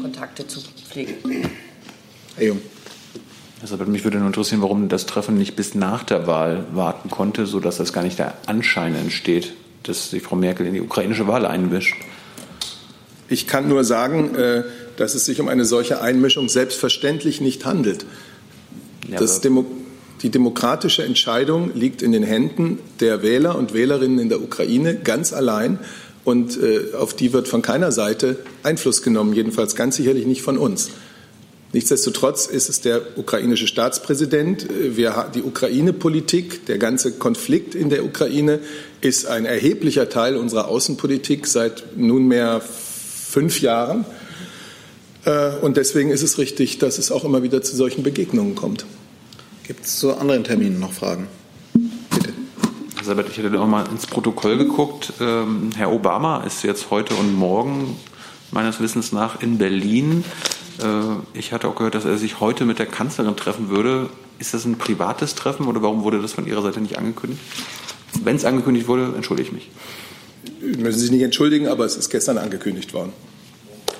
Kontakte 0.00 0.46
zu 0.46 0.60
pflegen. 0.90 1.50
Herr 2.36 2.46
Jung. 2.46 2.60
Also 3.60 3.76
mich 3.76 4.04
würde 4.04 4.18
nur 4.18 4.28
interessieren, 4.28 4.62
warum 4.62 4.88
das 4.88 5.06
Treffen 5.06 5.36
nicht 5.36 5.56
bis 5.56 5.74
nach 5.74 6.04
der 6.04 6.26
Wahl 6.26 6.64
warten 6.72 7.10
konnte, 7.10 7.46
sodass 7.46 7.78
das 7.78 7.92
gar 7.92 8.04
nicht 8.04 8.18
der 8.18 8.34
Anschein 8.46 8.94
entsteht, 8.94 9.52
dass 9.82 10.10
sich 10.10 10.22
Frau 10.22 10.36
Merkel 10.36 10.66
in 10.66 10.74
die 10.74 10.80
ukrainische 10.80 11.26
Wahl 11.26 11.44
einmischt. 11.44 11.96
Ich 13.28 13.46
kann 13.46 13.68
nur 13.68 13.84
sagen, 13.84 14.34
äh, 14.36 14.62
dass 14.96 15.14
es 15.14 15.24
sich 15.24 15.40
um 15.40 15.48
eine 15.48 15.64
solche 15.64 16.00
Einmischung 16.00 16.48
selbstverständlich 16.48 17.40
nicht 17.40 17.64
handelt. 17.64 18.06
Ja, 19.08 19.20
Demo 19.20 19.66
die 20.22 20.30
demokratische 20.30 21.04
Entscheidung 21.04 21.72
liegt 21.74 22.02
in 22.02 22.10
den 22.10 22.24
Händen 22.24 22.80
der 22.98 23.22
Wähler 23.22 23.56
und 23.56 23.72
Wählerinnen 23.72 24.18
in 24.18 24.28
der 24.28 24.42
Ukraine 24.42 24.96
ganz 24.96 25.32
allein. 25.32 25.78
Und 26.28 26.62
äh, 26.62 26.94
auf 26.94 27.14
die 27.14 27.32
wird 27.32 27.48
von 27.48 27.62
keiner 27.62 27.90
Seite 27.90 28.36
Einfluss 28.62 29.00
genommen, 29.00 29.32
jedenfalls 29.32 29.74
ganz 29.76 29.96
sicherlich 29.96 30.26
nicht 30.26 30.42
von 30.42 30.58
uns. 30.58 30.90
Nichtsdestotrotz 31.72 32.44
ist 32.44 32.68
es 32.68 32.82
der 32.82 33.00
ukrainische 33.16 33.66
Staatspräsident. 33.66 34.66
Wir, 34.68 35.30
die 35.34 35.42
Ukraine-Politik, 35.42 36.66
der 36.66 36.76
ganze 36.76 37.12
Konflikt 37.12 37.74
in 37.74 37.88
der 37.88 38.04
Ukraine 38.04 38.58
ist 39.00 39.24
ein 39.24 39.46
erheblicher 39.46 40.10
Teil 40.10 40.36
unserer 40.36 40.68
Außenpolitik 40.68 41.46
seit 41.46 41.96
nunmehr 41.96 42.60
fünf 42.60 43.62
Jahren. 43.62 44.04
Äh, 45.24 45.52
und 45.62 45.78
deswegen 45.78 46.10
ist 46.10 46.22
es 46.22 46.36
richtig, 46.36 46.76
dass 46.76 46.98
es 46.98 47.10
auch 47.10 47.24
immer 47.24 47.42
wieder 47.42 47.62
zu 47.62 47.74
solchen 47.74 48.02
Begegnungen 48.02 48.54
kommt. 48.54 48.84
Gibt 49.66 49.86
es 49.86 49.98
zu 49.98 50.14
anderen 50.14 50.44
Terminen 50.44 50.78
noch 50.78 50.92
Fragen? 50.92 51.26
Elisabeth, 53.08 53.30
ich 53.30 53.38
hätte 53.38 53.48
noch 53.48 53.66
mal 53.66 53.86
ins 53.90 54.06
Protokoll 54.06 54.58
geguckt. 54.58 55.14
Ähm, 55.18 55.70
Herr 55.74 55.90
Obama 55.90 56.42
ist 56.44 56.62
jetzt 56.62 56.90
heute 56.90 57.14
und 57.14 57.34
morgen 57.34 57.96
meines 58.50 58.80
Wissens 58.80 59.12
nach 59.12 59.40
in 59.40 59.56
Berlin. 59.56 60.24
Äh, 60.78 60.84
ich 61.32 61.54
hatte 61.54 61.68
auch 61.68 61.74
gehört, 61.74 61.94
dass 61.94 62.04
er 62.04 62.18
sich 62.18 62.40
heute 62.40 62.66
mit 62.66 62.78
der 62.78 62.84
Kanzlerin 62.84 63.34
treffen 63.34 63.70
würde. 63.70 64.10
Ist 64.38 64.52
das 64.52 64.66
ein 64.66 64.76
privates 64.76 65.34
Treffen 65.34 65.68
oder 65.68 65.80
warum 65.80 66.02
wurde 66.02 66.20
das 66.20 66.34
von 66.34 66.46
Ihrer 66.46 66.60
Seite 66.60 66.82
nicht 66.82 66.98
angekündigt? 66.98 67.40
Wenn 68.22 68.36
es 68.36 68.44
angekündigt 68.44 68.88
wurde, 68.88 69.14
entschuldige 69.16 69.48
ich 69.48 69.54
mich. 69.54 69.70
Müssen 70.60 70.98
Sie 70.98 71.06
sich 71.06 71.10
nicht 71.10 71.22
entschuldigen, 71.22 71.66
aber 71.66 71.86
es 71.86 71.96
ist 71.96 72.10
gestern 72.10 72.36
angekündigt 72.36 72.92
worden. 72.92 73.14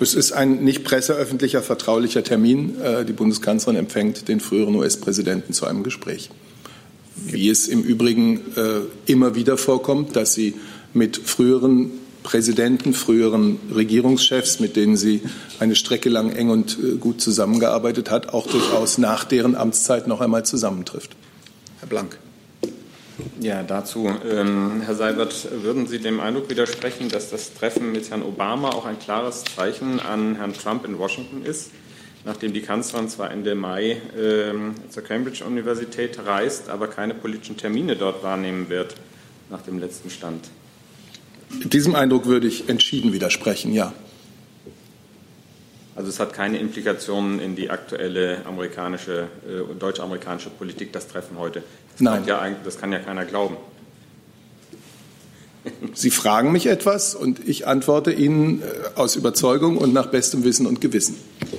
Es 0.01 0.13
ist 0.13 0.33
ein 0.33 0.63
nicht 0.65 0.85
presseöffentlicher, 0.85 1.63
vertraulicher 1.63 2.23
Termin. 2.23 2.79
Äh, 2.83 3.07
die 3.07 3.15
Bundeskanzlerin 3.15 3.79
empfängt 3.79 4.29
den 4.29 4.41
früheren 4.41 4.75
US-Präsidenten 4.75 5.55
zu 5.55 5.65
einem 5.65 5.83
Gespräch. 5.83 6.29
Wie 7.27 7.49
es 7.49 7.69
im 7.69 7.83
Übrigen 7.83 8.41
äh, 8.57 8.81
immer 9.07 9.35
wieder 9.35 9.57
vorkommt, 9.57 10.17
dass 10.17 10.35
sie 10.35 10.55
mit 10.95 11.17
früheren 11.17 11.91
Präsidenten, 12.23 12.95
früheren 12.95 13.59
Regierungschefs, 13.75 14.61
mit 14.61 14.77
denen 14.77 14.97
sie 14.97 15.23
eine 15.61 15.75
Strecke 15.75 16.09
lang 16.09 16.31
eng 16.31 16.51
und 16.51 16.79
äh, 16.79 16.97
gut 16.97 17.21
zusammengearbeitet 17.21 18.11
hat, 18.11 18.35
auch 18.35 18.47
durchaus 18.47 18.99
nach 18.99 19.25
deren 19.25 19.55
Amtszeit 19.55 20.07
noch 20.07 20.21
einmal 20.21 20.45
zusammentrifft. 20.45 21.17
Herr 21.81 21.89
Blank. 21.89 22.19
Ja, 23.41 23.63
dazu. 23.63 24.09
Ähm, 24.31 24.83
Herr 24.85 24.95
Seibert, 24.95 25.49
würden 25.63 25.87
Sie 25.87 25.99
dem 25.99 26.21
Eindruck 26.21 26.51
widersprechen, 26.51 27.09
dass 27.09 27.31
das 27.31 27.55
Treffen 27.55 27.93
mit 27.93 28.11
Herrn 28.11 28.23
Obama 28.23 28.71
auch 28.71 28.85
ein 28.85 28.99
klares 28.99 29.45
Zeichen 29.57 29.99
an 29.99 30.37
Herrn 30.37 30.53
Trump 30.53 30.85
in 30.85 30.99
Washington 30.99 31.45
ist, 31.45 31.71
nachdem 32.25 32.53
die 32.53 32.63
Kanzlerin 32.63 33.09
zwar 33.09 33.31
Ende 33.31 33.55
Mai 33.55 34.01
ähm, 34.19 34.75
zur 34.91 35.03
Cambridge-Universität 35.03 36.19
reist, 36.25 36.69
aber 36.69 36.89
keine 36.89 37.15
politischen 37.15 37.57
Termine 37.57 37.97
dort 37.97 38.23
wahrnehmen 38.23 38.69
wird, 38.69 38.95
nach 39.51 39.63
dem 39.63 39.79
letzten 39.79 40.11
Stand? 40.11 40.51
Diesem 41.65 41.95
Eindruck 41.95 42.27
würde 42.27 42.47
ich 42.47 42.69
entschieden 42.69 43.13
widersprechen, 43.13 43.73
ja. 43.73 43.93
Also 45.97 46.11
es 46.11 46.21
hat 46.21 46.33
keine 46.33 46.59
Implikationen 46.59 47.41
in 47.41 47.57
die 47.57 47.71
aktuelle 47.71 48.47
amerikanische, 48.47 49.29
äh, 49.49 49.75
deutsch-amerikanische 49.79 50.51
Politik, 50.51 50.93
das 50.93 51.09
Treffen 51.09 51.39
heute. 51.39 51.63
Das 51.93 52.01
Nein. 52.01 52.25
Ja, 52.27 52.49
das 52.65 52.79
kann 52.79 52.93
ja 52.93 53.01
keiner 53.01 53.25
glauben. 53.25 53.57
Sie 55.95 56.11
fragen 56.11 56.53
mich 56.53 56.67
etwas 56.67 57.15
und 57.15 57.49
ich 57.49 57.67
antworte 57.67 58.13
Ihnen 58.13 58.63
äh, 58.63 58.65
aus 58.95 59.17
Überzeugung 59.17 59.77
und 59.77 59.93
nach 59.93 60.07
bestem 60.07 60.45
Wissen 60.45 60.67
und 60.67 60.81
Gewissen. 60.81 61.17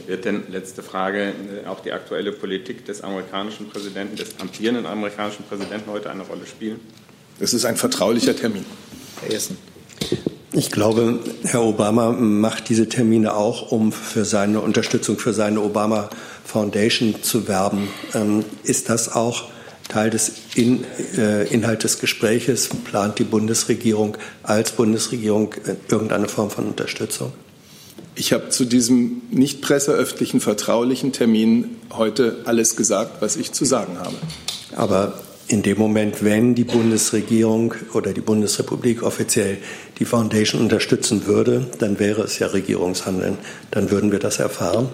Wird 0.07 0.25
denn, 0.25 0.43
letzte 0.49 0.83
Frage, 0.83 1.33
äh, 1.63 1.67
auch 1.67 1.79
die 1.81 1.91
aktuelle 1.91 2.31
Politik 2.31 2.85
des 2.85 3.01
amerikanischen 3.01 3.69
Präsidenten, 3.69 4.15
des 4.15 4.39
amtierenden 4.39 4.85
amerikanischen 4.85 5.43
Präsidenten 5.43 5.91
heute 5.91 6.09
eine 6.09 6.23
Rolle 6.23 6.45
spielen? 6.45 6.79
Es 7.39 7.53
ist 7.53 7.65
ein 7.65 7.77
vertraulicher 7.77 8.35
Termin. 8.35 8.65
Herr 9.21 9.33
Essen. 9.33 9.57
Ich 10.51 10.71
glaube, 10.71 11.19
Herr 11.43 11.63
Obama 11.63 12.11
macht 12.11 12.69
diese 12.69 12.89
Termine 12.89 13.35
auch, 13.35 13.71
um 13.71 13.91
für 13.91 14.25
seine 14.25 14.61
Unterstützung 14.61 15.19
für 15.19 15.31
seine 15.31 15.61
Obama 15.61 16.09
Foundation 16.43 17.21
zu 17.21 17.47
werben. 17.47 17.87
Ähm, 18.15 18.43
ist 18.63 18.89
das 18.89 19.13
auch 19.13 19.49
Teil 19.89 20.09
des 20.09 20.31
In, 20.55 20.85
äh, 21.17 21.47
Inhalt 21.47 21.83
des 21.83 21.99
Gespräches? 21.99 22.69
Plant 22.85 23.19
die 23.19 23.25
Bundesregierung 23.25 24.17
als 24.43 24.71
Bundesregierung 24.71 25.53
äh, 25.65 25.75
irgendeine 25.89 26.29
Form 26.29 26.49
von 26.49 26.65
Unterstützung? 26.65 27.33
Ich 28.15 28.31
habe 28.31 28.49
zu 28.49 28.65
diesem 28.65 29.21
nicht 29.31 29.61
presseöffentlichen, 29.61 30.41
vertraulichen 30.41 31.11
Termin 31.11 31.77
heute 31.91 32.37
alles 32.45 32.75
gesagt, 32.75 33.21
was 33.21 33.35
ich 33.35 33.51
zu 33.51 33.65
sagen 33.65 33.97
habe. 33.99 34.15
Aber 34.75 35.21
in 35.47 35.63
dem 35.63 35.79
Moment, 35.79 36.23
wenn 36.23 36.53
die 36.53 36.63
Bundesregierung 36.63 37.73
oder 37.93 38.13
die 38.13 38.21
Bundesrepublik 38.21 39.01
offiziell 39.01 39.57
die 39.97 40.05
Foundation 40.05 40.61
unterstützen 40.61 41.25
würde, 41.25 41.65
dann 41.79 41.97
wäre 41.97 42.21
es 42.21 42.37
ja 42.37 42.47
Regierungshandeln. 42.47 43.37
Dann 43.71 43.89
würden 43.89 44.11
wir 44.11 44.19
das 44.19 44.37
erfahren. 44.37 44.89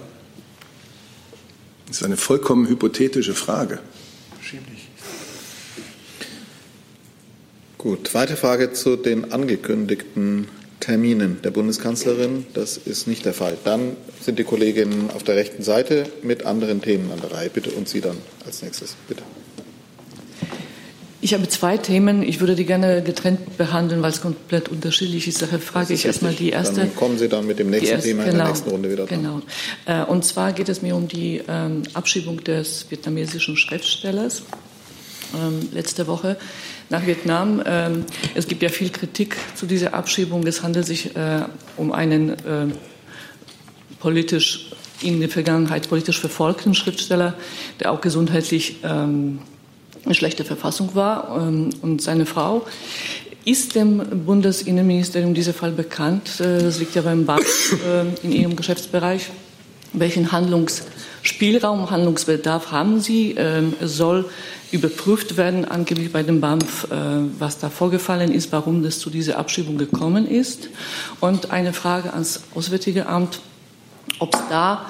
Das 1.88 1.98
ist 1.98 2.04
eine 2.04 2.16
vollkommen 2.16 2.68
hypothetische 2.70 3.34
Frage. 3.34 3.80
Gut, 7.78 8.07
zweite 8.07 8.36
Frage 8.36 8.73
zu 8.73 8.95
den 8.95 9.32
angekündigten 9.32 10.47
Terminen 10.80 11.41
der 11.43 11.51
Bundeskanzlerin. 11.51 12.45
Das 12.53 12.78
ist 12.78 13.07
nicht 13.07 13.26
der 13.26 13.34
Fall. 13.34 13.57
Dann 13.63 13.97
sind 14.21 14.39
die 14.39 14.43
Kolleginnen 14.43 15.09
auf 15.13 15.23
der 15.23 15.36
rechten 15.36 15.63
Seite 15.63 16.05
mit 16.21 16.45
anderen 16.45 16.82
Themen 16.82 17.11
an 17.11 17.19
der 17.21 17.32
Reihe. 17.32 17.49
Bitte 17.49 17.71
und 17.71 17.89
Sie 17.89 18.01
dann 18.01 18.17
als 18.45 18.61
nächstes. 18.61 18.95
Bitte. 19.07 19.23
Ich 21.21 21.34
habe 21.34 21.47
zwei 21.49 21.78
Themen. 21.78 22.21
Ich 22.21 22.39
würde 22.39 22.53
die 22.53 22.65
gerne 22.65 23.01
getrennt 23.01 23.57
behandeln, 23.57 24.03
weil 24.03 24.11
es 24.11 24.21
komplett 24.21 24.69
unterschiedlich 24.69 25.28
ist. 25.28 25.41
Daher 25.41 25.57
frage 25.59 25.95
ich 25.95 26.05
erstmal 26.05 26.34
die 26.34 26.51
erste. 26.51 26.82
Dann 26.82 26.95
kommen 26.95 27.17
Sie 27.17 27.28
dann 27.28 27.47
mit 27.47 27.57
dem 27.57 27.71
nächsten 27.71 27.95
erste, 27.95 28.09
Thema 28.09 28.26
in 28.26 28.32
genau, 28.32 28.43
der 28.43 28.53
nächsten 28.53 28.69
Runde 28.69 28.91
wieder 28.91 29.07
dran. 29.07 29.23
Genau. 29.23 29.41
Äh, 29.88 30.05
und 30.05 30.23
zwar 30.23 30.53
geht 30.53 30.69
es 30.69 30.84
mir 30.84 30.95
um 30.95 31.07
die 31.07 31.41
ähm, 31.47 31.82
Abschiebung 31.93 32.43
des 32.43 32.86
vietnamesischen 32.89 33.57
Schriftstellers 33.57 34.43
ähm, 35.34 35.69
letzte 35.71 36.05
Woche 36.05 36.38
nach 36.90 37.06
Vietnam. 37.06 37.62
Ähm, 37.66 38.06
es 38.34 38.48
gibt 38.48 38.62
ja 38.62 38.70
viel 38.70 38.90
Kritik 38.90 39.36
zu 39.56 39.66
dieser 39.66 39.94
Abschiebung. 39.94 40.46
Es 40.48 40.64
handelt 40.64 40.86
sich 40.86 41.16
äh, 41.16 41.42
um 41.78 41.92
einen 41.92 42.30
äh, 42.30 42.68
politisch 44.00 44.72
in 45.02 45.20
der 45.20 45.30
Vergangenheit 45.30 45.90
politisch 45.90 46.20
verfolgten 46.20 46.74
Schriftsteller, 46.74 47.34
der 47.80 47.92
auch 47.92 48.00
gesundheitlich 48.00 48.78
eine 50.06 50.16
schlechte 50.16 50.46
Verfassung 50.46 50.96
war. 50.96 51.42
Ähm, 51.42 51.72
und 51.82 52.02
seine 52.02 52.26
Frau 52.26 52.66
ist 53.46 53.76
dem 53.76 54.26
Bundesinnenministerium 54.26 55.34
dieser 55.34 55.54
Fall 55.54 55.72
bekannt. 55.72 56.40
Äh, 56.40 56.64
das 56.64 56.80
liegt 56.80 56.96
ja 56.96 57.02
beim 57.02 57.28
äh, 57.28 57.36
in 58.24 58.32
ihrem 58.32 58.56
Geschäftsbereich. 58.56 59.30
Welchen 59.94 60.32
Handlungsspielraum, 60.32 61.90
Handlungsbedarf 61.90 62.72
haben 62.72 63.00
Sie? 63.00 63.36
Ähm, 63.38 63.74
es 63.80 63.96
soll 63.96 64.26
überprüft 64.72 65.38
werden, 65.38 65.66
angeblich 65.66 66.11
bei 66.11 66.24
dem 66.24 66.41
BAMF, 66.41 66.86
äh, 66.86 66.95
was 67.39 67.59
da 67.59 67.70
vorgefallen 67.70 68.32
ist, 68.32 68.51
warum 68.51 68.84
das 68.84 68.99
zu 68.99 69.09
dieser 69.09 69.38
Abschiebung 69.38 69.78
gekommen 69.78 70.28
ist. 70.28 70.70
Und 71.20 71.51
eine 71.51 71.74
Frage 71.74 72.13
ans 72.13 72.41
Auswärtige 72.53 73.07
Amt. 73.07 73.39
ob 74.20 74.34
es 74.36 74.41
da 74.49 74.86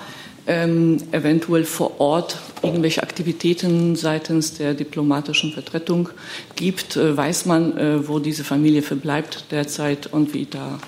ähm, 0.48 0.98
eventuell 1.12 1.64
vor 1.64 2.00
Ort 2.00 2.38
irgendwelche 2.62 3.02
Aktivitäten 3.02 3.96
seitens 3.96 4.54
der 4.54 4.74
diplomatischen 4.74 5.52
Vertretung 5.54 6.10
gibt. 6.56 6.96
Äh, 6.96 7.16
weiß 7.16 7.46
man, 7.46 7.78
äh, 7.78 8.08
wo 8.08 8.20
diese 8.20 8.44
Familie 8.44 8.82
verbleibt 8.82 9.46
derzeit 9.52 10.08
und 10.08 10.34
wie 10.34 10.46
da 10.46 10.80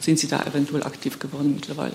sind 0.00 0.18
Sie 0.18 0.28
da 0.28 0.44
eventuell 0.44 0.84
aktiv 0.84 1.18
geworden 1.18 1.54
mittlerweile? 1.54 1.94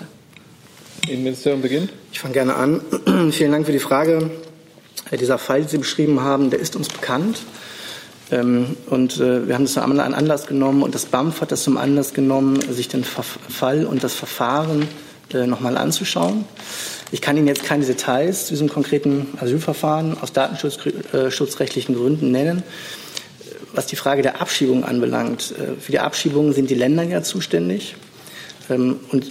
Innenministerium 1.08 1.62
beginnt. 1.62 1.90
Ich 2.12 2.20
fange 2.20 2.34
gerne 2.34 2.54
an. 2.54 2.80
Vielen 3.32 3.52
Dank 3.52 3.66
für 3.66 3.72
die 3.72 3.78
Frage. 3.78 4.30
Dieser 5.12 5.38
Fall, 5.38 5.60
den 5.60 5.68
Sie 5.68 5.78
beschrieben 5.78 6.20
haben, 6.20 6.50
der 6.50 6.60
ist 6.60 6.76
uns 6.76 6.88
bekannt. 6.88 7.40
Ähm, 8.30 8.76
und 8.86 9.20
äh, 9.20 9.46
wir 9.46 9.54
haben 9.54 9.64
das 9.64 9.74
zum 9.74 10.00
Anlass 10.00 10.46
genommen 10.46 10.82
und 10.82 10.94
das 10.94 11.06
BAMF 11.06 11.40
hat 11.40 11.52
das 11.52 11.62
zum 11.62 11.76
Anlass 11.76 12.14
genommen, 12.14 12.58
sich 12.72 12.88
den 12.88 13.04
Fall 13.04 13.84
und 13.84 14.02
das 14.02 14.14
Verfahren 14.14 14.88
äh, 15.32 15.46
noch 15.46 15.60
mal 15.60 15.76
anzuschauen. 15.76 16.44
Ich 17.10 17.20
kann 17.20 17.36
Ihnen 17.36 17.46
jetzt 17.46 17.64
keine 17.64 17.84
Details 17.84 18.46
zu 18.46 18.54
diesem 18.54 18.68
konkreten 18.68 19.28
Asylverfahren 19.40 20.16
aus 20.20 20.32
datenschutzrechtlichen 20.32 21.94
Gründen 21.94 22.30
nennen. 22.30 22.62
Was 23.72 23.86
die 23.86 23.96
Frage 23.96 24.22
der 24.22 24.40
Abschiebung 24.40 24.84
anbelangt, 24.84 25.52
äh, 25.52 25.80
für 25.80 25.92
die 25.92 26.00
Abschiebung 26.00 26.52
sind 26.52 26.70
die 26.70 26.74
Länder 26.74 27.02
ja 27.02 27.22
zuständig. 27.22 27.96
Ähm, 28.70 29.00
und 29.10 29.30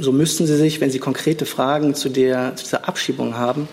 so 0.00 0.12
müssten 0.12 0.46
Sie 0.46 0.56
sich, 0.56 0.80
wenn 0.80 0.90
Sie 0.90 0.98
konkrete 0.98 1.46
Fragen 1.46 1.94
zu, 1.94 2.08
der, 2.08 2.56
zu 2.56 2.64
dieser 2.64 2.88
Abschiebung 2.88 3.36
haben, 3.36 3.68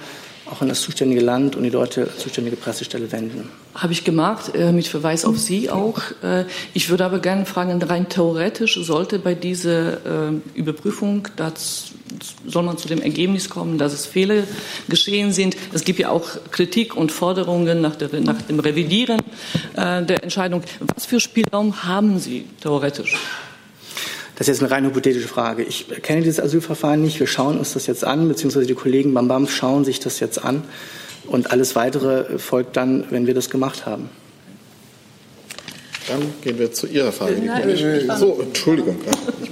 auch 0.54 0.62
an 0.62 0.70
das 0.70 0.82
zuständige 0.82 1.22
Land 1.22 1.56
und 1.56 1.64
die 1.64 1.72
deutsche 1.72 2.08
zuständige 2.16 2.56
Pressestelle 2.56 3.12
wenden. 3.12 3.50
Habe 3.74 3.92
ich 3.92 4.04
gemacht, 4.04 4.54
äh, 4.54 4.72
mit 4.72 4.86
Verweis 4.86 5.26
auf 5.26 5.40
Sie 5.40 5.72
auch. 5.72 6.00
Äh, 6.22 6.46
ich 6.76 6.90
würde 6.90 7.06
aber 7.06 7.20
gerne 7.20 7.46
fragen, 7.46 7.82
rein 7.82 8.08
theoretisch 8.08 8.78
sollte 8.82 9.18
bei 9.18 9.34
dieser 9.34 9.94
äh, 9.94 10.34
Überprüfung, 10.54 11.28
das, 11.36 11.92
soll 12.46 12.64
man 12.64 12.78
zu 12.78 12.88
dem 12.88 13.02
Ergebnis 13.02 13.50
kommen, 13.50 13.80
dass 13.80 13.94
es 13.94 14.06
Fehler 14.06 14.44
geschehen 14.88 15.32
sind. 15.34 15.58
Es 15.74 15.84
gibt 15.84 15.98
ja 15.98 16.10
auch 16.10 16.30
Kritik 16.52 16.96
und 16.96 17.12
Forderungen 17.12 17.82
nach, 17.82 17.96
der, 17.96 18.10
nach 18.22 18.42
dem 18.44 18.60
Revidieren 18.60 19.20
der 19.76 20.24
Entscheidung. 20.24 20.62
Was 20.96 21.06
für 21.08 21.20
Spielraum 21.20 21.84
haben 21.84 22.20
Sie 22.20 22.46
theoretisch? 22.62 23.18
Das 24.36 24.48
ist 24.48 24.60
jetzt 24.60 24.64
eine 24.64 24.72
rein 24.72 24.86
hypothetische 24.86 25.28
Frage. 25.28 25.64
Ich 25.64 25.88
kenne 26.02 26.22
dieses 26.22 26.40
Asylverfahren 26.40 27.02
nicht. 27.02 27.20
Wir 27.20 27.28
schauen 27.28 27.60
uns 27.60 27.74
das 27.74 27.86
jetzt 27.88 28.04
an, 28.04 28.28
beziehungsweise 28.28 28.66
die 28.66 28.74
Kollegen 28.74 29.14
beim 29.14 29.28
BAMF 29.28 29.52
schauen 29.52 29.86
sich 29.86 30.00
das 30.00 30.20
jetzt 30.20 30.44
an. 30.44 30.64
Und 31.28 31.52
alles 31.52 31.76
Weitere 31.76 32.40
folgt 32.40 32.76
dann, 32.76 33.06
wenn 33.12 33.28
wir 33.28 33.34
das 33.34 33.50
gemacht 33.50 33.86
haben. 33.86 34.10
Dann 36.08 36.34
gehen 36.42 36.60
wir 36.60 36.72
zu 36.74 36.88
Ihrer 36.88 37.12
Frage. 37.12 37.38
Nein, 37.44 37.70
ich, 37.70 37.84
ich 37.84 38.12
so, 38.14 38.42
Entschuldigung. 38.42 38.98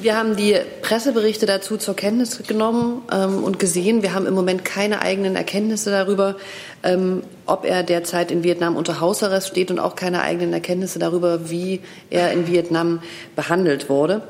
Wir 0.02 0.18
haben 0.18 0.36
die 0.36 0.58
Presseberichte 0.82 1.46
dazu 1.46 1.78
zur 1.78 1.96
Kenntnis 1.96 2.44
genommen 2.46 3.04
ähm, 3.12 3.44
und 3.44 3.58
gesehen, 3.60 4.02
wir 4.02 4.14
haben 4.14 4.26
im 4.26 4.34
Moment 4.34 4.66
keine 4.66 5.02
eigenen 5.02 5.36
Erkenntnisse 5.36 5.92
darüber, 5.92 6.36
ähm, 6.84 7.24
ob 7.46 7.66
er 7.66 7.84
derzeit 7.84 8.32
in 8.32 8.44
Vietnam 8.44 8.76
unter 8.76 9.00
Hausarrest 9.00 9.48
steht 9.48 9.72
und 9.72 9.80
auch 9.80 9.96
keine 9.96 10.24
eigenen 10.24 10.52
Erkenntnisse 10.52 11.00
darüber, 11.00 11.50
wie 11.50 11.80
er 12.10 12.34
in 12.34 12.48
Vietnam 12.48 13.02
behandelt 13.36 13.90
wurde. 13.90 14.22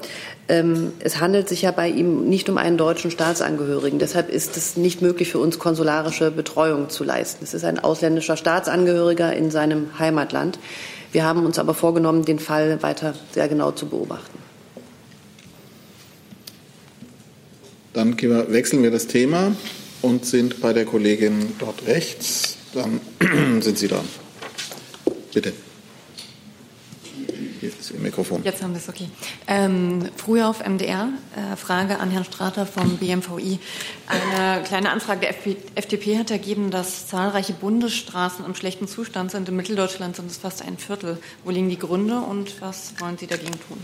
Ähm, 0.51 0.91
es 0.99 1.21
handelt 1.21 1.47
sich 1.47 1.61
ja 1.61 1.71
bei 1.71 1.87
ihm 1.87 2.27
nicht 2.27 2.49
um 2.49 2.57
einen 2.57 2.77
deutschen 2.77 3.09
Staatsangehörigen. 3.09 3.99
Deshalb 3.99 4.29
ist 4.29 4.57
es 4.57 4.75
nicht 4.75 5.01
möglich 5.01 5.31
für 5.31 5.39
uns, 5.39 5.59
konsularische 5.59 6.29
Betreuung 6.29 6.89
zu 6.89 7.05
leisten. 7.05 7.45
Es 7.45 7.53
ist 7.53 7.63
ein 7.63 7.79
ausländischer 7.79 8.35
Staatsangehöriger 8.35 9.33
in 9.33 9.49
seinem 9.49 9.97
Heimatland. 9.97 10.59
Wir 11.13 11.23
haben 11.23 11.45
uns 11.45 11.57
aber 11.57 11.73
vorgenommen, 11.73 12.25
den 12.25 12.37
Fall 12.37 12.83
weiter 12.83 13.13
sehr 13.31 13.47
genau 13.47 13.71
zu 13.71 13.87
beobachten. 13.87 14.39
Dann 17.93 18.21
wir, 18.21 18.51
wechseln 18.51 18.83
wir 18.83 18.91
das 18.91 19.07
Thema 19.07 19.55
und 20.01 20.25
sind 20.25 20.59
bei 20.59 20.73
der 20.73 20.83
Kollegin 20.83 21.53
dort 21.59 21.87
rechts. 21.87 22.57
Dann 22.73 22.99
sind 23.61 23.77
Sie 23.77 23.87
dran. 23.87 24.05
Bitte. 25.33 25.53
Ihr 27.61 27.99
Mikrofon. 27.99 28.43
Jetzt 28.43 28.63
haben 28.63 28.73
wir 28.73 28.79
es, 28.79 28.89
okay. 28.89 29.09
Ähm, 29.47 30.09
früher 30.15 30.49
auf 30.49 30.65
MDR, 30.65 31.09
äh, 31.35 31.55
Frage 31.55 31.99
an 31.99 32.09
Herrn 32.09 32.25
Strater 32.25 32.65
vom 32.65 32.97
BMVI. 32.97 33.59
Eine 34.07 34.63
kleine 34.63 34.89
Anfrage 34.89 35.21
der 35.21 35.35
FDP 35.75 36.17
hat 36.17 36.31
ergeben, 36.31 36.71
dass 36.71 37.07
zahlreiche 37.07 37.53
Bundesstraßen 37.53 38.45
im 38.45 38.55
schlechten 38.55 38.87
Zustand 38.87 39.31
sind. 39.31 39.47
In 39.47 39.55
Mitteldeutschland 39.55 40.15
sind 40.15 40.31
es 40.31 40.37
fast 40.37 40.63
ein 40.63 40.77
Viertel. 40.77 41.19
Wo 41.43 41.51
liegen 41.51 41.69
die 41.69 41.79
Gründe 41.79 42.19
und 42.19 42.61
was 42.61 42.93
wollen 42.99 43.17
Sie 43.17 43.27
dagegen 43.27 43.59
tun? 43.67 43.77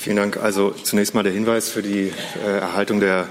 Vielen 0.00 0.16
Dank. 0.16 0.38
Also 0.38 0.70
zunächst 0.70 1.14
mal 1.14 1.24
der 1.24 1.32
Hinweis 1.34 1.68
für 1.68 1.82
die 1.82 2.10
äh, 2.42 2.58
Erhaltung 2.58 3.00
der 3.00 3.28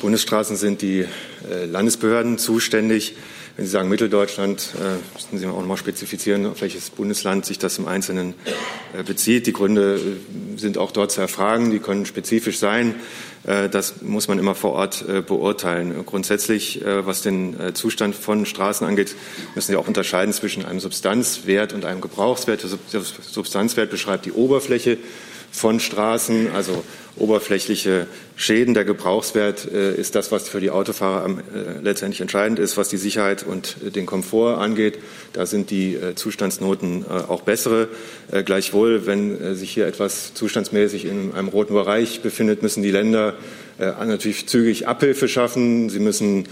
Bundesstraßen 0.00 0.56
sind 0.56 0.82
die 0.82 1.02
äh, 1.48 1.66
Landesbehörden 1.66 2.36
zuständig. 2.36 3.14
Wenn 3.56 3.64
Sie 3.64 3.70
sagen 3.70 3.88
Mitteldeutschland, 3.88 4.74
äh, 4.74 4.96
müssen 5.14 5.38
Sie 5.38 5.46
auch 5.46 5.60
noch 5.60 5.66
mal 5.68 5.76
spezifizieren, 5.76 6.46
auf 6.46 6.62
welches 6.62 6.90
Bundesland 6.90 7.46
sich 7.46 7.60
das 7.60 7.78
im 7.78 7.86
Einzelnen 7.86 8.34
äh, 8.92 9.04
bezieht. 9.04 9.46
Die 9.46 9.52
Gründe 9.52 10.00
äh, 10.00 10.58
sind 10.58 10.78
auch 10.78 10.90
dort 10.90 11.12
zu 11.12 11.20
erfragen. 11.20 11.70
Die 11.70 11.78
können 11.78 12.04
spezifisch 12.06 12.58
sein. 12.58 12.96
Das 13.42 14.02
muss 14.02 14.28
man 14.28 14.38
immer 14.38 14.54
vor 14.54 14.72
Ort 14.72 15.06
beurteilen. 15.26 16.04
Grundsätzlich, 16.04 16.82
was 16.84 17.22
den 17.22 17.56
Zustand 17.72 18.14
von 18.14 18.44
Straßen 18.44 18.86
angeht, 18.86 19.16
müssen 19.54 19.72
Sie 19.72 19.78
auch 19.78 19.88
unterscheiden 19.88 20.34
zwischen 20.34 20.66
einem 20.66 20.78
Substanzwert 20.78 21.72
und 21.72 21.86
einem 21.86 22.02
Gebrauchswert. 22.02 22.62
Der 22.92 23.00
Substanzwert 23.00 23.90
beschreibt 23.90 24.26
die 24.26 24.32
Oberfläche 24.32 24.98
von 25.50 25.80
Straßen, 25.80 26.52
also 26.52 26.84
oberflächliche 27.16 28.06
Schäden. 28.36 28.74
Der 28.74 28.84
Gebrauchswert 28.84 29.70
äh, 29.70 29.94
ist 29.94 30.14
das, 30.14 30.32
was 30.32 30.48
für 30.48 30.60
die 30.60 30.70
Autofahrer 30.70 31.24
am, 31.24 31.38
äh, 31.38 31.80
letztendlich 31.82 32.20
entscheidend 32.20 32.58
ist, 32.58 32.76
was 32.76 32.88
die 32.88 32.96
Sicherheit 32.96 33.44
und 33.44 33.76
äh, 33.86 33.90
den 33.90 34.06
Komfort 34.06 34.58
angeht. 34.58 34.98
Da 35.32 35.46
sind 35.46 35.70
die 35.70 35.94
äh, 35.94 36.14
Zustandsnoten 36.14 37.04
äh, 37.04 37.12
auch 37.12 37.42
bessere. 37.42 37.88
Äh, 38.30 38.42
gleichwohl, 38.42 39.06
wenn 39.06 39.54
sich 39.54 39.70
hier 39.70 39.86
etwas 39.86 40.34
zustandsmäßig 40.34 41.04
in 41.04 41.34
einem 41.34 41.48
roten 41.48 41.74
Bereich 41.74 42.20
befindet, 42.20 42.62
müssen 42.62 42.82
die 42.82 42.90
Länder 42.90 43.34
natürlich 43.78 44.46
zügig 44.46 44.86
Abhilfe 44.86 45.26
schaffen. 45.26 45.88
Sie 45.88 46.00
müssen 46.00 46.44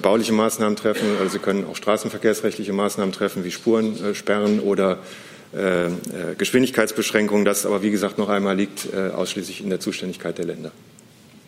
bauliche 0.00 0.32
Maßnahmen 0.32 0.76
treffen. 0.76 1.06
Also 1.20 1.32
sie 1.32 1.40
können 1.40 1.66
auch 1.66 1.76
straßenverkehrsrechtliche 1.76 2.72
Maßnahmen 2.72 3.12
treffen, 3.12 3.44
wie 3.44 3.50
Spurensperren 3.50 4.60
oder 4.60 4.92
äh, 4.92 4.96
äh, 4.96 5.31
Geschwindigkeitsbeschränkungen. 6.38 7.44
Das 7.44 7.66
aber, 7.66 7.82
wie 7.82 7.90
gesagt, 7.90 8.18
noch 8.18 8.28
einmal 8.28 8.56
liegt 8.56 8.88
äh, 8.92 9.10
ausschließlich 9.10 9.62
in 9.62 9.70
der 9.70 9.80
Zuständigkeit 9.80 10.38
der 10.38 10.46
Länder. 10.46 10.72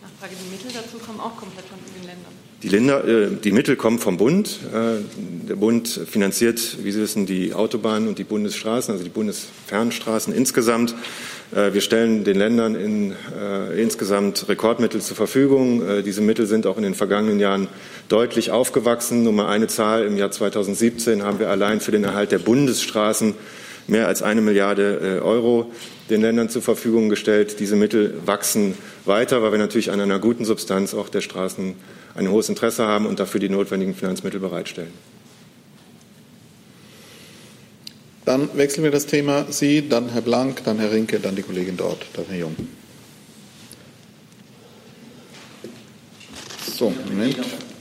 Nachfrage, 0.03 0.35
die 0.43 0.51
Mittel 0.51 0.71
dazu 0.73 0.99
kommen 0.99 1.21
auch 1.21 1.37
komplett 1.37 1.65
von 1.67 1.79
den 1.95 2.07
Ländern. 2.07 2.33
Die, 2.63 2.69
Länder, 2.69 3.29
die 3.29 3.53
Mittel 3.53 3.77
kommen 3.77 3.99
vom 3.99 4.17
Bund. 4.17 4.61
Der 4.73 5.55
Bund 5.57 5.87
finanziert, 5.87 6.79
wie 6.83 6.93
Sie 6.93 7.01
wissen, 7.01 7.27
die 7.27 7.53
Autobahnen 7.53 8.09
und 8.09 8.19
die 8.19 8.25
Bundesstraßen, 8.25 8.93
also 8.93 9.05
die 9.05 9.11
Bundesfernstraßen 9.11 10.33
insgesamt. 10.33 10.95
Wir 11.51 11.81
stellen 11.83 12.25
den 12.25 12.37
Ländern 12.37 12.75
in, 12.75 13.13
äh, 13.13 13.81
insgesamt 13.81 14.49
Rekordmittel 14.49 15.01
zur 15.01 15.17
Verfügung. 15.17 15.87
Äh, 15.87 16.03
diese 16.03 16.21
Mittel 16.21 16.47
sind 16.47 16.67
auch 16.67 16.79
in 16.79 16.83
den 16.83 16.95
vergangenen 16.95 17.39
Jahren 17.39 17.69
deutlich 18.09 18.51
aufgewachsen. 18.51 19.23
Nur 19.23 19.35
mal 19.35 19.47
eine 19.47 19.69
Zahl. 19.69 20.05
Im 20.05 20.17
Jahr 20.17 20.33
2017 20.33 21.23
haben 21.23 21.39
wir 21.39 21.51
allein 21.51 21.81
für 21.81 21.93
den 21.93 22.03
Erhalt 22.03 22.33
der 22.33 22.39
Bundesstraßen 22.39 23.35
mehr 23.87 24.09
als 24.09 24.23
eine 24.23 24.41
Milliarde 24.41 25.19
äh, 25.19 25.25
Euro 25.25 25.71
den 26.11 26.21
Ländern 26.21 26.49
zur 26.49 26.63
Verfügung 26.63 27.09
gestellt. 27.09 27.61
Diese 27.61 27.77
Mittel 27.77 28.15
wachsen 28.25 28.75
weiter, 29.05 29.43
weil 29.43 29.53
wir 29.53 29.59
natürlich 29.59 29.91
an 29.91 30.01
einer 30.01 30.19
guten 30.19 30.45
Substanz 30.45 30.95
auch 30.95 31.09
der 31.09 31.21
Straßen 31.21 31.75
ein 32.15 32.31
hohes 32.31 32.49
Interesse 32.49 32.87
haben 32.87 33.07
und 33.07 33.21
dafür 33.21 33.41
die 33.41 33.49
notwendigen 33.49 33.95
Finanzmittel 33.95 34.41
bereitstellen. 34.41 34.93
Dann 38.25 38.49
wechseln 38.57 38.85
wir 38.85 38.91
das 38.91 39.07
Thema. 39.07 39.47
Sie, 39.51 39.89
dann 39.89 40.09
Herr 40.09 40.23
Blank, 40.23 40.65
dann 40.65 40.79
Herr 40.79 40.91
Rinke, 40.91 41.21
dann 41.21 41.37
die 41.37 41.43
Kollegin 41.43 41.77
dort, 41.77 42.07
dann 42.15 42.25
Herr 42.29 42.39
Jung. 42.39 42.57
So, 46.75 46.93
Moment. 47.09 47.37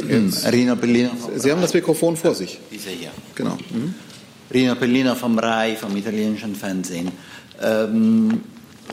Jetzt. 0.08 0.46
Sie 1.42 1.52
haben 1.52 1.62
das 1.62 1.74
Mikrofon 1.74 2.18
vor 2.18 2.36
sich. 2.36 2.60
Diese 2.72 2.90
hier. 2.90 3.12
Genau. 3.36 3.58
Mhm. 3.72 3.96
Rina 4.54 4.76
Pellina 4.76 5.16
vom 5.16 5.40
RAI, 5.40 5.76
vom 5.76 5.98
italienischen 5.98 6.56
Fernsehen. 6.56 7.12
Ähm, 7.60 8.44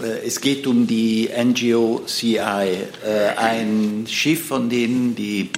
äh, 0.02 0.26
es 0.26 0.40
geht 0.40 0.66
um 0.66 0.86
die 0.86 1.28
NGO 1.28 2.00
CI, 2.06 2.38
äh, 2.38 3.36
ein 3.36 4.06
Schiff 4.08 4.46
von 4.46 4.70
denen, 4.70 5.14
die 5.14 5.50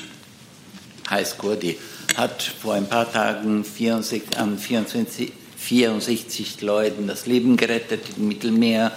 heißt 1.08 1.38
Kurdi, 1.38 1.78
hat 2.16 2.42
vor 2.42 2.74
ein 2.74 2.88
paar 2.88 3.12
Tagen 3.12 3.64
64, 3.64 4.36
an 4.38 4.58
24, 4.58 5.32
64 5.56 6.60
Leuten 6.62 7.06
das 7.06 7.26
Leben 7.26 7.56
gerettet 7.56 8.02
im 8.16 8.26
Mittelmeer 8.26 8.90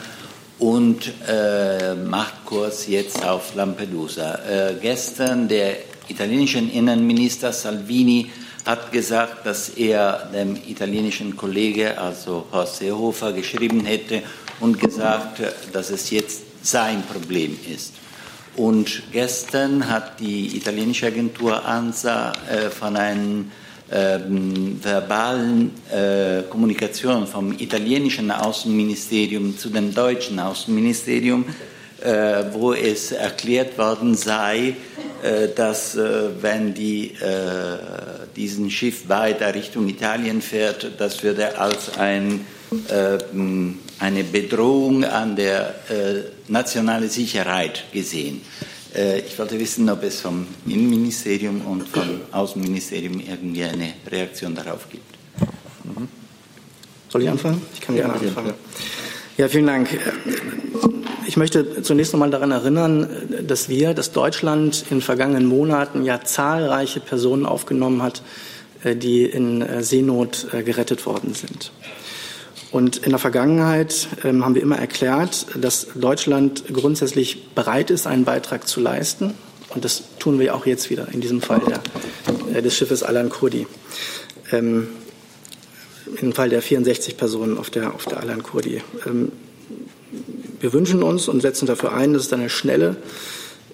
und 0.58 1.14
äh, 1.28 1.94
macht 1.94 2.46
Kurs 2.46 2.88
jetzt 2.88 3.24
auf 3.24 3.54
Lampedusa. 3.54 4.40
Äh, 4.40 4.76
gestern 4.82 5.48
der 5.48 5.78
italienische 6.08 6.58
Innenminister 6.58 7.54
Salvini 7.54 8.32
hat 8.66 8.92
gesagt, 8.92 9.46
dass 9.46 9.70
er 9.70 10.30
dem 10.34 10.56
italienischen 10.56 11.38
Kollege, 11.38 12.00
also 12.00 12.46
Horst 12.52 12.78
Seehofer, 12.78 13.32
geschrieben 13.32 13.86
hätte 13.86 14.24
und 14.60 14.80
gesagt, 14.80 15.42
dass 15.72 15.92
es 15.92 16.10
jetzt 16.10 16.42
sein 16.64 17.04
Problem 17.04 17.58
ist. 17.72 17.94
Und 18.56 19.04
gestern 19.12 19.90
hat 19.90 20.20
die 20.20 20.56
italienische 20.58 21.08
Agentur 21.08 21.64
ANSA 21.66 22.32
äh, 22.50 22.70
von 22.70 22.96
einer 22.96 23.44
ähm, 23.92 24.80
verbalen 24.82 25.72
äh, 25.92 26.44
Kommunikation 26.50 27.28
vom 27.28 27.52
italienischen 27.60 28.32
Außenministerium 28.32 29.58
zu 29.58 29.70
dem 29.70 29.94
deutschen 29.94 30.40
Außenministerium, 30.40 31.46
äh, 32.02 32.46
wo 32.52 32.74
es 32.74 33.12
erklärt 33.12 33.78
worden 33.78 34.16
sei, 34.16 34.76
dass 35.56 35.96
äh, 35.96 36.30
wenn 36.42 36.74
die, 36.74 37.12
äh, 37.14 37.78
diesen 38.36 38.70
Schiff 38.70 39.08
weiter 39.08 39.54
Richtung 39.54 39.88
Italien 39.88 40.42
fährt, 40.42 40.92
das 40.98 41.24
würde 41.24 41.58
als 41.58 41.98
ein 41.98 42.46
eine 44.00 44.24
Bedrohung 44.24 45.06
an 45.06 45.36
der 45.36 45.76
nationalen 46.48 47.10
Sicherheit 47.10 47.86
gesehen. 47.94 48.42
Ich 49.26 49.38
wollte 49.40 49.58
wissen, 49.60 49.88
ob 49.90 50.04
es 50.04 50.20
vom 50.20 50.46
Innenministerium 50.66 51.62
und 51.62 51.88
vom 51.88 52.22
Außenministerium 52.32 53.22
irgendwie 53.22 53.64
eine 53.64 53.94
Reaktion 54.12 54.56
darauf 54.56 54.90
gibt. 54.90 55.16
Mhm. 55.86 56.08
Soll 57.08 57.22
ich 57.22 57.30
anfangen? 57.30 57.62
Ich 57.74 57.80
kann 57.80 57.96
gerne 57.96 58.14
anfangen. 58.14 58.54
Ja, 59.38 59.48
vielen 59.48 59.68
Dank. 59.68 59.90
Ich 61.28 61.38
möchte 61.38 61.82
zunächst 61.82 62.14
einmal 62.14 62.30
daran 62.30 62.52
erinnern, 62.52 63.10
dass 63.48 63.68
wir, 63.68 63.94
dass 63.94 64.12
Deutschland 64.12 64.86
in 64.90 65.02
vergangenen 65.02 65.46
Monaten 65.46 66.04
ja 66.04 66.22
zahlreiche 66.24 67.00
Personen 67.00 67.46
aufgenommen 67.46 68.04
hat, 68.04 68.22
die 68.84 69.24
in 69.24 69.66
Seenot 69.82 70.48
gerettet 70.52 71.06
worden 71.06 71.34
sind. 71.34 71.72
Und 72.76 72.98
in 72.98 73.12
der 73.12 73.20
Vergangenheit 73.20 74.10
ähm, 74.26 74.44
haben 74.44 74.54
wir 74.54 74.62
immer 74.62 74.78
erklärt, 74.78 75.48
dass 75.56 75.88
Deutschland 75.96 76.66
grundsätzlich 76.74 77.52
bereit 77.56 77.90
ist, 77.90 78.06
einen 78.06 78.26
Beitrag 78.26 78.68
zu 78.68 78.82
leisten. 78.82 79.34
Und 79.70 79.86
das 79.86 80.04
tun 80.20 80.40
wir 80.40 80.54
auch 80.54 80.66
jetzt 80.66 80.90
wieder 80.90 81.08
in 81.14 81.22
diesem 81.22 81.42
Fall 81.42 81.62
der, 81.62 81.82
äh, 82.54 82.62
des 82.62 82.76
Schiffes 82.76 83.02
Alan 83.02 83.30
Kurdi. 83.30 83.66
Ähm, 84.52 84.90
Im 86.22 86.34
Fall 86.34 86.50
der 86.50 86.62
64 86.62 87.16
Personen 87.16 87.58
auf 87.58 87.70
der, 87.70 87.94
auf 87.94 88.06
der 88.06 88.20
Alan 88.20 88.44
Kurdi. 88.44 88.82
Ähm, 89.06 89.32
wir 90.60 90.74
wünschen 90.74 91.04
uns 91.04 91.28
und 91.28 91.42
setzen 91.42 91.66
dafür 91.66 91.94
ein, 91.94 92.14
dass 92.14 92.32
eine 92.34 92.50
schnelle 92.50 92.98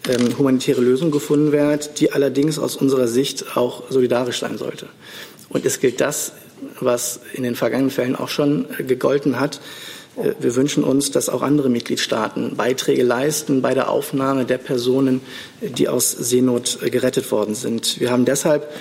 ähm, 0.09 0.37
humanitäre 0.37 0.81
Lösung 0.81 1.11
gefunden 1.11 1.51
wird, 1.51 1.99
die 1.99 2.11
allerdings 2.11 2.59
aus 2.59 2.75
unserer 2.75 3.07
Sicht 3.07 3.57
auch 3.57 3.83
solidarisch 3.89 4.39
sein 4.39 4.57
sollte. 4.57 4.87
Und 5.49 5.65
es 5.65 5.79
gilt 5.79 6.01
das 6.01 6.33
was 6.79 7.19
in 7.33 7.43
den 7.43 7.55
vergangenen 7.55 7.91
Fällen 7.91 8.15
auch 8.15 8.29
schon 8.29 8.65
gegolten 8.79 9.39
hat. 9.39 9.61
Äh, 10.15 10.33
wir 10.39 10.55
wünschen 10.55 10.83
uns, 10.83 11.11
dass 11.11 11.29
auch 11.29 11.41
andere 11.41 11.69
Mitgliedstaaten 11.69 12.55
Beiträge 12.55 13.03
leisten 13.03 13.61
bei 13.61 13.73
der 13.73 13.89
Aufnahme 13.89 14.45
der 14.45 14.57
Personen, 14.57 15.21
die 15.61 15.87
aus 15.87 16.11
Seenot 16.11 16.79
gerettet 16.81 17.31
worden 17.31 17.55
sind. 17.55 17.99
Wir 17.99 18.11
haben 18.11 18.25
deshalb 18.25 18.71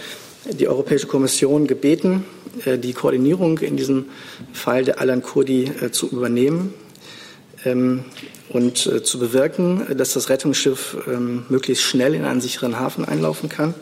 die 0.51 0.69
Europäische 0.69 1.07
Kommission 1.07 1.67
gebeten, 1.67 2.25
äh, 2.65 2.79
die 2.79 2.93
Koordinierung 2.93 3.59
in 3.59 3.77
diesem 3.77 4.07
Fall 4.53 4.85
der 4.85 5.01
Alan 5.01 5.23
Kurdi 5.23 5.65
äh, 5.65 5.91
zu 5.91 6.09
übernehmen 6.09 6.75
und 7.65 8.77
zu 8.79 9.19
bewirken, 9.19 9.87
dass 9.97 10.15
das 10.15 10.29
Rettungsschiff 10.29 10.97
ähm, 11.07 11.45
möglichst 11.49 11.85
schnell 11.85 12.15
in 12.15 12.25
einen 12.25 12.41
sicheren 12.41 12.81
Hafen 12.81 13.05
einlaufen 13.05 13.49
kann. 13.49 13.75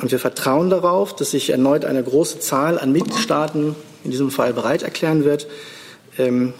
Und 0.00 0.10
wir 0.10 0.18
vertrauen 0.18 0.70
darauf, 0.70 1.14
dass 1.14 1.30
sich 1.32 1.50
erneut 1.50 1.84
eine 1.84 2.02
große 2.02 2.40
Zahl 2.40 2.78
an 2.78 2.92
Mitgliedstaaten 2.92 3.76
in 4.02 4.10
diesem 4.10 4.30
Fall 4.30 4.52
bereit 4.52 4.82
erklären 4.82 5.24
wird, 5.24 5.46
ähm, 6.18 6.52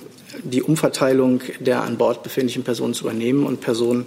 die 0.43 0.63
Umverteilung 0.63 1.41
der 1.61 1.83
an 1.83 1.97
Bord 1.97 2.23
befindlichen 2.23 2.65
Personen 2.65 2.95
zu 2.95 3.05
übernehmen 3.05 3.47
und 3.47 3.61
Personen 3.61 4.07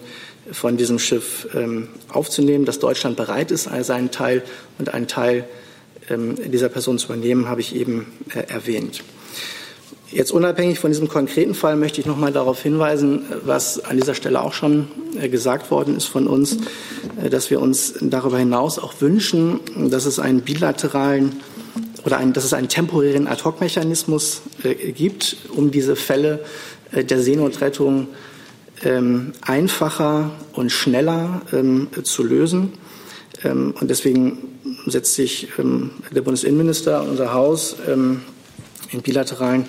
von 0.51 0.77
diesem 0.77 0.99
Schiff 0.99 1.47
ähm, 1.53 1.89
aufzunehmen. 2.09 2.65
Dass 2.65 2.79
Deutschland 2.79 3.17
bereit 3.17 3.51
ist, 3.51 3.69
seinen 3.81 4.11
Teil 4.11 4.43
und 4.77 4.93
einen 4.93 5.07
Teil 5.07 5.47
ähm, 6.09 6.35
dieser 6.51 6.69
Personen 6.69 6.99
zu 6.99 7.07
übernehmen, 7.07 7.47
habe 7.47 7.61
ich 7.61 7.75
eben 7.75 8.07
äh, 8.33 8.51
erwähnt. 8.51 9.03
Jetzt 10.11 10.31
unabhängig 10.31 10.79
von 10.79 10.89
diesem 10.89 11.09
konkreten 11.09 11.53
Fall 11.53 11.75
möchte 11.75 11.99
ich 11.99 12.07
noch 12.07 12.15
mal 12.15 12.31
darauf 12.31 12.63
hinweisen, 12.63 13.25
was 13.43 13.83
an 13.83 13.97
dieser 13.97 14.15
Stelle 14.15 14.41
auch 14.41 14.53
schon 14.53 14.87
äh, 15.19 15.27
gesagt 15.27 15.69
worden 15.69 15.97
ist 15.97 16.05
von 16.05 16.27
uns, 16.27 16.57
äh, 17.21 17.29
dass 17.29 17.49
wir 17.49 17.59
uns 17.59 17.95
darüber 17.99 18.37
hinaus 18.37 18.79
auch 18.79 19.01
wünschen, 19.01 19.59
dass 19.89 20.05
es 20.05 20.17
einen 20.19 20.41
bilateralen 20.41 21.41
oder 22.05 22.19
einen, 22.19 22.31
dass 22.31 22.45
es 22.45 22.53
einen 22.53 22.69
temporären 22.69 23.27
Ad-hoc-Mechanismus 23.27 24.43
äh, 24.63 24.93
gibt, 24.93 25.37
um 25.53 25.71
diese 25.71 25.97
Fälle 25.97 26.39
der 26.93 27.21
Seenotrettung 27.21 28.07
ähm, 28.85 29.33
einfacher 29.41 30.31
und 30.53 30.71
schneller 30.71 31.41
ähm, 31.51 31.89
zu 32.03 32.23
lösen. 32.23 32.71
Ähm, 33.43 33.73
und 33.77 33.89
deswegen 33.89 34.37
setzt 34.85 35.15
sich 35.15 35.49
der 35.57 36.21
Bundesinnenminister, 36.21 37.03
unser 37.03 37.33
Haus, 37.33 37.75
in 37.85 39.01
bilateralen 39.01 39.65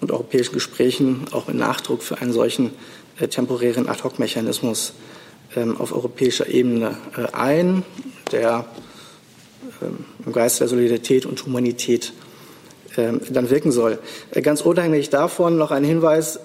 und 0.00 0.12
europäischen 0.12 0.52
Gesprächen 0.52 1.26
auch 1.32 1.46
mit 1.46 1.56
Nachdruck 1.56 2.02
für 2.02 2.18
einen 2.18 2.32
solchen 2.32 2.72
äh, 3.18 3.28
temporären 3.28 3.88
Ad-hoc-Mechanismus 3.88 4.94
ähm, 5.56 5.76
auf 5.80 5.92
europäischer 5.92 6.48
Ebene 6.48 6.96
äh, 7.16 7.32
ein, 7.32 7.82
der 8.32 8.66
ähm, 9.82 10.04
im 10.24 10.32
Geist 10.32 10.60
der 10.60 10.68
Solidarität 10.68 11.26
und 11.26 11.44
Humanität 11.44 12.12
ähm, 12.96 13.20
dann 13.30 13.50
wirken 13.50 13.72
soll. 13.72 13.98
Äh, 14.30 14.42
ganz 14.42 14.60
unabhängig 14.60 15.10
davon 15.10 15.56
noch 15.56 15.70
ein 15.70 15.84
Hinweis. 15.84 16.40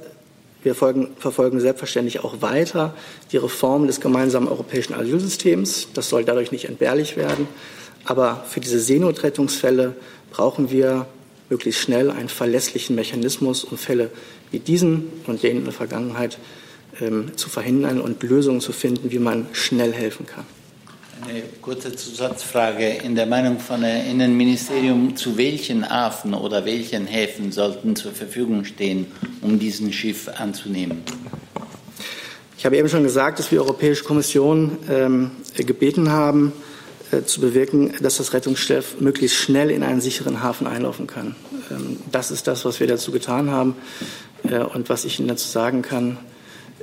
Wir 0.61 0.75
folgen, 0.75 1.09
verfolgen 1.17 1.59
selbstverständlich 1.59 2.23
auch 2.23 2.41
weiter 2.41 2.93
die 3.31 3.37
Reform 3.37 3.87
des 3.87 4.01
gemeinsamen 4.01 4.47
europäischen 4.47 4.93
Asylsystems. 4.93 5.87
Das 5.93 6.09
soll 6.09 6.25
dadurch 6.25 6.51
nicht 6.51 6.65
entbehrlich 6.65 7.15
werden. 7.15 7.47
Aber 8.05 8.43
für 8.47 8.59
diese 8.59 8.79
Seenotrettungsfälle 8.79 9.95
brauchen 10.31 10.69
wir 10.69 11.05
möglichst 11.49 11.81
schnell 11.81 12.11
einen 12.11 12.29
verlässlichen 12.29 12.95
Mechanismus, 12.95 13.63
um 13.63 13.77
Fälle 13.77 14.11
wie 14.51 14.59
diesen 14.59 15.07
und 15.27 15.43
den 15.43 15.57
in 15.57 15.63
der 15.63 15.73
Vergangenheit 15.73 16.37
ähm, 17.01 17.35
zu 17.35 17.49
verhindern 17.49 18.01
und 18.01 18.21
Lösungen 18.23 18.61
zu 18.61 18.71
finden, 18.71 19.11
wie 19.11 19.19
man 19.19 19.47
schnell 19.53 19.93
helfen 19.93 20.25
kann. 20.25 20.45
Eine 21.27 21.43
kurze 21.61 21.93
Zusatzfrage. 21.93 22.87
In 23.03 23.13
der 23.13 23.25
Meinung 23.25 23.59
von 23.59 23.81
der 23.81 24.05
Innenministerium, 24.05 25.17
zu 25.17 25.37
welchen 25.37 25.87
Hafen 25.87 26.33
oder 26.33 26.63
welchen 26.65 27.07
Häfen 27.07 27.51
sollten 27.51 27.95
zur 27.95 28.13
Verfügung 28.13 28.63
stehen, 28.63 29.07
um 29.41 29.59
diesen 29.59 29.91
Schiff 29.91 30.29
anzunehmen? 30.37 31.03
Ich 32.57 32.65
habe 32.65 32.77
eben 32.77 32.89
schon 32.89 33.03
gesagt, 33.03 33.39
dass 33.39 33.51
wir 33.51 33.61
Europäische 33.61 34.03
Kommission 34.03 34.77
ähm, 34.89 35.31
gebeten 35.57 36.09
haben, 36.09 36.51
äh, 36.51 36.68
zu 37.25 37.41
bewirken, 37.41 37.93
dass 38.01 38.17
das 38.17 38.33
Rettungsschiff 38.33 38.99
möglichst 38.99 39.37
schnell 39.37 39.71
in 39.71 39.83
einen 39.83 40.01
sicheren 40.01 40.43
Hafen 40.43 40.67
einlaufen 40.67 41.07
kann. 41.07 41.35
Ähm, 41.71 41.97
das 42.11 42.31
ist 42.31 42.47
das, 42.47 42.65
was 42.65 42.79
wir 42.79 42.87
dazu 42.87 43.11
getan 43.11 43.49
haben 43.51 43.75
äh, 44.43 44.59
und 44.59 44.89
was 44.89 45.05
ich 45.05 45.19
Ihnen 45.19 45.27
dazu 45.27 45.47
sagen 45.47 45.81
kann. 45.81 46.17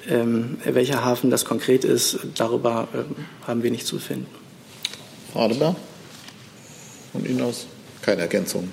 Ähm, 0.08 0.58
welcher 0.64 1.04
Hafen 1.04 1.30
das 1.30 1.44
konkret 1.44 1.84
ist, 1.84 2.18
darüber 2.36 2.88
ähm, 2.94 3.16
haben 3.46 3.62
wir 3.62 3.70
nicht 3.70 3.86
zu 3.86 3.98
finden. 3.98 4.26
Frau 5.32 5.44
Adebar, 5.44 5.76
von 7.12 7.24
Ihnen 7.24 7.42
aus 7.42 7.66
keine 8.02 8.22
Ergänzung. 8.22 8.70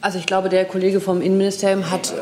Also 0.00 0.18
ich 0.18 0.26
glaube, 0.26 0.48
der 0.48 0.64
Kollege 0.64 1.00
vom 1.00 1.20
Innenministerium 1.20 1.90
hat 1.90 2.12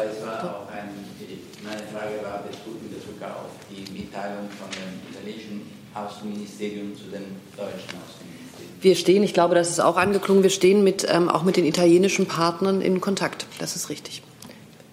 Außenministerium 6.51 6.96
zu 6.96 7.05
den 7.05 7.24
deutschen 7.57 7.98
Außenministerium? 7.98 8.70
Wir 8.80 8.94
stehen, 8.96 9.22
ich 9.22 9.34
glaube, 9.34 9.55
das 9.55 9.70
ist 9.70 9.80
auch 9.80 9.96
angeklungen, 9.96 10.42
wir 10.42 10.51
stehen 10.51 10.82
mit, 10.82 11.07
ähm, 11.09 11.28
auch 11.28 11.42
mit 11.42 11.57
den 11.57 11.64
italienischen 11.64 12.26
Partnern 12.26 12.80
in 12.80 13.01
Kontakt. 13.01 13.46
Das 13.59 13.76
ist 13.76 13.88
richtig. 13.90 14.22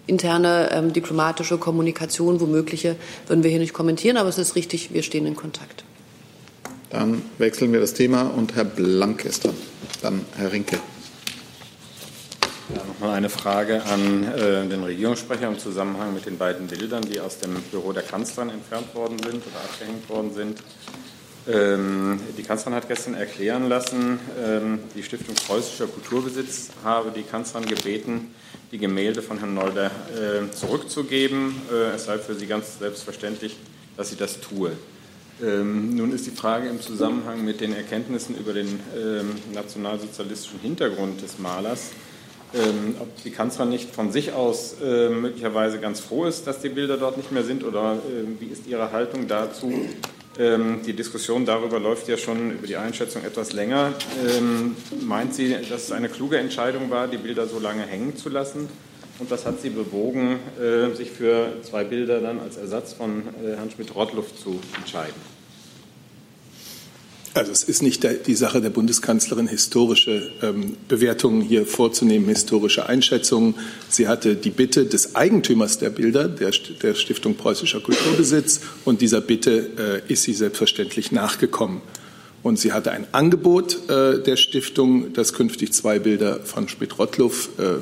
Interne 0.06 0.70
ähm, 0.72 0.92
diplomatische 0.92 1.58
Kommunikation, 1.58 2.40
womögliche, 2.40 2.96
würden 3.26 3.42
wir 3.42 3.50
hier 3.50 3.60
nicht 3.60 3.74
kommentieren, 3.74 4.16
aber 4.16 4.28
es 4.28 4.38
ist 4.38 4.56
richtig, 4.56 4.92
wir 4.92 5.02
stehen 5.02 5.26
in 5.26 5.36
Kontakt. 5.36 5.84
Dann 6.90 7.22
wechseln 7.36 7.72
wir 7.72 7.80
das 7.80 7.92
Thema 7.92 8.22
und 8.22 8.54
Herr 8.56 8.64
Blank 8.64 9.24
ist 9.26 9.44
dran. 9.44 9.54
Dann 10.00 10.24
Herr 10.36 10.52
Rinke. 10.52 10.78
Ja, 12.74 12.84
Nochmal 12.84 13.16
eine 13.16 13.30
Frage 13.30 13.82
an 13.84 14.24
äh, 14.24 14.66
den 14.66 14.82
Regierungssprecher 14.82 15.48
im 15.48 15.58
Zusammenhang 15.58 16.12
mit 16.14 16.26
den 16.26 16.36
beiden 16.36 16.66
Bildern, 16.66 17.02
die 17.02 17.20
aus 17.20 17.38
dem 17.38 17.54
Büro 17.70 17.92
der 17.92 18.02
Kanzlerin 18.02 18.50
entfernt 18.50 18.94
worden 18.94 19.18
sind 19.18 19.42
oder 19.46 19.60
abgehängt 19.64 20.08
worden 20.08 20.34
sind. 20.34 20.58
Ähm, 21.48 22.20
die 22.36 22.42
Kanzlerin 22.42 22.74
hat 22.74 22.88
gestern 22.88 23.14
erklären 23.14 23.70
lassen, 23.70 24.20
ähm, 24.44 24.80
die 24.94 25.02
Stiftung 25.02 25.34
Preußischer 25.34 25.86
Kulturbesitz 25.86 26.68
habe 26.84 27.10
die 27.10 27.22
Kanzlerin 27.22 27.66
gebeten, 27.66 28.34
die 28.70 28.76
Gemälde 28.76 29.22
von 29.22 29.38
Herrn 29.38 29.54
Nolder 29.54 29.86
äh, 29.86 30.50
zurückzugeben. 30.54 31.54
Äh, 31.72 31.94
es 31.94 32.04
sei 32.04 32.18
für 32.18 32.34
sie 32.34 32.46
ganz 32.46 32.78
selbstverständlich, 32.78 33.56
dass 33.96 34.10
sie 34.10 34.16
das 34.16 34.40
tue. 34.40 34.72
Ähm, 35.42 35.94
nun 35.94 36.12
ist 36.12 36.26
die 36.26 36.32
Frage 36.32 36.68
im 36.68 36.82
Zusammenhang 36.82 37.42
mit 37.42 37.62
den 37.62 37.72
Erkenntnissen 37.72 38.36
über 38.36 38.52
den 38.52 38.80
nationalsozialistischen 39.54 40.60
Hintergrund 40.60 41.22
des 41.22 41.38
Malers, 41.38 41.92
ähm, 42.54 42.94
ob 42.98 43.22
die 43.22 43.30
Kanzlerin 43.30 43.70
nicht 43.70 43.94
von 43.94 44.10
sich 44.10 44.32
aus 44.32 44.76
äh, 44.82 45.08
möglicherweise 45.10 45.78
ganz 45.78 46.00
froh 46.00 46.24
ist, 46.24 46.46
dass 46.46 46.60
die 46.60 46.68
Bilder 46.68 46.96
dort 46.96 47.16
nicht 47.16 47.30
mehr 47.30 47.44
sind 47.44 47.64
oder 47.64 47.94
äh, 47.94 48.40
wie 48.40 48.46
ist 48.46 48.66
Ihre 48.66 48.90
Haltung 48.92 49.28
dazu? 49.28 49.72
Ähm, 50.38 50.80
die 50.86 50.92
Diskussion 50.92 51.44
darüber 51.44 51.80
läuft 51.80 52.08
ja 52.08 52.16
schon 52.16 52.52
über 52.52 52.66
die 52.66 52.76
Einschätzung 52.76 53.24
etwas 53.24 53.52
länger. 53.52 53.92
Ähm, 54.26 54.76
meint 55.00 55.34
sie, 55.34 55.56
dass 55.68 55.84
es 55.84 55.92
eine 55.92 56.08
kluge 56.08 56.38
Entscheidung 56.38 56.90
war, 56.90 57.08
die 57.08 57.16
Bilder 57.16 57.46
so 57.46 57.58
lange 57.58 57.82
hängen 57.82 58.16
zu 58.16 58.28
lassen? 58.28 58.68
Und 59.18 59.30
was 59.32 59.44
hat 59.44 59.60
Sie 59.60 59.70
bewogen, 59.70 60.38
äh, 60.60 60.94
sich 60.94 61.10
für 61.10 61.54
zwei 61.62 61.82
Bilder 61.82 62.20
dann 62.20 62.38
als 62.38 62.56
Ersatz 62.56 62.92
von 62.92 63.24
äh, 63.42 63.56
Herrn 63.56 63.70
Schmidt-Rottluff 63.70 64.36
zu 64.40 64.60
entscheiden? 64.76 65.37
Also 67.38 67.52
es 67.52 67.62
ist 67.62 67.82
nicht 67.82 68.04
die 68.26 68.34
Sache 68.34 68.60
der 68.60 68.70
Bundeskanzlerin, 68.70 69.46
historische 69.46 70.32
ähm, 70.42 70.76
Bewertungen 70.88 71.40
hier 71.40 71.66
vorzunehmen, 71.66 72.26
historische 72.26 72.86
Einschätzungen. 72.86 73.54
Sie 73.88 74.08
hatte 74.08 74.34
die 74.34 74.50
Bitte 74.50 74.86
des 74.86 75.14
Eigentümers 75.14 75.78
der 75.78 75.90
Bilder, 75.90 76.26
der, 76.26 76.50
Stiftung 76.52 77.36
Preußischer 77.36 77.78
Kulturbesitz, 77.78 78.62
und 78.84 79.02
dieser 79.02 79.20
Bitte 79.20 80.02
äh, 80.08 80.12
ist 80.12 80.24
sie 80.24 80.32
selbstverständlich 80.32 81.12
nachgekommen. 81.12 81.80
Und 82.42 82.58
sie 82.58 82.72
hatte 82.72 82.90
ein 82.90 83.06
Angebot 83.12 83.88
äh, 83.88 84.20
der 84.20 84.36
Stiftung, 84.36 85.12
dass 85.12 85.32
künftig 85.32 85.72
zwei 85.72 86.00
Bilder 86.00 86.40
von 86.40 86.68
Schmidt-Rottluff 86.68 87.50
äh, 87.58 87.74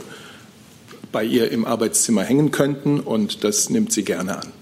bei 1.13 1.25
ihr 1.25 1.51
im 1.51 1.65
Arbeitszimmer 1.65 2.25
hängen 2.25 2.51
könnten, 2.51 3.01
und 3.01 3.43
das 3.43 3.71
nimmt 3.71 3.91
sie 3.91 4.05
gerne 4.05 4.37
an. 4.37 4.53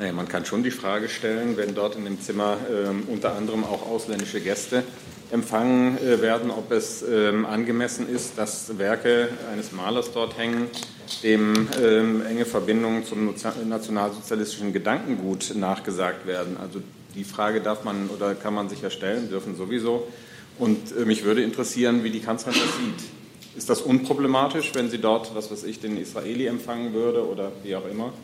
Naja, 0.00 0.14
man 0.14 0.28
kann 0.28 0.46
schon 0.46 0.62
die 0.62 0.70
Frage 0.70 1.10
stellen, 1.10 1.58
wenn 1.58 1.74
dort 1.74 1.94
in 1.94 2.06
dem 2.06 2.18
Zimmer 2.22 2.56
äh, 2.70 3.12
unter 3.12 3.34
anderem 3.36 3.64
auch 3.64 3.86
ausländische 3.86 4.40
Gäste 4.40 4.82
empfangen 5.30 5.98
äh, 5.98 6.22
werden, 6.22 6.50
ob 6.50 6.72
es 6.72 7.02
äh, 7.02 7.34
angemessen 7.44 8.08
ist, 8.08 8.38
dass 8.38 8.78
Werke 8.78 9.28
eines 9.52 9.72
Malers 9.72 10.10
dort 10.10 10.38
hängen, 10.38 10.68
dem 11.22 11.68
ähm, 11.84 12.24
enge 12.24 12.46
Verbindungen 12.46 13.04
zum 13.04 13.34
nationalsozialistischen 13.68 14.72
Gedankengut 14.72 15.54
nachgesagt 15.54 16.26
werden. 16.26 16.56
Also 16.56 16.80
die 17.14 17.24
Frage 17.24 17.60
darf 17.60 17.84
man 17.84 18.08
oder 18.08 18.34
kann 18.34 18.54
man 18.54 18.70
sich 18.70 18.80
ja 18.80 18.88
stellen, 18.88 19.28
dürfen 19.28 19.54
sowieso. 19.54 20.08
Und 20.58 20.96
äh, 20.96 21.04
mich 21.04 21.24
würde 21.24 21.42
interessieren, 21.42 22.04
wie 22.04 22.10
die 22.10 22.20
Kanzlerin 22.20 22.58
das 22.58 22.76
sieht. 22.78 23.10
Ist 23.54 23.68
das 23.68 23.82
unproblematisch, 23.82 24.74
wenn 24.74 24.88
sie 24.88 24.96
dort, 24.98 25.34
was 25.34 25.50
weiß 25.50 25.64
ich, 25.64 25.78
den 25.78 25.98
Israeli 25.98 26.46
empfangen 26.46 26.94
würde 26.94 27.28
oder 27.28 27.52
wie 27.62 27.76
auch 27.76 27.86
immer? 27.86 28.14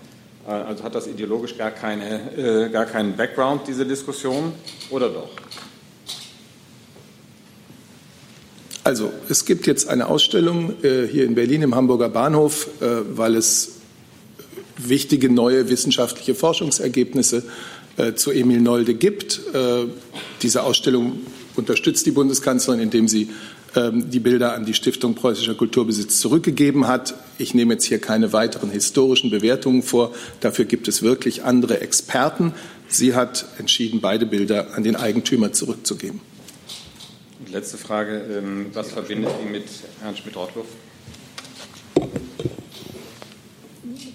Äh, 0.46 0.50
also 0.50 0.84
hat 0.84 0.94
das 0.94 1.06
ideologisch 1.06 1.56
gar, 1.56 1.70
keine, 1.70 2.36
äh, 2.36 2.70
gar 2.70 2.86
keinen 2.86 3.16
Background, 3.16 3.62
diese 3.66 3.84
Diskussion, 3.84 4.52
oder 4.90 5.08
doch? 5.08 5.30
Also, 8.84 9.10
es 9.28 9.44
gibt 9.44 9.66
jetzt 9.66 9.88
eine 9.88 10.06
Ausstellung 10.06 10.74
äh, 10.84 11.08
hier 11.08 11.24
in 11.24 11.34
Berlin 11.34 11.62
im 11.62 11.74
Hamburger 11.74 12.08
Bahnhof, 12.08 12.68
äh, 12.80 12.86
weil 13.16 13.34
es 13.34 13.72
wichtige 14.76 15.28
neue 15.28 15.68
wissenschaftliche 15.68 16.34
Forschungsergebnisse 16.34 17.42
äh, 17.96 18.14
zu 18.14 18.30
Emil 18.30 18.60
Nolde 18.60 18.94
gibt. 18.94 19.40
Äh, 19.52 19.86
diese 20.42 20.62
Ausstellung 20.62 21.20
unterstützt 21.56 22.06
die 22.06 22.12
Bundeskanzlerin, 22.12 22.80
indem 22.80 23.08
sie 23.08 23.30
die 23.76 24.20
Bilder 24.20 24.54
an 24.54 24.64
die 24.64 24.72
Stiftung 24.72 25.14
Preußischer 25.14 25.54
Kulturbesitz 25.54 26.18
zurückgegeben 26.20 26.86
hat. 26.86 27.14
Ich 27.36 27.52
nehme 27.52 27.74
jetzt 27.74 27.84
hier 27.84 27.98
keine 27.98 28.32
weiteren 28.32 28.70
historischen 28.70 29.30
Bewertungen 29.30 29.82
vor. 29.82 30.14
Dafür 30.40 30.64
gibt 30.64 30.88
es 30.88 31.02
wirklich 31.02 31.44
andere 31.44 31.80
Experten. 31.80 32.54
Sie 32.88 33.14
hat 33.14 33.46
entschieden, 33.58 34.00
beide 34.00 34.24
Bilder 34.24 34.74
an 34.74 34.82
den 34.82 34.96
Eigentümer 34.96 35.52
zurückzugeben. 35.52 36.20
Letzte 37.52 37.76
Frage. 37.76 38.22
Ähm, 38.38 38.66
was 38.72 38.92
verbindet 38.92 39.30
Sie 39.42 39.50
mit 39.50 39.64
Herrn 40.00 40.16
Schmidt-Rottluff? 40.16 40.66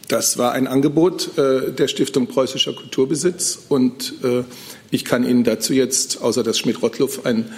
Das 0.08 0.38
war 0.38 0.52
ein 0.52 0.68
Angebot 0.68 1.38
äh, 1.38 1.72
der 1.72 1.88
Stiftung 1.88 2.28
Preußischer 2.28 2.74
Kulturbesitz 2.74 3.60
und 3.70 4.16
äh, 4.24 4.44
ich 4.90 5.06
kann 5.06 5.24
Ihnen 5.24 5.46
dazu 5.46 5.74
jetzt, 5.74 6.22
außer 6.22 6.44
dass 6.44 6.60
Schmidt-Rottluff 6.60 7.26
ein 7.26 7.54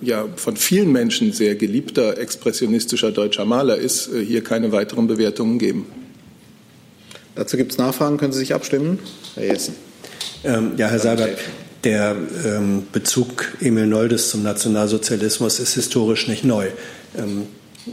ja 0.00 0.26
von 0.36 0.56
vielen 0.56 0.90
Menschen 0.92 1.32
sehr 1.32 1.54
geliebter 1.54 2.18
expressionistischer 2.18 3.12
deutscher 3.12 3.44
Maler 3.44 3.76
ist, 3.76 4.12
äh, 4.12 4.24
hier 4.24 4.42
keine 4.42 4.72
weiteren 4.72 5.06
Bewertungen 5.06 5.58
geben. 5.58 5.86
Dazu 7.34 7.56
gibt 7.56 7.72
es 7.72 7.78
Nachfragen. 7.78 8.16
Können 8.16 8.32
Sie 8.32 8.38
sich 8.38 8.54
abstimmen? 8.54 8.98
Herr 9.34 9.46
Jessen. 9.46 9.74
Ähm, 10.44 10.72
ja, 10.76 10.88
Herr 10.88 10.98
Seibert, 10.98 11.38
der 11.84 12.16
ähm, 12.44 12.86
Bezug 12.92 13.52
Emil 13.60 13.86
Noldes 13.86 14.30
zum 14.30 14.42
Nationalsozialismus 14.42 15.58
ist 15.58 15.74
historisch 15.74 16.28
nicht 16.28 16.44
neu, 16.44 16.68
ähm, 17.16 17.46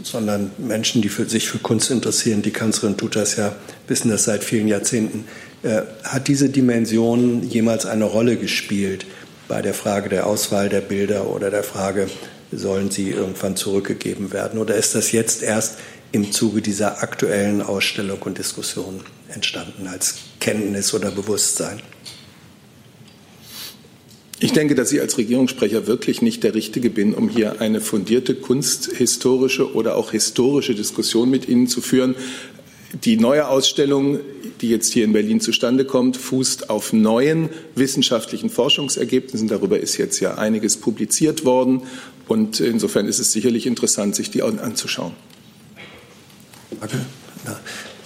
sondern 0.04 0.52
Menschen, 0.58 1.02
die 1.02 1.10
für, 1.10 1.28
sich 1.28 1.50
für 1.50 1.58
Kunst 1.58 1.92
interessieren, 1.92 2.42
die 2.42 2.52
Kanzlerin 2.52 2.98
tut 2.98 3.16
das 3.16 3.36
ja, 3.36 3.56
wissen 3.88 4.10
das 4.10 4.24
seit 4.24 4.44
vielen 4.44 4.68
Jahrzehnten. 4.68 5.26
Äh, 5.64 5.82
hat 6.04 6.28
diese 6.28 6.50
Dimension 6.50 7.44
jemals 7.44 7.86
eine 7.86 8.06
Rolle 8.06 8.38
gespielt? 8.38 9.06
Bei 9.52 9.62
der 9.62 9.74
Frage 9.74 10.08
der 10.08 10.28
Auswahl 10.28 10.70
der 10.70 10.80
Bilder 10.80 11.28
oder 11.28 11.52
der 11.52 11.64
Frage, 11.64 12.08
sollen 12.54 12.90
sie 12.90 13.10
irgendwann 13.10 13.58
zurückgegeben 13.58 14.32
werden? 14.32 14.58
Oder 14.58 14.76
ist 14.76 14.96
das 14.96 15.12
jetzt 15.12 15.44
erst 15.44 15.78
im 16.14 16.32
Zuge 16.32 16.62
dieser 16.62 17.04
aktuellen 17.04 17.62
Ausstellung 17.62 18.20
und 18.22 18.38
Diskussion 18.38 19.02
entstanden 19.28 19.88
als 19.88 20.16
Kenntnis 20.40 20.94
oder 20.94 21.12
Bewusstsein? 21.12 21.82
Ich 24.40 24.54
denke, 24.54 24.74
dass 24.74 24.94
ich 24.94 25.02
als 25.02 25.18
Regierungssprecher 25.18 25.86
wirklich 25.86 26.22
nicht 26.22 26.46
der 26.46 26.56
Richtige 26.56 26.90
bin, 26.90 27.14
um 27.14 27.28
hier 27.28 27.60
eine 27.60 27.82
fundierte 27.82 28.36
kunsthistorische 28.36 29.74
oder 29.74 29.98
auch 29.98 30.12
historische 30.12 30.76
Diskussion 30.76 31.30
mit 31.30 31.50
Ihnen 31.50 31.68
zu 31.68 31.82
führen. 31.82 32.16
Die 33.04 33.18
neue 33.18 33.50
Ausstellung, 33.50 34.22
die 34.62 34.70
jetzt 34.70 34.94
hier 34.94 35.04
in 35.04 35.14
Berlin 35.14 35.42
zustande 35.42 35.86
kommt, 35.86 36.18
fußt 36.18 36.70
auf 36.70 36.94
neuen 36.94 37.50
wissenschaftlichen 37.76 38.50
Forschungsergebnissen. 38.50 39.48
Darüber 39.48 39.80
ist 39.80 39.98
jetzt 39.98 40.20
ja 40.20 40.36
einiges 40.36 40.78
publiziert 40.78 41.46
worden. 41.46 41.84
Und 42.28 42.60
insofern 42.60 43.08
ist 43.08 43.20
es 43.20 43.32
sicherlich 43.32 43.66
interessant, 43.66 44.16
sich 44.16 44.32
die 44.32 44.42
anzuschauen. 44.42 45.14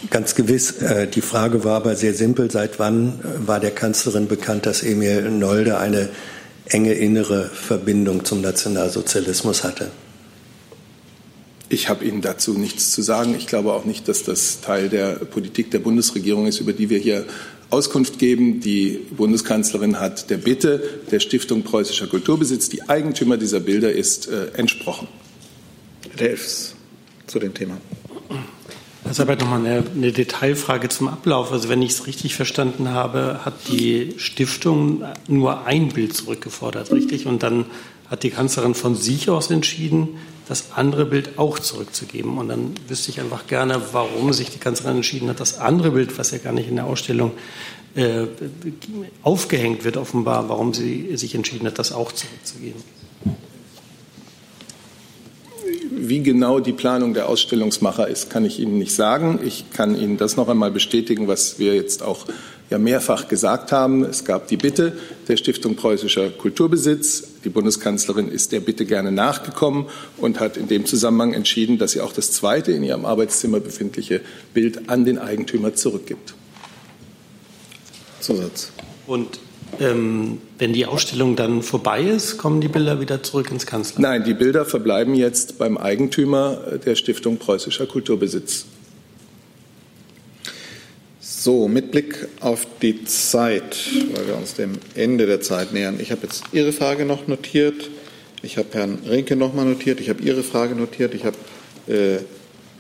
Ganz 0.10 0.36
gewiss. 0.36 0.72
Äh, 0.82 1.08
die 1.08 1.22
Frage 1.22 1.64
war 1.64 1.78
aber 1.78 1.96
sehr 1.96 2.14
simpel. 2.14 2.52
Seit 2.52 2.80
wann 2.80 3.20
äh, 3.20 3.48
war 3.48 3.60
der 3.60 3.72
Kanzlerin 3.72 4.28
bekannt, 4.28 4.66
dass 4.66 4.84
Emil 4.84 5.30
Nolde 5.32 5.78
eine 5.78 6.10
enge 6.68 6.94
innere 6.94 7.46
Verbindung 7.46 8.26
zum 8.26 8.42
Nationalsozialismus 8.42 9.64
hatte? 9.64 9.92
Ich 11.76 11.90
habe 11.90 12.06
Ihnen 12.06 12.22
dazu 12.22 12.54
nichts 12.54 12.92
zu 12.92 13.02
sagen. 13.02 13.36
Ich 13.38 13.48
glaube 13.48 13.74
auch 13.74 13.84
nicht, 13.84 14.08
dass 14.08 14.24
das 14.24 14.62
Teil 14.62 14.88
der 14.88 15.16
Politik 15.16 15.72
der 15.72 15.80
Bundesregierung 15.80 16.48
ist, 16.48 16.62
über 16.62 16.72
die 16.72 16.90
wir 16.90 17.00
hier 17.00 17.26
Auskunft 17.70 18.18
geben. 18.18 18.62
Die 18.62 19.02
Bundeskanzlerin 19.18 20.00
hat 20.00 20.30
der 20.30 20.38
Bitte 20.38 21.02
der 21.12 21.20
Stiftung 21.20 21.64
Preußischer 21.64 22.08
Kulturbesitz, 22.08 22.70
die 22.70 22.88
Eigentümer 22.88 23.36
dieser 23.36 23.60
Bilder 23.60 23.92
ist, 23.92 24.30
äh, 24.30 24.52
entsprochen. 24.56 25.10
Herr 26.16 26.30
Elfs 26.30 26.76
zu 27.28 27.40
dem 27.40 27.54
Thema. 27.54 27.76
Das 29.04 29.12
ist 29.12 29.20
aber 29.20 29.36
nochmal 29.36 29.60
eine, 29.60 29.84
eine 29.94 30.14
Detailfrage 30.14 30.88
zum 30.88 31.10
Ablauf. 31.10 31.52
Also 31.52 31.68
wenn 31.68 31.82
ich 31.82 31.92
es 31.92 32.08
richtig 32.08 32.36
verstanden 32.36 32.92
habe, 32.92 33.42
hat 33.44 33.56
die 33.70 34.14
Stiftung 34.16 35.04
nur 35.28 35.66
ein 35.66 35.90
Bild 35.90 36.16
zurückgefordert, 36.16 36.94
richtig? 36.94 37.26
Und 37.26 37.44
dann 37.44 37.66
hat 38.10 38.24
die 38.24 38.30
Kanzlerin 38.30 38.76
von 38.76 38.96
sich 38.96 39.30
aus 39.30 39.52
entschieden, 39.52 40.16
das 40.48 40.72
andere 40.76 41.06
Bild 41.06 41.38
auch 41.38 41.60
zurückzugeben. 41.60 42.38
Und 42.38 42.50
dann 42.50 42.74
wüsste 42.88 43.12
ich 43.12 43.20
einfach 43.20 43.48
gerne, 43.48 43.82
warum 43.92 44.34
sich 44.34 44.50
die 44.50 44.60
Kanzlerin 44.60 44.98
entschieden 44.98 45.30
hat, 45.30 45.40
das 45.40 45.60
andere 45.60 45.92
Bild, 45.92 46.18
was 46.18 46.32
ja 46.32 46.38
gar 46.38 46.54
nicht 46.54 46.70
in 46.70 46.76
der 46.76 46.86
Ausstellung 46.86 47.32
äh, 47.96 48.26
aufgehängt 49.24 49.84
wird, 49.84 49.98
offenbar, 49.98 50.50
warum 50.50 50.74
sie 50.74 51.16
sich 51.16 51.36
entschieden 51.36 51.68
hat, 51.68 51.80
das 51.80 51.92
auch 51.92 52.12
zurückzugeben. 52.12 52.84
Wie 55.98 56.22
genau 56.22 56.60
die 56.60 56.74
Planung 56.74 57.14
der 57.14 57.30
Ausstellungsmacher 57.30 58.08
ist, 58.08 58.30
kann 58.30 58.46
ich 58.46 58.60
Ihnen 58.60 58.78
nicht 58.78 58.94
sagen. 58.94 59.40
Ich 59.44 59.72
kann 59.72 60.00
Ihnen 60.00 60.18
das 60.18 60.36
noch 60.36 60.50
einmal 60.50 60.70
bestätigen, 60.70 61.28
was 61.28 61.58
wir 61.58 61.74
jetzt 61.74 62.04
auch 62.04 62.26
ja 62.70 62.78
mehrfach 62.78 63.28
gesagt 63.28 63.72
haben. 63.72 64.04
Es 64.04 64.26
gab 64.26 64.48
die 64.48 64.58
Bitte 64.58 64.94
der 65.28 65.38
Stiftung 65.38 65.76
Preußischer 65.76 66.30
Kulturbesitz. 66.30 67.24
Die 67.44 67.50
Bundeskanzlerin 67.50 68.28
ist 68.28 68.52
der 68.52 68.60
Bitte 68.60 68.86
gerne 68.86 69.12
nachgekommen 69.12 69.86
und 70.18 70.40
hat 70.40 70.58
in 70.58 70.68
dem 70.68 70.86
Zusammenhang 70.86 71.34
entschieden, 71.34 71.78
dass 71.78 71.92
sie 71.92 72.02
auch 72.02 72.14
das 72.14 72.32
zweite 72.32 72.72
in 72.72 72.84
ihrem 72.84 73.06
Arbeitszimmer 73.06 73.60
befindliche 73.60 74.22
Bild 74.54 74.90
an 74.90 75.06
den 75.06 75.20
Eigentümer 75.20 75.76
zurückgibt. 75.76 76.34
Zusatz. 78.20 78.72
Und 79.06 79.40
ähm, 79.80 80.40
wenn 80.58 80.74
die 80.74 80.86
Ausstellung 80.86 81.36
dann 81.36 81.62
vorbei 81.62 82.02
ist, 82.02 82.38
kommen 82.38 82.62
die 82.62 82.68
Bilder 82.68 83.00
wieder 83.00 83.22
zurück 83.22 83.52
ins 83.52 83.66
Kanzleramt? 83.66 84.02
Nein, 84.02 84.24
die 84.24 84.34
Bilder 84.34 84.66
verbleiben 84.66 85.16
jetzt 85.16 85.58
beim 85.58 85.78
Eigentümer 85.78 86.56
der 86.84 86.96
Stiftung 86.96 87.38
Preußischer 87.38 87.86
Kulturbesitz. 87.86 88.66
So, 91.46 91.68
mit 91.68 91.92
Blick 91.92 92.28
auf 92.40 92.66
die 92.82 93.06
Zeit, 93.06 93.78
weil 94.16 94.26
wir 94.26 94.36
uns 94.36 94.56
dem 94.56 94.80
Ende 94.96 95.28
der 95.28 95.42
Zeit 95.42 95.74
nähern. 95.74 96.00
Ich 96.00 96.10
habe 96.10 96.22
jetzt 96.24 96.44
Ihre 96.54 96.72
Frage 96.72 97.06
noch 97.06 97.28
notiert. 97.28 97.92
Ich 98.42 98.58
habe 98.58 98.70
Herrn 98.72 98.98
Rinke 99.08 99.36
noch 99.36 99.54
mal 99.54 99.64
notiert. 99.64 100.00
Ich 100.00 100.10
habe 100.10 100.24
Ihre 100.24 100.42
Frage 100.42 100.74
notiert. 100.74 101.14
Ich 101.14 101.24
habe 101.24 101.38
äh, 101.86 102.18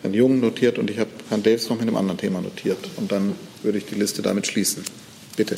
Herrn 0.01 0.15
Jung 0.15 0.39
notiert 0.39 0.79
und 0.79 0.89
ich 0.89 0.97
habe 0.97 1.11
Herrn 1.29 1.43
Davis 1.43 1.69
noch 1.69 1.77
mit 1.77 1.87
einem 1.87 1.95
anderen 1.95 2.17
Thema 2.17 2.41
notiert. 2.41 2.79
Und 2.95 3.11
dann 3.11 3.35
würde 3.61 3.77
ich 3.77 3.85
die 3.85 3.93
Liste 3.93 4.23
damit 4.23 4.47
schließen. 4.47 4.83
Bitte. 5.37 5.57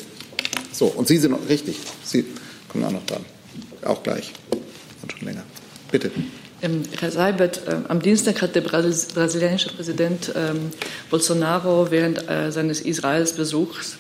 So, 0.74 0.88
und 0.88 1.08
Sie 1.08 1.16
sind 1.16 1.32
noch 1.32 1.48
richtig. 1.48 1.78
Sie 2.04 2.26
kommen 2.68 2.84
auch 2.84 2.92
noch 2.92 3.06
dran. 3.06 3.24
Auch 3.86 4.04
gleich. 4.04 4.34
Und 5.02 5.14
schon 5.14 5.26
länger. 5.26 5.46
Bitte. 5.94 6.12
Herr 6.60 7.12
Seibert, 7.12 7.68
äh, 7.68 7.76
am 7.88 8.02
Dienstag 8.02 8.42
hat 8.42 8.56
der 8.56 8.62
Brasil 8.62 8.96
brasilianische 9.14 9.70
Präsident 9.70 10.32
ähm, 10.36 10.72
Bolsonaro 11.12 11.92
während 11.92 12.28
äh, 12.28 12.52
seines 12.52 12.82
Israelsbesuchs 12.82 13.98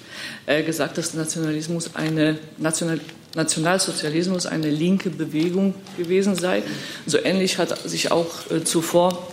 äh, 0.47 0.63
gesagt, 0.63 0.97
dass 0.97 1.13
Nationalismus 1.13 1.95
eine 1.95 2.39
National 2.57 2.99
Nationalsozialismus 3.35 4.47
eine 4.47 4.71
linke 4.71 5.11
Bewegung 5.11 5.75
gewesen 5.95 6.33
sei. 6.33 6.63
So 7.05 7.19
ähnlich 7.23 7.59
hat 7.59 7.77
sich 7.87 8.11
auch 8.11 8.25
zuvor 8.63 9.27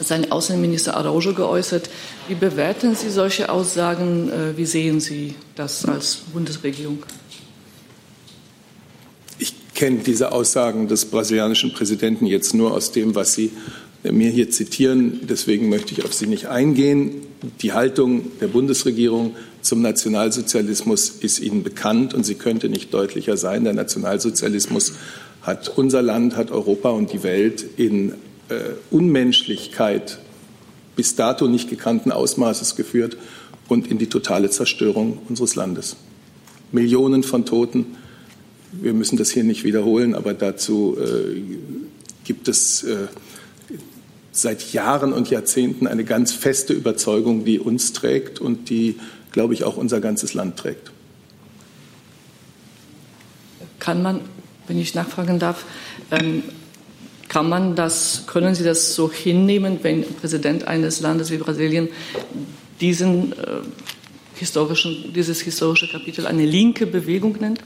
sein 0.00 0.32
Außenminister 0.32 0.96
Araujo 0.96 1.34
geäußert. 1.34 1.88
Wie 2.26 2.34
bewerten 2.34 2.96
Sie 2.96 3.10
solche 3.10 3.50
Aussagen? 3.50 4.56
Wie 4.56 4.64
sehen 4.64 4.98
Sie 4.98 5.36
das 5.54 5.84
als 5.84 6.16
Bundesregierung? 6.32 7.04
Kenne 9.74 9.98
diese 9.98 10.32
Aussagen 10.32 10.88
des 10.88 11.04
brasilianischen 11.06 11.72
Präsidenten 11.72 12.26
jetzt 12.26 12.54
nur 12.54 12.72
aus 12.72 12.92
dem, 12.92 13.14
was 13.14 13.34
Sie 13.34 13.50
mir 14.12 14.30
hier 14.30 14.50
zitieren. 14.50 15.20
Deswegen 15.28 15.68
möchte 15.68 15.92
ich 15.92 16.04
auf 16.04 16.12
sie 16.12 16.26
nicht 16.26 16.46
eingehen. 16.46 17.22
Die 17.62 17.72
Haltung 17.72 18.30
der 18.40 18.48
Bundesregierung 18.48 19.34
zum 19.62 19.80
Nationalsozialismus 19.80 21.08
ist 21.08 21.40
Ihnen 21.40 21.62
bekannt 21.62 22.12
und 22.12 22.24
sie 22.24 22.34
könnte 22.34 22.68
nicht 22.68 22.92
deutlicher 22.92 23.36
sein. 23.36 23.64
Der 23.64 23.72
Nationalsozialismus 23.72 24.92
hat 25.42 25.70
unser 25.76 26.02
Land, 26.02 26.36
hat 26.36 26.50
Europa 26.50 26.90
und 26.90 27.12
die 27.12 27.22
Welt 27.22 27.64
in 27.76 28.12
äh, 28.48 28.74
Unmenschlichkeit 28.90 30.18
bis 30.96 31.16
dato 31.16 31.48
nicht 31.48 31.70
gekannten 31.70 32.12
Ausmaßes 32.12 32.76
geführt 32.76 33.16
und 33.68 33.90
in 33.90 33.98
die 33.98 34.08
totale 34.08 34.50
Zerstörung 34.50 35.18
unseres 35.28 35.54
Landes. 35.54 35.96
Millionen 36.72 37.22
von 37.22 37.46
Toten, 37.46 37.96
wir 38.80 38.92
müssen 38.92 39.16
das 39.16 39.30
hier 39.30 39.44
nicht 39.44 39.64
wiederholen, 39.64 40.14
aber 40.14 40.34
dazu 40.34 40.96
äh, 40.98 41.40
gibt 42.24 42.48
es 42.48 42.82
äh, 42.84 43.08
seit 44.32 44.72
Jahren 44.72 45.12
und 45.12 45.30
Jahrzehnten 45.30 45.86
eine 45.86 46.04
ganz 46.04 46.32
feste 46.32 46.72
Überzeugung, 46.72 47.44
die 47.44 47.58
uns 47.58 47.92
trägt 47.92 48.40
und 48.40 48.68
die, 48.68 48.96
glaube 49.32 49.54
ich, 49.54 49.64
auch 49.64 49.76
unser 49.76 50.00
ganzes 50.00 50.34
Land 50.34 50.56
trägt. 50.56 50.90
Kann 53.78 54.02
man, 54.02 54.20
wenn 54.66 54.78
ich 54.78 54.94
nachfragen 54.94 55.38
darf, 55.38 55.64
ähm, 56.10 56.42
kann 57.28 57.48
man 57.48 57.74
das, 57.74 58.24
können 58.26 58.54
Sie 58.54 58.64
das 58.64 58.94
so 58.94 59.10
hinnehmen, 59.10 59.78
wenn 59.82 60.04
Präsident 60.04 60.66
eines 60.68 61.00
Landes 61.00 61.30
wie 61.30 61.36
Brasilien 61.36 61.88
diesen 62.80 63.32
äh, 63.32 63.60
historischen, 64.34 65.12
dieses 65.14 65.40
historische 65.40 65.88
Kapitel 65.88 66.26
eine 66.26 66.44
linke 66.44 66.86
Bewegung 66.86 67.36
nennt? 67.40 67.60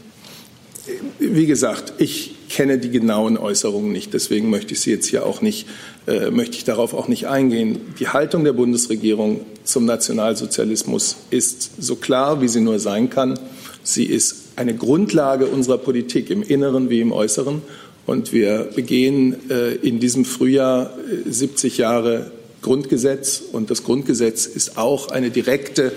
Wie 1.19 1.47
gesagt, 1.47 1.95
ich 1.99 2.35
kenne 2.49 2.79
die 2.79 2.91
genauen 2.91 3.37
Äußerungen 3.37 3.93
nicht, 3.93 4.15
deswegen 4.15 4.51
möchte 4.51 4.75
ich 4.75 4.81
sie 4.81 4.91
jetzt 4.91 5.07
hier 5.07 5.27
auch 5.27 5.41
nicht, 5.43 5.67
äh, 6.07 6.31
möchte 6.31 6.57
ich 6.57 6.65
darauf 6.65 6.95
auch 6.95 7.09
nicht 7.09 7.29
eingehen. 7.29 7.81
Die 7.99 8.09
Haltung 8.09 8.45
der 8.45 8.53
Bundesregierung 8.53 9.41
zum 9.65 9.85
Nationalsozialismus 9.85 11.17
ist 11.31 11.83
so 11.83 11.97
klar, 11.97 12.41
wie 12.41 12.49
sie 12.49 12.61
nur 12.61 12.79
sein 12.79 13.11
kann. 13.11 13.39
Sie 13.83 14.05
ist 14.05 14.37
eine 14.57 14.75
Grundlage 14.75 15.47
unserer 15.47 15.79
Politik 15.79 16.31
im 16.31 16.43
Inneren 16.43 16.91
wie 16.91 17.01
im 17.01 17.13
Äußeren. 17.13 17.63
Und 18.07 18.33
wir 18.33 18.71
begehen 18.75 19.51
äh, 19.51 19.75
in 19.75 20.01
diesem 20.01 20.25
Frühjahr 20.25 20.95
70 21.27 21.79
äh, 21.79 21.83
Jahre 21.83 22.31
Grundgesetz. 22.63 23.43
Und 23.53 23.71
das 23.71 23.85
Grundgesetz 23.85 24.47
ist 24.47 24.79
auch 24.79 25.11
eine 25.11 25.31
direkte, 25.31 25.93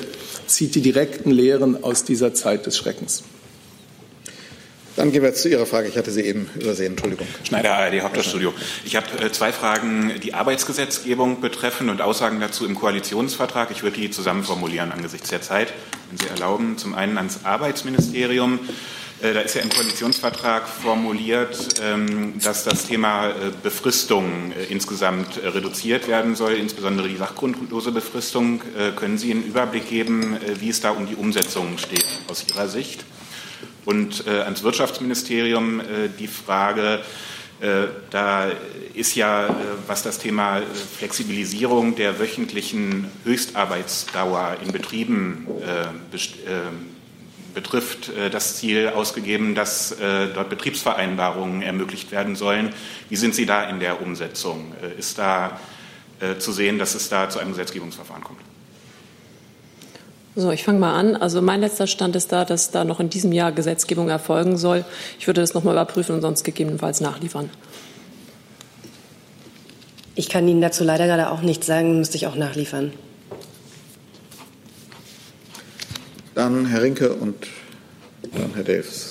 zieht 0.46 0.76
die 0.76 0.82
direkten 0.82 1.32
Lehren 1.32 1.84
aus 1.84 2.04
dieser 2.04 2.34
Zeit 2.34 2.66
des 2.66 2.78
Schreckens. 2.78 3.24
Dann 4.96 5.12
gehen 5.12 5.22
wir 5.22 5.30
jetzt 5.30 5.42
zu 5.42 5.50
Ihrer 5.50 5.66
Frage. 5.66 5.88
Ich 5.88 5.98
hatte 5.98 6.12
sie 6.12 6.22
eben 6.22 6.50
übersehen. 6.56 6.94
Entschuldigung. 6.94 7.28
Schneider, 7.44 7.74
ARD 7.74 8.02
Hauptstadtstudio. 8.02 8.54
Ich 8.84 8.96
habe 8.96 9.08
äh, 9.24 9.32
zwei 9.32 9.54
Fragen, 9.54 10.12
die 10.22 10.34
Arbeitsgesetzgebung 10.34 11.39
betreffen 11.39 11.89
und 11.89 12.02
Aussagen 12.02 12.39
dazu 12.42 12.66
im 12.66 12.76
Koalitionsvertrag. 12.76 13.72
Ich 13.72 13.84
würde 13.84 13.98
die 13.98 14.12
zusammen 14.12 14.44
formulieren 14.44 14.92
angesichts 14.92 15.30
der 15.30 15.42
Zeit, 15.42 15.74
wenn 16.10 16.18
Sie 16.18 16.28
erlauben. 16.28 16.78
Zum 16.78 16.94
einen 16.94 17.18
ans 17.18 17.46
Arbeitsministerium. 17.46 18.60
Äh, 19.22 19.34
da 19.34 19.39
ist 19.42 19.56
ja 19.56 19.62
im 19.62 19.70
Koalitionsvertrag 19.70 20.68
formuliert, 20.68 21.80
ähm, 21.82 22.34
dass 22.44 22.66
das 22.66 22.86
Thema 22.86 23.30
äh, 23.30 23.34
Befristung 23.64 24.52
insgesamt 24.70 25.42
reduziert 25.42 26.10
werden 26.10 26.36
soll, 26.36 26.54
insbesondere 26.54 27.08
die 27.08 27.18
sachgrundlose 27.18 27.92
Befristung. 27.92 28.62
Können 28.98 29.18
Sie 29.18 29.32
einen 29.32 29.44
Überblick 29.44 29.88
geben, 29.88 30.38
wie 30.60 30.70
es 30.70 30.82
da 30.82 30.92
um 30.92 31.08
die 31.08 31.16
Umsetzung 31.16 31.78
steht 31.78 32.06
aus 32.28 32.46
Ihrer 32.50 32.68
Sicht? 32.68 33.06
Und 33.86 34.27
äh, 34.27 34.41
ans 34.41 34.63
Wirtschaftsministerium 34.63 35.79
äh, 35.79 35.84
die 36.19 36.27
Frage, 36.27 37.01
äh, 37.61 37.88
da 38.09 38.49
ist 38.95 39.15
ja, 39.15 39.45
äh, 39.45 39.51
was 39.86 40.01
das 40.01 40.17
Thema 40.17 40.57
äh, 40.57 40.63
Flexibilisierung 40.97 41.95
der 41.95 42.17
wöchentlichen 42.19 43.05
Höchstarbeitsdauer 43.23 44.57
in 44.65 44.71
Betrieben 44.71 45.47
betrifft, 47.53 48.11
das 48.32 48.55
Ziel 48.55 48.89
ausgegeben, 48.95 49.55
dass 49.55 49.93
dort 50.34 50.49
Betriebsvereinbarungen 50.49 51.61
ermöglicht 51.61 52.11
werden 52.11 52.38
sollen. 52.38 52.73
Wie 53.09 53.17
sind 53.17 53.36
Sie 53.36 53.45
da 53.45 53.65
in 53.65 53.79
der 53.82 54.01
Umsetzung? 54.01 54.73
Ist 54.97 55.17
da 55.17 55.59
zu 56.39 56.53
sehen, 56.53 56.79
dass 56.79 56.95
es 56.95 57.09
da 57.09 57.29
zu 57.29 57.39
einem 57.39 57.51
Gesetzgebungsverfahren 57.51 58.23
kommt? 58.23 58.39
So, 60.36 60.51
ich 60.51 60.63
fange 60.63 60.79
mal 60.79 60.97
an. 60.97 61.15
Also 61.15 61.41
mein 61.41 61.59
letzter 61.59 61.88
Stand 61.88 62.15
ist 62.15 62.32
da, 62.32 62.45
dass 62.45 62.71
da 62.71 62.86
noch 62.86 63.01
in 63.01 63.09
diesem 63.09 63.34
Jahr 63.34 63.51
Gesetzgebung 63.51 64.07
erfolgen 64.07 64.57
soll. 64.57 64.86
Ich 65.19 65.27
würde 65.27 65.41
das 65.41 65.53
nochmal 65.53 65.73
überprüfen 65.73 66.15
und 66.15 66.21
sonst 66.21 66.43
gegebenenfalls 66.43 67.01
nachliefern. 67.01 67.49
Ich 70.15 70.29
kann 70.29 70.47
Ihnen 70.47 70.61
dazu 70.61 70.84
leider 70.84 71.05
gerade 71.05 71.32
auch 71.32 71.41
nichts 71.41 71.67
sagen, 71.67 71.97
müsste 71.97 72.15
ich 72.15 72.27
auch 72.27 72.36
nachliefern. 72.36 72.93
Dann 76.34 76.65
Herr 76.65 76.82
Rinke 76.82 77.13
und 77.13 77.47
dann 78.32 78.53
Herr 78.53 78.63
Davis. 78.63 79.11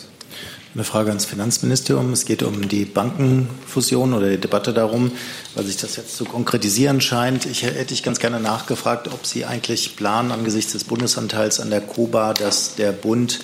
Eine 0.73 0.85
Frage 0.85 1.09
ans 1.09 1.25
Finanzministerium. 1.25 2.13
Es 2.13 2.27
geht 2.27 2.45
um 2.45 2.69
die 2.69 2.85
Bankenfusion 2.85 4.15
oder 4.15 4.31
die 4.31 4.39
Debatte 4.39 4.73
darum, 4.73 5.11
weil 5.57 5.65
sich 5.65 5.79
das 5.79 5.97
jetzt 5.97 6.17
zu 6.17 6.25
konkretisieren 6.25 7.01
scheint. 7.01 7.45
Ich 7.45 7.65
hätte 7.65 7.93
ich 7.93 8.05
ganz 8.05 8.21
gerne 8.21 8.39
nachgefragt, 8.39 9.09
ob 9.09 9.27
Sie 9.27 9.45
eigentlich 9.45 9.97
planen 9.97 10.31
angesichts 10.31 10.71
des 10.71 10.85
Bundesanteils 10.85 11.59
an 11.59 11.71
der 11.71 11.81
Kuba, 11.81 12.35
dass 12.35 12.77
der 12.77 12.93
Bund 12.93 13.41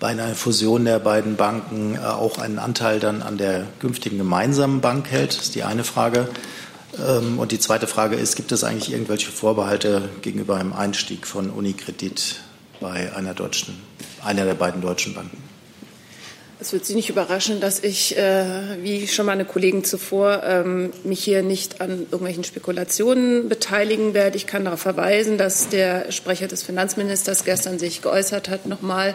bei 0.00 0.08
einer 0.08 0.34
Fusion 0.34 0.86
der 0.86 0.98
beiden 0.98 1.36
Banken 1.36 1.94
äh, 1.94 1.98
auch 1.98 2.38
einen 2.38 2.58
Anteil 2.58 3.00
dann 3.00 3.20
an 3.20 3.36
der 3.36 3.66
künftigen 3.78 4.16
gemeinsamen 4.16 4.80
Bank 4.80 5.10
hält. 5.10 5.36
Das 5.36 5.44
ist 5.44 5.54
die 5.56 5.62
eine 5.62 5.84
Frage. 5.84 6.26
Ähm, 6.98 7.38
und 7.38 7.52
die 7.52 7.58
zweite 7.58 7.86
Frage 7.86 8.16
ist, 8.16 8.34
gibt 8.34 8.50
es 8.50 8.64
eigentlich 8.64 8.92
irgendwelche 8.92 9.30
Vorbehalte 9.30 10.08
gegenüber 10.22 10.56
einem 10.56 10.72
Einstieg 10.72 11.26
von 11.26 11.50
Unikredit 11.50 12.36
bei 12.80 13.14
einer 13.14 13.34
deutschen, 13.34 13.74
einer 14.24 14.46
der 14.46 14.54
beiden 14.54 14.80
deutschen 14.80 15.12
Banken? 15.12 15.45
Es 16.58 16.72
wird 16.72 16.86
Sie 16.86 16.94
nicht 16.94 17.10
überraschen, 17.10 17.60
dass 17.60 17.82
ich, 17.84 18.16
äh, 18.16 18.82
wie 18.82 19.06
schon 19.08 19.26
meine 19.26 19.44
Kollegen 19.44 19.84
zuvor, 19.84 20.42
ähm, 20.42 20.90
mich 21.04 21.22
hier 21.22 21.42
nicht 21.42 21.82
an 21.82 22.06
irgendwelchen 22.10 22.44
Spekulationen 22.44 23.50
beteiligen 23.50 24.14
werde. 24.14 24.38
Ich 24.38 24.46
kann 24.46 24.64
darauf 24.64 24.80
verweisen, 24.80 25.36
dass 25.36 25.68
der 25.68 26.10
Sprecher 26.12 26.48
des 26.48 26.62
Finanzministers 26.62 27.44
gestern 27.44 27.78
sich 27.78 28.00
geäußert 28.00 28.48
hat 28.48 28.64
nochmal 28.64 29.14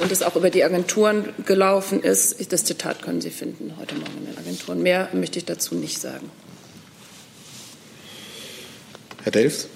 und 0.00 0.12
es 0.12 0.22
auch 0.22 0.36
über 0.36 0.50
die 0.50 0.64
Agenturen 0.64 1.30
gelaufen 1.46 2.02
ist. 2.02 2.52
Das 2.52 2.64
Zitat 2.64 3.00
können 3.00 3.22
Sie 3.22 3.30
finden 3.30 3.72
heute 3.78 3.94
Morgen 3.94 4.18
in 4.18 4.26
den 4.26 4.38
Agenturen. 4.38 4.82
Mehr 4.82 5.08
möchte 5.14 5.38
ich 5.38 5.46
dazu 5.46 5.74
nicht 5.74 5.98
sagen. 5.98 6.30
Herr 9.22 9.32
Delfs 9.32 9.66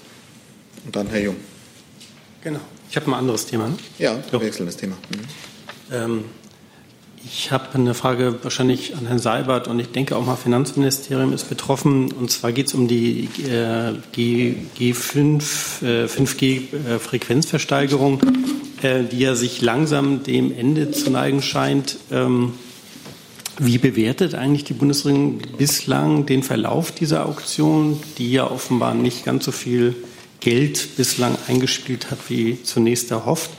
und 0.85 0.95
dann 0.95 1.07
Herr 1.07 1.21
Jung. 1.21 1.37
Genau. 2.43 2.59
Ich 2.91 2.95
habe 2.95 3.07
ein 3.07 3.15
anderes 3.15 3.47
Thema. 3.47 3.69
Ne? 3.69 3.77
Ja, 3.97 4.19
wechselndes 4.31 4.77
Thema. 4.77 4.95
Mhm. 5.09 5.25
Ähm, 5.91 6.25
ich 7.29 7.51
habe 7.51 7.65
eine 7.73 7.93
Frage 7.93 8.41
wahrscheinlich 8.43 8.95
an 8.95 9.07
Herrn 9.07 9.19
Seibert 9.19 9.67
und 9.67 9.77
ich 9.79 9.91
denke 9.91 10.15
auch 10.15 10.25
mal 10.25 10.37
Finanzministerium 10.37 11.33
ist 11.33 11.49
betroffen. 11.49 12.09
Und 12.11 12.31
zwar 12.31 12.53
geht 12.53 12.67
es 12.67 12.73
um 12.73 12.87
die 12.87 13.27
äh, 13.45 13.93
G, 14.13 14.55
G5, 14.79 15.83
äh, 15.83 16.05
5G-Frequenzversteigerung, 16.05 18.21
äh, 18.81 19.03
die 19.03 19.19
ja 19.19 19.35
sich 19.35 19.61
langsam 19.61 20.23
dem 20.23 20.57
Ende 20.57 20.91
zu 20.91 21.09
neigen 21.09 21.41
scheint. 21.41 21.97
Ähm, 22.11 22.53
wie 23.59 23.77
bewertet 23.77 24.33
eigentlich 24.35 24.63
die 24.63 24.73
Bundesregierung 24.73 25.41
bislang 25.57 26.25
den 26.25 26.43
Verlauf 26.43 26.91
dieser 26.91 27.25
Auktion, 27.25 27.99
die 28.17 28.31
ja 28.31 28.49
offenbar 28.49 28.93
nicht 28.93 29.25
ganz 29.25 29.43
so 29.45 29.51
viel 29.51 29.95
Geld 30.39 30.95
bislang 30.95 31.35
eingespielt 31.47 32.11
hat, 32.11 32.19
wie 32.29 32.63
zunächst 32.63 33.11
erhofft? 33.11 33.49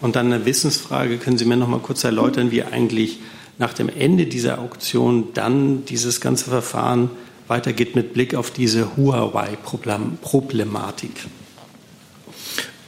Und 0.00 0.16
dann 0.16 0.32
eine 0.32 0.44
Wissensfrage, 0.44 1.18
können 1.18 1.38
Sie 1.38 1.44
mir 1.44 1.56
noch 1.56 1.68
mal 1.68 1.80
kurz 1.80 2.02
erläutern, 2.04 2.50
wie 2.50 2.62
eigentlich 2.62 3.20
nach 3.58 3.72
dem 3.72 3.88
Ende 3.88 4.26
dieser 4.26 4.60
Auktion 4.60 5.28
dann 5.32 5.86
dieses 5.86 6.20
ganze 6.20 6.50
Verfahren 6.50 7.10
weitergeht 7.48 7.96
mit 7.96 8.12
Blick 8.12 8.34
auf 8.34 8.50
diese 8.50 8.94
Huawei-Problematik? 8.96 11.12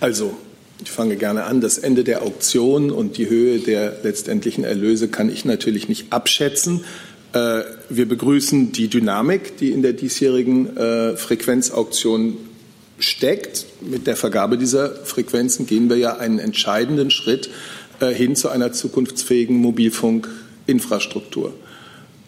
Also, 0.00 0.36
ich 0.82 0.90
fange 0.90 1.16
gerne 1.16 1.44
an. 1.44 1.60
Das 1.60 1.78
Ende 1.78 2.02
der 2.04 2.22
Auktion 2.22 2.90
und 2.90 3.18
die 3.18 3.28
Höhe 3.28 3.58
der 3.58 3.98
letztendlichen 4.02 4.64
Erlöse 4.64 5.08
kann 5.08 5.30
ich 5.30 5.44
natürlich 5.44 5.88
nicht 5.88 6.12
abschätzen. 6.12 6.84
Äh, 7.32 7.62
wir 7.88 8.06
begrüßen 8.06 8.72
die 8.72 8.88
Dynamik, 8.88 9.56
die 9.58 9.70
in 9.70 9.82
der 9.82 9.92
diesjährigen 9.92 10.76
äh, 10.76 11.16
Frequenzauktion 11.16 12.36
steckt. 12.98 13.66
Mit 13.80 14.06
der 14.06 14.16
Vergabe 14.16 14.58
dieser 14.58 14.90
Frequenzen 14.90 15.66
gehen 15.66 15.88
wir 15.88 15.96
ja 15.96 16.16
einen 16.16 16.38
entscheidenden 16.38 17.10
Schritt 17.10 17.50
äh, 18.00 18.12
hin 18.12 18.34
zu 18.36 18.48
einer 18.48 18.72
zukunftsfähigen 18.72 19.56
Mobilfunkinfrastruktur. 19.56 21.54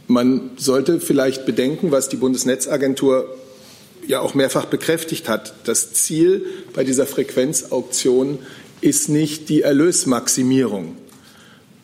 Man 0.07 0.51
sollte 0.57 1.01
vielleicht 1.01 1.47
bedenken, 1.47 1.91
was 1.91 2.09
die 2.09 2.17
Bundesnetzagentur 2.17 3.37
ja 4.07 4.21
auch 4.21 4.35
mehrfach 4.35 4.67
bekräftigt 4.67 5.29
hat. 5.29 5.55
Das 5.65 5.93
Ziel 5.93 6.45
bei 6.73 6.85
dieser 6.85 7.07
Frequenzauktion 7.07 8.39
ist 8.81 9.09
nicht 9.09 9.49
die 9.49 9.63
Erlösmaximierung. 9.63 10.97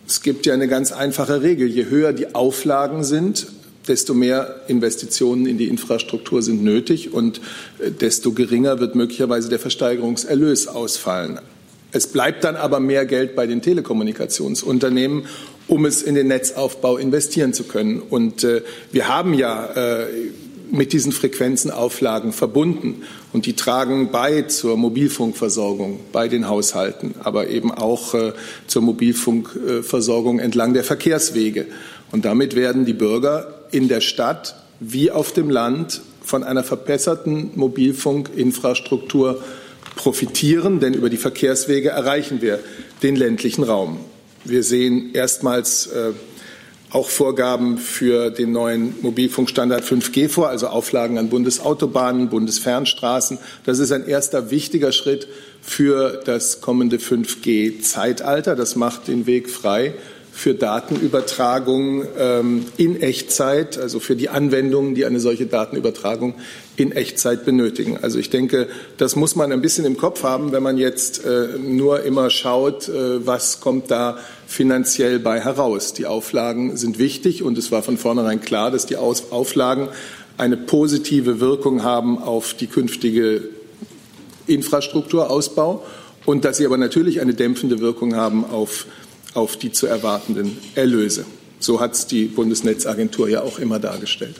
Es 0.08 0.22
gibt 0.22 0.46
ja 0.46 0.54
eine 0.54 0.68
ganz 0.68 0.92
einfache 0.92 1.42
Regel. 1.42 1.68
Je 1.68 1.86
höher 1.86 2.12
die 2.12 2.34
Auflagen 2.34 3.04
sind, 3.04 3.48
desto 3.89 4.14
mehr 4.14 4.62
Investitionen 4.68 5.47
in 5.47 5.59
die 5.59 5.68
Infrastruktur 5.68 6.43
sind 6.43 6.62
nötig 6.62 7.12
und 7.12 7.41
äh, 7.78 7.91
desto 7.91 8.32
geringer 8.32 8.80
wird 8.80 8.95
möglicherweise 8.95 9.49
der 9.49 9.59
Versteigerungserlös 9.59 10.68
ausfallen. 10.68 11.41
Es 11.93 12.07
bleibt 12.09 12.45
dann 12.45 12.57
aber 12.57 12.80
mehr 12.80 13.07
Geld 13.07 13.37
bei 13.37 13.47
den 13.47 13.62
Telekommunikationsunternehmen, 13.62 15.26
um 15.68 15.87
es 15.87 16.03
in 16.03 16.14
den 16.14 16.28
Netzaufbau 16.28 16.97
investieren 16.97 17.53
zu 17.53 17.64
können. 17.64 18.01
Und 18.01 18.45
äh, 18.45 18.62
wir 18.93 19.09
haben 19.09 19.34
ja 19.34 19.66
äh, 19.66 20.07
mit 20.70 20.93
diesen 20.93 21.12
Frequenzen 21.12 21.70
Auflagen 21.70 22.32
verbunden. 22.32 23.03
Und 23.32 23.47
die 23.47 23.55
tragen 23.55 24.11
bei 24.11 24.43
zur 24.43 24.76
Mobilfunkversorgung 24.76 26.01
bei 26.12 26.28
den 26.28 26.49
Haushalten, 26.49 27.14
aber 27.22 27.49
eben 27.49 27.70
auch 27.70 28.14
äh, 28.14 28.32
zur 28.66 28.82
Mobilfunkversorgung 28.82 30.39
entlang 30.39 30.74
der 30.74 30.84
Verkehrswege. 30.84 31.66
Und 32.12 32.24
damit 32.24 32.57
werden 32.57 32.84
die 32.84 32.93
Bürger 32.93 33.55
in 33.70 33.88
der 33.88 34.00
Stadt 34.00 34.56
wie 34.80 35.10
auf 35.10 35.32
dem 35.32 35.50
Land 35.50 36.02
von 36.22 36.42
einer 36.42 36.64
verbesserten 36.64 37.52
Mobilfunkinfrastruktur 37.54 39.42
profitieren, 39.94 40.80
denn 40.80 40.94
über 40.94 41.08
die 41.08 41.16
Verkehrswege 41.16 41.90
erreichen 41.90 42.42
wir 42.42 42.60
den 43.02 43.16
ländlichen 43.16 43.64
Raum. 43.64 43.98
Wir 44.44 44.62
sehen 44.62 45.10
erstmals 45.14 45.86
äh, 45.86 46.12
auch 46.90 47.08
Vorgaben 47.08 47.78
für 47.78 48.30
den 48.30 48.52
neuen 48.52 48.94
Mobilfunkstandard 49.02 49.84
5G 49.84 50.28
vor, 50.28 50.48
also 50.48 50.68
Auflagen 50.68 51.18
an 51.18 51.28
Bundesautobahnen, 51.28 52.28
Bundesfernstraßen. 52.28 53.38
Das 53.64 53.78
ist 53.78 53.92
ein 53.92 54.06
erster 54.06 54.50
wichtiger 54.50 54.92
Schritt 54.92 55.26
für 55.62 56.20
das 56.24 56.60
kommende 56.60 56.98
5G-Zeitalter. 56.98 58.54
Das 58.54 58.76
macht 58.76 59.08
den 59.08 59.26
Weg 59.26 59.50
frei 59.50 59.94
für 60.37 60.53
Datenübertragung 60.53 62.05
ähm, 62.18 62.66
in 62.76 63.01
Echtzeit, 63.01 63.78
also 63.78 64.01
für 64.01 64.16
die 64.16 64.28
Anwendungen, 64.28 64.95
die 64.95 65.07
eine 65.07 65.18
solche 65.18 65.47
Datenübertragung 65.47 66.34
in 66.76 66.93
Echtzeit 66.93 67.47
benötigen. 67.47 67.97
Also 68.03 68.18
ich 68.18 68.28
denke, 68.28 68.68
das 68.99 69.16
muss 69.16 69.34
man 69.34 69.51
ein 69.51 69.62
bisschen 69.62 69.87
im 69.87 69.97
Kopf 69.97 70.24
haben, 70.24 70.53
wenn 70.53 70.62
man 70.62 70.76
jetzt 70.76 71.24
äh, 71.24 71.59
nur 71.59 72.03
immer 72.03 72.28
schaut, 72.28 72.87
äh, 72.91 73.26
was 73.26 73.61
kommt 73.61 73.91
da 73.91 74.18
finanziell 74.47 75.20
bei 75.20 75.41
heraus. 75.41 75.95
Die 75.95 76.05
Auflagen 76.05 76.76
sind 76.76 76.99
wichtig 76.99 77.43
und 77.43 77.57
es 77.57 77.72
war 77.72 77.82
von 77.82 77.97
vornherein 77.97 78.43
klar, 78.43 78.70
dass 78.70 78.84
die 78.84 78.97
Aus 78.97 79.32
Auflagen 79.32 79.89
eine 80.37 80.59
positive 80.59 81.41
Wirkung 81.41 81.82
haben 81.82 82.22
auf 82.22 82.53
die 82.53 82.66
künftige 82.66 83.41
Infrastrukturausbau 84.47 85.82
und 86.26 86.45
dass 86.45 86.59
sie 86.59 86.66
aber 86.66 86.76
natürlich 86.76 87.22
eine 87.22 87.32
dämpfende 87.32 87.80
Wirkung 87.80 88.16
haben 88.16 88.45
auf 88.45 88.84
auf 89.37 89.57
die 89.57 89.72
zu 89.72 89.87
erwartenden 89.87 90.57
Erlöse. 90.74 91.26
So 91.59 91.80
hat 91.80 91.95
es 91.95 92.07
die 92.07 92.24
Bundesnetzagentur 92.24 93.28
ja 93.28 93.43
auch 93.43 93.59
immer 93.59 93.78
dargestellt. 93.78 94.37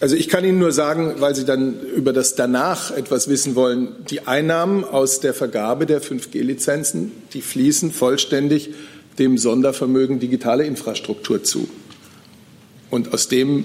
Also 0.00 0.14
ich 0.14 0.28
kann 0.28 0.44
Ihnen 0.44 0.60
nur 0.60 0.70
sagen, 0.70 1.16
weil 1.18 1.34
Sie 1.34 1.44
dann 1.44 1.80
über 1.80 2.12
das 2.12 2.36
danach 2.36 2.92
etwas 2.92 3.28
wissen 3.28 3.56
wollen, 3.56 3.96
die 4.08 4.28
Einnahmen 4.28 4.84
aus 4.84 5.18
der 5.18 5.34
Vergabe 5.34 5.86
der 5.86 6.00
5G-Lizenzen, 6.00 7.10
die 7.32 7.42
fließen 7.42 7.90
vollständig 7.90 8.70
dem 9.18 9.38
Sondervermögen 9.38 10.20
digitale 10.20 10.64
Infrastruktur 10.64 11.42
zu. 11.42 11.68
Und 12.90 13.12
aus 13.12 13.26
dem 13.26 13.64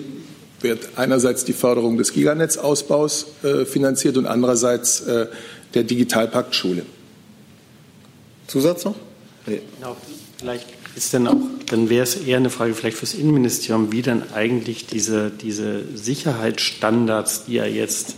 wird 0.61 0.89
einerseits 0.95 1.45
die 1.45 1.53
Förderung 1.53 1.97
des 1.97 2.13
Giganetzausbaus 2.13 3.27
äh, 3.43 3.65
finanziert 3.65 4.17
und 4.17 4.25
andererseits 4.25 5.01
äh, 5.01 5.27
der 5.75 5.83
Digitalpakt 5.83 6.55
Schule. 6.55 6.83
Zusatz 8.53 8.85
noch? 8.85 8.95
Nee. 9.47 9.61
Genau, 9.79 9.97
vielleicht 10.37 10.67
ist 10.95 11.11
dann 11.15 11.27
auch, 11.27 11.37
dann 11.65 11.89
wäre 11.89 12.03
es 12.03 12.15
eher 12.15 12.37
eine 12.37 12.51
Frage 12.51 12.75
vielleicht 12.75 12.97
fürs 12.97 13.15
Innenministerium, 13.15 13.91
wie 13.91 14.03
dann 14.03 14.31
eigentlich 14.31 14.85
diese, 14.85 15.31
diese 15.31 15.83
Sicherheitsstandards, 15.97 17.45
die 17.45 17.53
ja 17.53 17.65
jetzt 17.65 18.13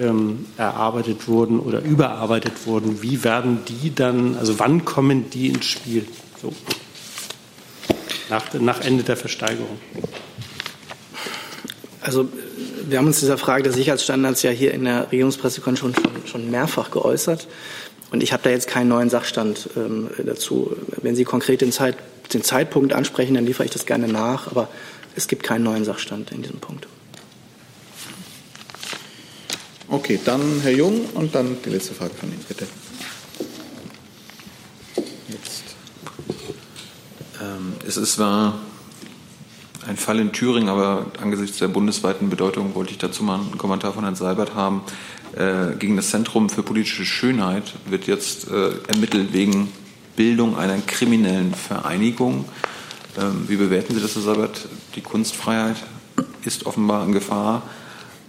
ähm, 0.00 0.46
erarbeitet 0.56 1.28
wurden 1.28 1.60
oder 1.60 1.82
überarbeitet 1.82 2.66
wurden, 2.66 3.00
wie 3.00 3.22
werden 3.22 3.60
die 3.68 3.94
dann, 3.94 4.36
also 4.36 4.58
wann 4.58 4.84
kommen 4.84 5.30
die 5.30 5.46
ins 5.46 5.66
Spiel? 5.66 6.04
So. 6.42 6.52
Nach, 8.28 8.52
nach 8.54 8.80
Ende 8.80 9.04
der 9.04 9.16
Versteigerung. 9.16 9.78
Also 12.00 12.28
wir 12.88 12.98
haben 12.98 13.06
uns 13.06 13.20
dieser 13.20 13.38
Frage 13.38 13.62
der 13.62 13.72
Sicherheitsstandards 13.72 14.42
ja 14.42 14.50
hier 14.50 14.74
in 14.74 14.84
der 14.84 15.12
Regierungspressekonferenz 15.12 15.96
schon, 16.00 16.26
schon 16.26 16.50
mehrfach 16.50 16.90
geäußert. 16.90 17.46
Und 18.10 18.22
ich 18.22 18.32
habe 18.32 18.42
da 18.42 18.50
jetzt 18.50 18.66
keinen 18.66 18.88
neuen 18.88 19.10
Sachstand 19.10 19.70
ähm, 19.76 20.10
dazu. 20.24 20.76
Wenn 21.00 21.14
Sie 21.14 21.24
konkret 21.24 21.60
den, 21.60 21.72
Zeit, 21.72 21.96
den 22.32 22.42
Zeitpunkt 22.42 22.92
ansprechen, 22.92 23.34
dann 23.34 23.46
liefere 23.46 23.64
ich 23.64 23.70
das 23.70 23.86
gerne 23.86 24.08
nach. 24.08 24.48
Aber 24.48 24.68
es 25.14 25.28
gibt 25.28 25.42
keinen 25.42 25.62
neuen 25.62 25.84
Sachstand 25.84 26.32
in 26.32 26.42
diesem 26.42 26.58
Punkt. 26.58 26.88
Okay, 29.88 30.20
dann 30.24 30.60
Herr 30.62 30.72
Jung 30.72 31.06
und 31.14 31.34
dann 31.34 31.56
die 31.64 31.70
letzte 31.70 31.94
Frage 31.94 32.14
von 32.14 32.30
Ihnen, 32.30 32.44
bitte. 32.46 32.66
Jetzt. 35.28 35.64
Ähm, 37.40 37.74
es 37.86 37.96
ist 37.96 38.14
zwar 38.14 38.60
ein 39.88 39.96
Fall 39.96 40.20
in 40.20 40.32
Thüringen, 40.32 40.68
aber 40.68 41.06
angesichts 41.20 41.58
der 41.58 41.68
bundesweiten 41.68 42.30
Bedeutung 42.30 42.74
wollte 42.74 42.92
ich 42.92 42.98
dazu 42.98 43.24
mal 43.24 43.40
einen 43.40 43.58
Kommentar 43.58 43.92
von 43.92 44.04
Herrn 44.04 44.14
Seibert 44.14 44.54
haben. 44.54 44.82
Äh, 45.36 45.76
gegen 45.78 45.96
das 45.96 46.10
Zentrum 46.10 46.48
für 46.48 46.62
politische 46.62 47.04
Schönheit 47.04 47.74
wird 47.88 48.06
jetzt 48.06 48.48
äh, 48.48 48.70
ermittelt 48.88 49.32
wegen 49.32 49.68
Bildung 50.16 50.56
einer 50.56 50.76
kriminellen 50.78 51.54
Vereinigung. 51.54 52.46
Ähm, 53.16 53.44
wie 53.46 53.56
bewerten 53.56 53.94
Sie 53.94 54.00
das, 54.00 54.16
Herr 54.16 54.22
Sabat? 54.22 54.68
Die 54.96 55.00
Kunstfreiheit 55.00 55.76
ist 56.44 56.66
offenbar 56.66 57.04
in 57.06 57.12
Gefahr. 57.12 57.62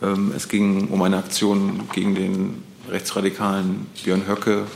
Ähm, 0.04 0.32
es 0.36 0.48
ging 0.48 0.90
um 0.90 1.02
eine 1.02 1.18
Aktion 1.18 1.90
gegen 1.92 2.14
den 2.14 2.64
rechtsradikalen 2.90 3.88
Björn 4.04 4.28
Höcke 4.28 4.68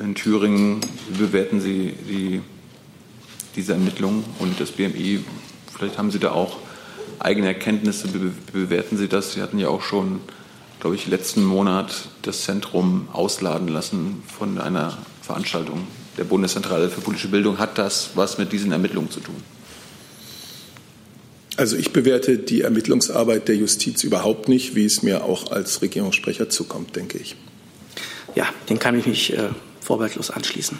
in 0.00 0.16
Thüringen. 0.16 0.80
Wie 1.10 1.18
bewerten 1.18 1.60
Sie 1.60 1.94
die, 2.08 2.40
diese 3.54 3.74
Ermittlungen 3.74 4.24
und 4.40 4.60
das 4.60 4.72
BMI? 4.72 5.20
Vielleicht 5.76 5.96
haben 5.96 6.10
Sie 6.10 6.18
da 6.18 6.32
auch 6.32 6.56
eigene 7.20 7.46
Erkenntnisse. 7.46 8.12
Wie 8.12 8.32
bewerten 8.52 8.96
Sie 8.96 9.06
das? 9.06 9.34
Sie 9.34 9.42
hatten 9.42 9.58
ja 9.58 9.68
auch 9.68 9.82
schon 9.82 10.20
glaube 10.80 10.96
ich, 10.96 11.06
letzten 11.06 11.44
Monat 11.44 12.08
das 12.22 12.44
Zentrum 12.44 13.08
ausladen 13.12 13.68
lassen 13.68 14.22
von 14.26 14.58
einer 14.58 14.98
Veranstaltung 15.22 15.86
der 16.16 16.24
Bundeszentrale 16.24 16.88
für 16.90 17.00
politische 17.00 17.28
Bildung. 17.28 17.58
Hat 17.58 17.78
das 17.78 18.10
was 18.14 18.38
mit 18.38 18.52
diesen 18.52 18.72
Ermittlungen 18.72 19.10
zu 19.10 19.20
tun? 19.20 19.36
Also 21.56 21.76
ich 21.76 21.92
bewerte 21.92 22.38
die 22.38 22.62
Ermittlungsarbeit 22.62 23.48
der 23.48 23.56
Justiz 23.56 24.02
überhaupt 24.02 24.48
nicht, 24.48 24.74
wie 24.74 24.86
es 24.86 25.02
mir 25.02 25.24
auch 25.24 25.52
als 25.52 25.82
Regierungssprecher 25.82 26.48
zukommt, 26.48 26.96
denke 26.96 27.18
ich. 27.18 27.36
Ja, 28.34 28.48
den 28.70 28.78
kann 28.78 28.98
ich 28.98 29.06
mich 29.06 29.36
äh, 29.36 29.50
vorbehaltlos 29.82 30.30
anschließen. 30.30 30.78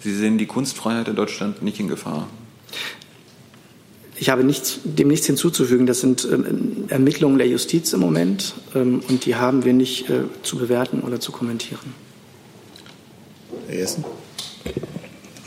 Sie 0.00 0.16
sehen 0.16 0.38
die 0.38 0.46
Kunstfreiheit 0.46 1.08
in 1.08 1.16
Deutschland 1.16 1.62
nicht 1.62 1.78
in 1.78 1.88
Gefahr. 1.88 2.28
Ich 4.22 4.30
habe 4.30 4.44
nichts, 4.44 4.78
dem 4.84 5.08
nichts 5.08 5.26
hinzuzufügen. 5.26 5.84
Das 5.84 6.00
sind 6.00 6.24
ähm, 6.30 6.84
Ermittlungen 6.86 7.38
der 7.38 7.48
Justiz 7.48 7.92
im 7.92 7.98
Moment 7.98 8.54
ähm, 8.72 9.02
und 9.08 9.26
die 9.26 9.34
haben 9.34 9.64
wir 9.64 9.72
nicht 9.72 10.08
äh, 10.10 10.20
zu 10.44 10.58
bewerten 10.58 11.00
oder 11.00 11.18
zu 11.18 11.32
kommentieren. 11.32 11.92
Herr 13.66 13.80
Essen? 13.80 14.04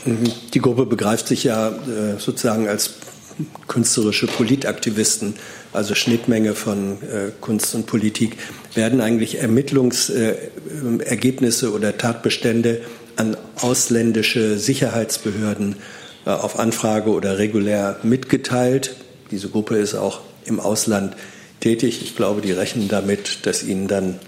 Mhm. 0.04 0.30
Die 0.52 0.58
Gruppe 0.58 0.84
begreift 0.84 1.26
sich 1.26 1.44
ja 1.44 1.70
äh, 1.70 2.18
sozusagen 2.18 2.68
als 2.68 2.96
künstlerische 3.66 4.26
Politaktivisten, 4.26 5.36
also 5.72 5.94
Schnittmenge 5.94 6.54
von 6.54 6.98
äh, 7.00 7.30
Kunst 7.40 7.74
und 7.74 7.86
Politik, 7.86 8.36
werden 8.74 9.00
eigentlich 9.00 9.38
Ermittlungsergebnisse 9.38 11.72
oder 11.72 11.96
Tatbestände 11.96 12.82
an 13.16 13.38
ausländische 13.58 14.58
Sicherheitsbehörden 14.58 15.72
äh, 15.72 15.76
auf 16.30 16.58
Anfrage 16.58 17.10
oder 17.10 17.38
regulär 17.38 17.98
mitgeteilt. 18.02 18.96
Diese 19.30 19.48
Gruppe 19.48 19.76
ist 19.76 19.94
auch 19.94 20.20
im 20.44 20.60
Ausland 20.60 21.16
tätig. 21.60 22.02
Ich 22.02 22.16
glaube, 22.16 22.40
die 22.40 22.52
rechnen 22.52 22.88
damit, 22.88 23.46
dass 23.46 23.62
ihnen 23.62 23.88
dann 23.88 24.18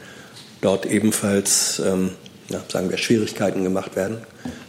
dort 0.60 0.86
ebenfalls, 0.86 1.80
ähm, 1.84 2.10
ja, 2.48 2.62
sagen 2.68 2.90
wir, 2.90 2.98
Schwierigkeiten 2.98 3.62
gemacht 3.64 3.96
werden. 3.96 4.18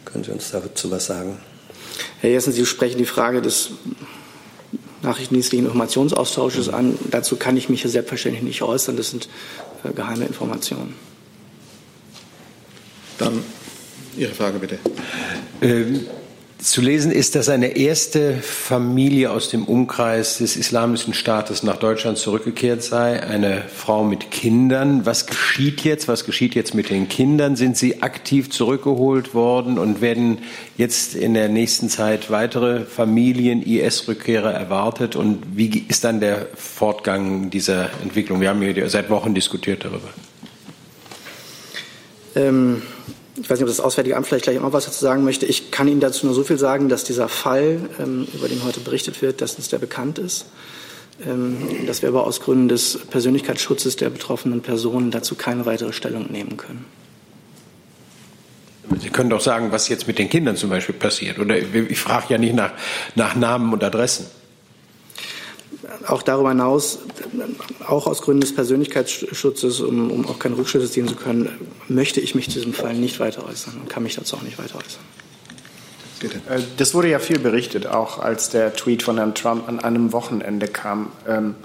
Können 0.05 0.23
Sie 0.23 0.31
uns 0.31 0.51
dazu 0.51 0.91
was 0.91 1.05
sagen? 1.05 1.37
Herr 2.21 2.29
Jessen, 2.31 2.53
Sie 2.53 2.65
sprechen 2.65 2.97
die 2.97 3.05
Frage 3.05 3.41
des 3.41 3.71
nachrichtendienstlichen 5.01 5.65
Informationsaustausches 5.65 6.69
an. 6.69 6.97
Dazu 7.09 7.37
kann 7.37 7.55
ich 7.57 7.69
mich 7.69 7.83
selbstverständlich 7.83 8.43
nicht 8.43 8.61
äußern. 8.61 8.97
Das 8.97 9.11
sind 9.11 9.29
äh, 9.83 9.93
geheime 9.93 10.25
Informationen. 10.25 10.93
Dann 13.17 13.43
Ihre 14.17 14.33
Frage 14.33 14.59
bitte. 14.59 14.79
Ähm, 15.61 16.07
zu 16.59 16.81
lesen 16.81 17.11
ist, 17.11 17.35
dass 17.35 17.47
eine 17.47 17.77
erste 17.77 18.35
Familie 18.41 19.31
aus 19.31 19.49
dem 19.49 19.63
Umkreis 19.63 20.39
des 20.39 20.57
Islamischen 20.57 21.13
Staates 21.13 21.63
nach 21.63 21.77
Deutschland 21.77 22.17
zurückgekehrt 22.17 22.83
sei, 22.83 23.23
eine 23.23 23.63
Frau 23.73 24.03
mit 24.03 24.29
Kindern. 24.29 25.05
Was 25.05 25.25
geschieht 25.25 25.81
jetzt? 25.81 26.09
Was 26.09 26.25
geschieht 26.25 26.55
jetzt 26.55 26.75
mit 26.75 26.89
den 26.89 27.07
Kindern? 27.07 27.55
Sind 27.55 27.77
sie 27.77 28.01
aktiv 28.01 28.49
zurückgeholt 28.49 29.33
worden 29.33 29.79
und 29.79 30.01
werden 30.01 30.39
jetzt 30.75 31.15
in 31.15 31.33
der 31.33 31.47
nächsten 31.47 31.87
Zeit 31.87 32.29
weitere 32.29 32.81
Familien 32.81 33.61
IS-Rückkehrer 33.61 34.53
erwartet? 34.53 35.15
Und 35.15 35.41
wie 35.55 35.85
ist 35.87 36.03
dann 36.03 36.19
der 36.19 36.47
Fortgang 36.55 37.49
dieser 37.49 37.89
Entwicklung? 38.03 38.41
Wir 38.41 38.49
haben 38.49 38.61
hier 38.61 38.89
seit 38.89 39.09
Wochen 39.09 39.33
diskutiert 39.33 39.85
darüber. 39.85 40.09
Ähm 42.35 42.81
ich 43.41 43.49
weiß 43.49 43.59
nicht, 43.59 43.63
ob 43.63 43.69
das 43.69 43.79
Auswärtige 43.79 44.17
Amt 44.17 44.27
vielleicht 44.27 44.45
gleich 44.45 44.59
auch 44.59 44.73
was 44.73 44.85
dazu 44.85 44.99
sagen 44.99 45.23
möchte. 45.23 45.45
Ich 45.45 45.71
kann 45.71 45.87
Ihnen 45.87 45.99
dazu 45.99 46.25
nur 46.25 46.35
so 46.35 46.43
viel 46.43 46.57
sagen, 46.57 46.89
dass 46.89 47.03
dieser 47.03 47.29
Fall, 47.29 47.79
ähm, 47.99 48.27
über 48.33 48.47
den 48.47 48.63
heute 48.63 48.79
berichtet 48.79 49.21
wird, 49.21 49.41
dass 49.41 49.55
uns 49.55 49.69
der 49.69 49.79
bekannt 49.79 50.19
ist. 50.19 50.45
Ähm, 51.25 51.85
dass 51.85 52.01
wir 52.01 52.09
aber 52.09 52.25
aus 52.25 52.39
Gründen 52.39 52.69
des 52.69 52.99
Persönlichkeitsschutzes 53.09 53.97
der 53.97 54.09
betroffenen 54.09 54.61
Personen 54.61 55.11
dazu 55.11 55.35
keine 55.35 55.65
weitere 55.65 55.91
Stellung 55.91 56.31
nehmen 56.31 56.55
können. 56.57 56.85
Sie 58.99 59.09
können 59.09 59.29
doch 59.29 59.41
sagen, 59.41 59.71
was 59.71 59.87
jetzt 59.89 60.07
mit 60.07 60.17
den 60.17 60.29
Kindern 60.29 60.55
zum 60.55 60.69
Beispiel 60.69 60.95
passiert. 60.95 61.37
Oder 61.37 61.57
ich 61.57 61.99
frage 61.99 62.27
ja 62.29 62.37
nicht 62.37 62.55
nach, 62.55 62.71
nach 63.15 63.35
Namen 63.35 63.71
und 63.71 63.83
Adressen 63.83 64.25
auch 66.07 66.21
darüber 66.21 66.49
hinaus, 66.49 66.99
auch 67.87 68.07
aus 68.07 68.21
Gründen 68.21 68.41
des 68.41 68.55
Persönlichkeitsschutzes, 68.55 69.81
um, 69.81 70.11
um 70.11 70.27
auch 70.27 70.39
keine 70.39 70.57
Rückschlüsse 70.57 70.89
ziehen 70.89 71.07
zu 71.07 71.15
können, 71.15 71.49
möchte 71.87 72.19
ich 72.19 72.35
mich 72.35 72.45
zu 72.49 72.59
diesem 72.59 72.73
Fall 72.73 72.93
nicht 72.93 73.19
weiter 73.19 73.45
äußern 73.47 73.75
und 73.81 73.89
kann 73.89 74.03
mich 74.03 74.15
dazu 74.15 74.37
auch 74.37 74.41
nicht 74.41 74.59
weiter 74.59 74.75
äußern. 74.75 75.03
Äh, 76.49 76.61
das 76.77 76.93
wurde 76.93 77.09
ja 77.09 77.19
viel 77.19 77.39
berichtet, 77.39 77.87
auch 77.87 78.19
als 78.19 78.49
der 78.49 78.73
Tweet 78.73 79.03
von 79.03 79.17
Herrn 79.17 79.35
Trump 79.35 79.67
an 79.67 79.79
einem 79.79 80.11
Wochenende 80.11 80.67
kam. 80.67 81.11
Ähm, 81.27 81.55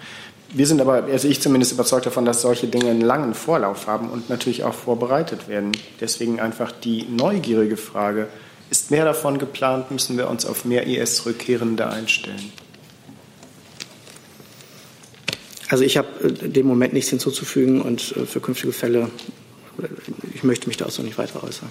wir 0.53 0.66
sind 0.66 0.81
aber, 0.81 1.05
also 1.05 1.27
ich 1.27 1.41
zumindest 1.41 1.72
überzeugt 1.72 2.07
davon, 2.07 2.25
dass 2.25 2.43
solche 2.43 2.68
Dinge 2.68 2.91
einen 2.91 3.01
langen 3.01 3.35
Vorlauf 3.35 3.89
haben 3.89 4.09
und 4.09 4.31
natürlich 4.31 4.62
auch 4.62 4.75
vorbereitet 4.75 5.49
werden. 5.49 5.72
Deswegen 6.01 6.39
einfach 6.39 6.70
die 6.70 7.07
neugierige 7.11 7.77
Frage, 7.77 8.29
ist 8.70 8.91
mehr 8.91 9.05
davon 9.05 9.39
geplant, 9.39 9.91
müssen 9.91 10.16
wir 10.16 10.29
uns 10.29 10.47
auf 10.47 10.64
mehr 10.64 10.87
IS-Rückkehrende 10.87 11.89
einstellen? 11.89 12.53
Also 15.75 15.83
ich 15.83 15.97
habe 15.97 16.07
äh, 16.22 16.49
dem 16.49 16.68
Moment 16.68 16.93
nichts 16.93 17.11
hinzuzufügen 17.11 17.83
und 17.83 18.16
äh, 18.16 18.27
für 18.27 18.39
künftige 18.39 18.72
Fälle, 18.72 19.11
ich 20.33 20.45
möchte 20.45 20.68
mich 20.68 20.77
da 20.77 20.87
auch 20.87 20.91
so 20.93 21.03
nicht 21.03 21.18
weiter 21.18 21.43
äußern. 21.43 21.68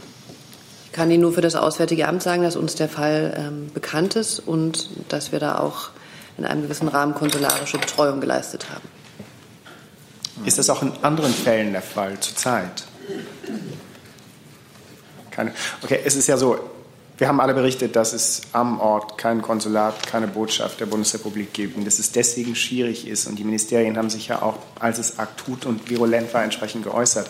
Ich 0.88 0.92
kann 0.92 1.10
Ihnen 1.10 1.22
nur 1.22 1.32
für 1.32 1.40
das 1.40 1.56
Auswärtige 1.56 2.06
Amt 2.10 2.22
sagen, 2.22 2.44
dass 2.44 2.58
uns 2.58 2.76
der 2.76 2.90
Fall 2.90 3.34
ähm, 3.38 3.72
bekannt 3.74 4.18
ist 4.18 4.40
und 4.40 4.90
dass 5.08 5.32
wir 5.32 5.40
da 5.40 5.58
auch 5.58 5.92
in 6.38 6.44
einem 6.44 6.64
gewissen 6.64 6.90
Rahmen 6.90 7.14
konsularische 7.14 7.78
Betreuung 7.78 8.20
geleistet 8.20 8.66
haben. 8.70 8.84
Ist 10.46 10.58
das 10.58 10.70
auch 10.70 10.82
in 10.82 10.92
anderen 11.02 11.34
Fällen 11.34 11.72
der 11.72 11.82
Fall 11.82 12.20
zurzeit? 12.20 12.84
Keine. 15.32 15.54
Okay, 15.82 16.02
es 16.04 16.18
ist 16.18 16.28
ja 16.28 16.36
so, 16.36 16.60
wir 17.18 17.28
haben 17.28 17.40
alle 17.40 17.54
berichtet, 17.54 17.96
dass 17.96 18.14
es 18.14 18.42
am 18.54 18.80
Ort 18.80 19.18
kein 19.20 19.42
Konsulat, 19.44 20.08
keine 20.08 20.28
Botschaft 20.28 20.80
der 20.80 20.88
Bundesrepublik 20.88 21.54
gibt 21.54 21.78
und 21.78 21.86
dass 21.86 22.00
es 22.00 22.12
deswegen 22.12 22.56
schwierig 22.56 23.08
ist. 23.08 23.28
Und 23.28 23.38
die 23.38 23.44
Ministerien 23.44 23.98
haben 23.98 24.10
sich 24.10 24.30
ja 24.30 24.42
auch, 24.42 24.58
als 24.80 24.98
es 24.98 25.20
akut 25.20 25.66
und 25.66 25.90
virulent 25.90 26.34
war, 26.34 26.44
entsprechend 26.44 26.84
geäußert. 26.84 27.30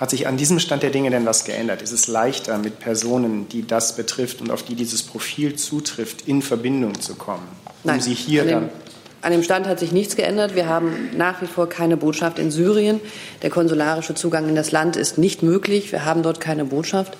Hat 0.00 0.10
sich 0.10 0.26
an 0.26 0.38
diesem 0.38 0.58
Stand 0.60 0.82
der 0.82 0.90
Dinge 0.90 1.10
denn 1.10 1.26
was 1.26 1.44
geändert? 1.44 1.82
Ist 1.82 1.92
es 1.92 2.08
leichter, 2.08 2.56
mit 2.56 2.78
Personen, 2.78 3.48
die 3.50 3.66
das 3.66 3.96
betrifft 3.96 4.40
und 4.40 4.50
auf 4.50 4.62
die 4.62 4.74
dieses 4.74 5.02
Profil 5.02 5.56
zutrifft, 5.56 6.26
in 6.26 6.40
Verbindung 6.40 6.98
zu 6.98 7.14
kommen? 7.14 7.46
Um 7.66 7.72
Nein, 7.84 8.00
sie 8.00 8.14
hier 8.14 8.42
an 8.42 8.48
dem, 8.48 8.60
dann 8.60 8.70
an 9.20 9.32
dem 9.32 9.42
Stand 9.42 9.66
hat 9.66 9.78
sich 9.80 9.92
nichts 9.92 10.16
geändert. 10.16 10.54
Wir 10.54 10.68
haben 10.68 11.10
nach 11.16 11.42
wie 11.42 11.46
vor 11.46 11.68
keine 11.68 11.96
Botschaft 11.96 12.38
in 12.38 12.50
Syrien. 12.50 13.00
Der 13.42 13.50
konsularische 13.50 14.14
Zugang 14.14 14.48
in 14.48 14.54
das 14.54 14.70
Land 14.70 14.96
ist 14.96 15.18
nicht 15.18 15.42
möglich. 15.42 15.90
Wir 15.92 16.04
haben 16.04 16.22
dort 16.22 16.40
keine 16.40 16.64
Botschaft. 16.64 17.16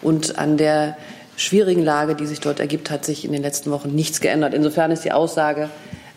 Und 0.00 0.38
an 0.38 0.56
der 0.56 0.96
schwierigen 1.42 1.84
Lage, 1.84 2.14
die 2.14 2.26
sich 2.26 2.40
dort 2.40 2.60
ergibt, 2.60 2.90
hat 2.90 3.04
sich 3.04 3.24
in 3.24 3.32
den 3.32 3.42
letzten 3.42 3.70
Wochen 3.70 3.94
nichts 3.94 4.20
geändert. 4.20 4.54
Insofern 4.54 4.90
ist 4.90 5.04
die 5.04 5.12
Aussage 5.12 5.68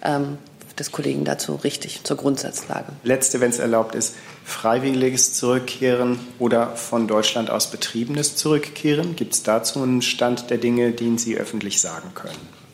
ähm, 0.04 0.38
des 0.78 0.92
Kollegen 0.92 1.26
dazu 1.26 1.56
richtig, 1.56 2.04
zur 2.04 2.18
Grundsatzlage. 2.18 2.88
Letzte, 3.04 3.40
wenn 3.40 3.50
es 3.50 3.60
erlaubt 3.60 3.96
ist, 3.96 4.16
freiwilliges 4.44 5.34
Zurückkehren 5.34 6.20
oder 6.38 6.76
von 6.76 7.08
Deutschland 7.08 7.50
aus 7.50 7.72
betriebenes 7.72 8.36
Zurückkehren? 8.36 9.16
Gibt 9.16 9.34
es 9.34 9.44
dazu 9.44 9.82
einen 9.82 10.02
Stand 10.02 10.50
der 10.50 10.58
Dinge, 10.58 10.92
den 10.92 11.18
Sie 11.18 11.38
öffentlich 11.38 11.82
sagen 11.82 12.12
können? 12.14 12.66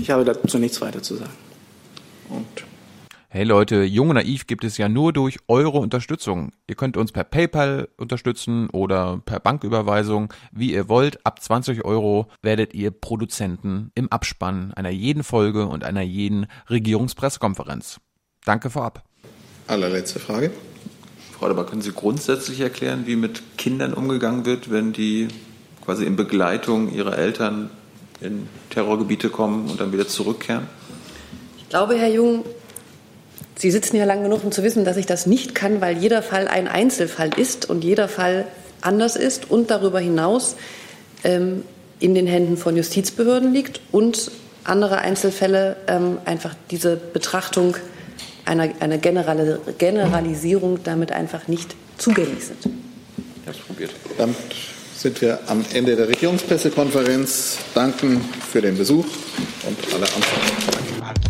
Ich 0.00 0.10
habe 0.10 0.24
dazu 0.24 0.58
nichts 0.58 0.80
weiter 0.80 1.02
zu 1.02 1.16
sagen. 1.16 1.32
Und 2.28 2.46
Hey 3.38 3.44
Leute, 3.44 3.84
Jung 3.84 4.08
und 4.08 4.16
Naiv 4.16 4.48
gibt 4.48 4.64
es 4.64 4.78
ja 4.78 4.88
nur 4.88 5.12
durch 5.12 5.38
eure 5.46 5.78
Unterstützung. 5.78 6.50
Ihr 6.66 6.74
könnt 6.74 6.96
uns 6.96 7.12
per 7.12 7.22
PayPal 7.22 7.88
unterstützen 7.96 8.68
oder 8.70 9.22
per 9.24 9.38
Banküberweisung, 9.38 10.34
wie 10.50 10.72
ihr 10.72 10.88
wollt. 10.88 11.24
Ab 11.24 11.40
20 11.40 11.84
Euro 11.84 12.26
werdet 12.42 12.74
ihr 12.74 12.90
Produzenten 12.90 13.92
im 13.94 14.10
Abspann 14.10 14.74
einer 14.74 14.90
jeden 14.90 15.22
Folge 15.22 15.66
und 15.66 15.84
einer 15.84 16.02
jeden 16.02 16.48
Regierungspressekonferenz. 16.68 18.00
Danke 18.44 18.70
vorab. 18.70 19.04
Allerletzte 19.68 20.18
Frage. 20.18 20.50
Frau 21.38 21.46
Deber, 21.46 21.64
können 21.64 21.82
Sie 21.82 21.92
grundsätzlich 21.92 22.58
erklären, 22.58 23.06
wie 23.06 23.14
mit 23.14 23.56
Kindern 23.56 23.94
umgegangen 23.94 24.46
wird, 24.46 24.72
wenn 24.72 24.92
die 24.92 25.28
quasi 25.84 26.04
in 26.06 26.16
Begleitung 26.16 26.92
ihrer 26.92 27.16
Eltern 27.16 27.70
in 28.20 28.48
Terrorgebiete 28.70 29.28
kommen 29.28 29.70
und 29.70 29.80
dann 29.80 29.92
wieder 29.92 30.08
zurückkehren? 30.08 30.66
Ich 31.56 31.68
glaube, 31.68 31.96
Herr 31.96 32.10
Jung, 32.10 32.44
Sie 33.58 33.72
sitzen 33.72 33.96
ja 33.96 34.04
lang 34.04 34.22
genug, 34.22 34.44
um 34.44 34.52
zu 34.52 34.62
wissen, 34.62 34.84
dass 34.84 34.96
ich 34.96 35.06
das 35.06 35.26
nicht 35.26 35.54
kann, 35.56 35.80
weil 35.80 35.98
jeder 35.98 36.22
Fall 36.22 36.46
ein 36.46 36.68
Einzelfall 36.68 37.30
ist 37.36 37.68
und 37.68 37.82
jeder 37.82 38.08
Fall 38.08 38.46
anders 38.80 39.16
ist 39.16 39.50
und 39.50 39.70
darüber 39.72 39.98
hinaus 39.98 40.54
ähm, 41.24 41.64
in 41.98 42.14
den 42.14 42.28
Händen 42.28 42.56
von 42.56 42.76
Justizbehörden 42.76 43.52
liegt 43.52 43.80
und 43.90 44.30
andere 44.62 44.98
Einzelfälle 44.98 45.76
ähm, 45.88 46.18
einfach 46.24 46.54
diese 46.70 46.96
Betrachtung 46.96 47.76
einer, 48.44 48.70
einer 48.78 48.98
General 48.98 49.58
Generalisierung 49.76 50.78
damit 50.84 51.10
einfach 51.10 51.48
nicht 51.48 51.74
zugänglich 51.98 52.44
sind. 52.44 52.58
Ich 52.62 53.48
habe 53.48 53.58
probiert. 53.66 53.90
Damit 54.16 54.36
sind 54.96 55.20
wir 55.20 55.40
am 55.48 55.64
Ende 55.72 55.96
der 55.96 56.08
Regierungspressekonferenz. 56.08 57.58
Danken 57.74 58.20
für 58.52 58.60
den 58.60 58.78
Besuch 58.78 59.06
und 59.66 59.94
alle 59.94 60.04
Antworten. 60.04 61.27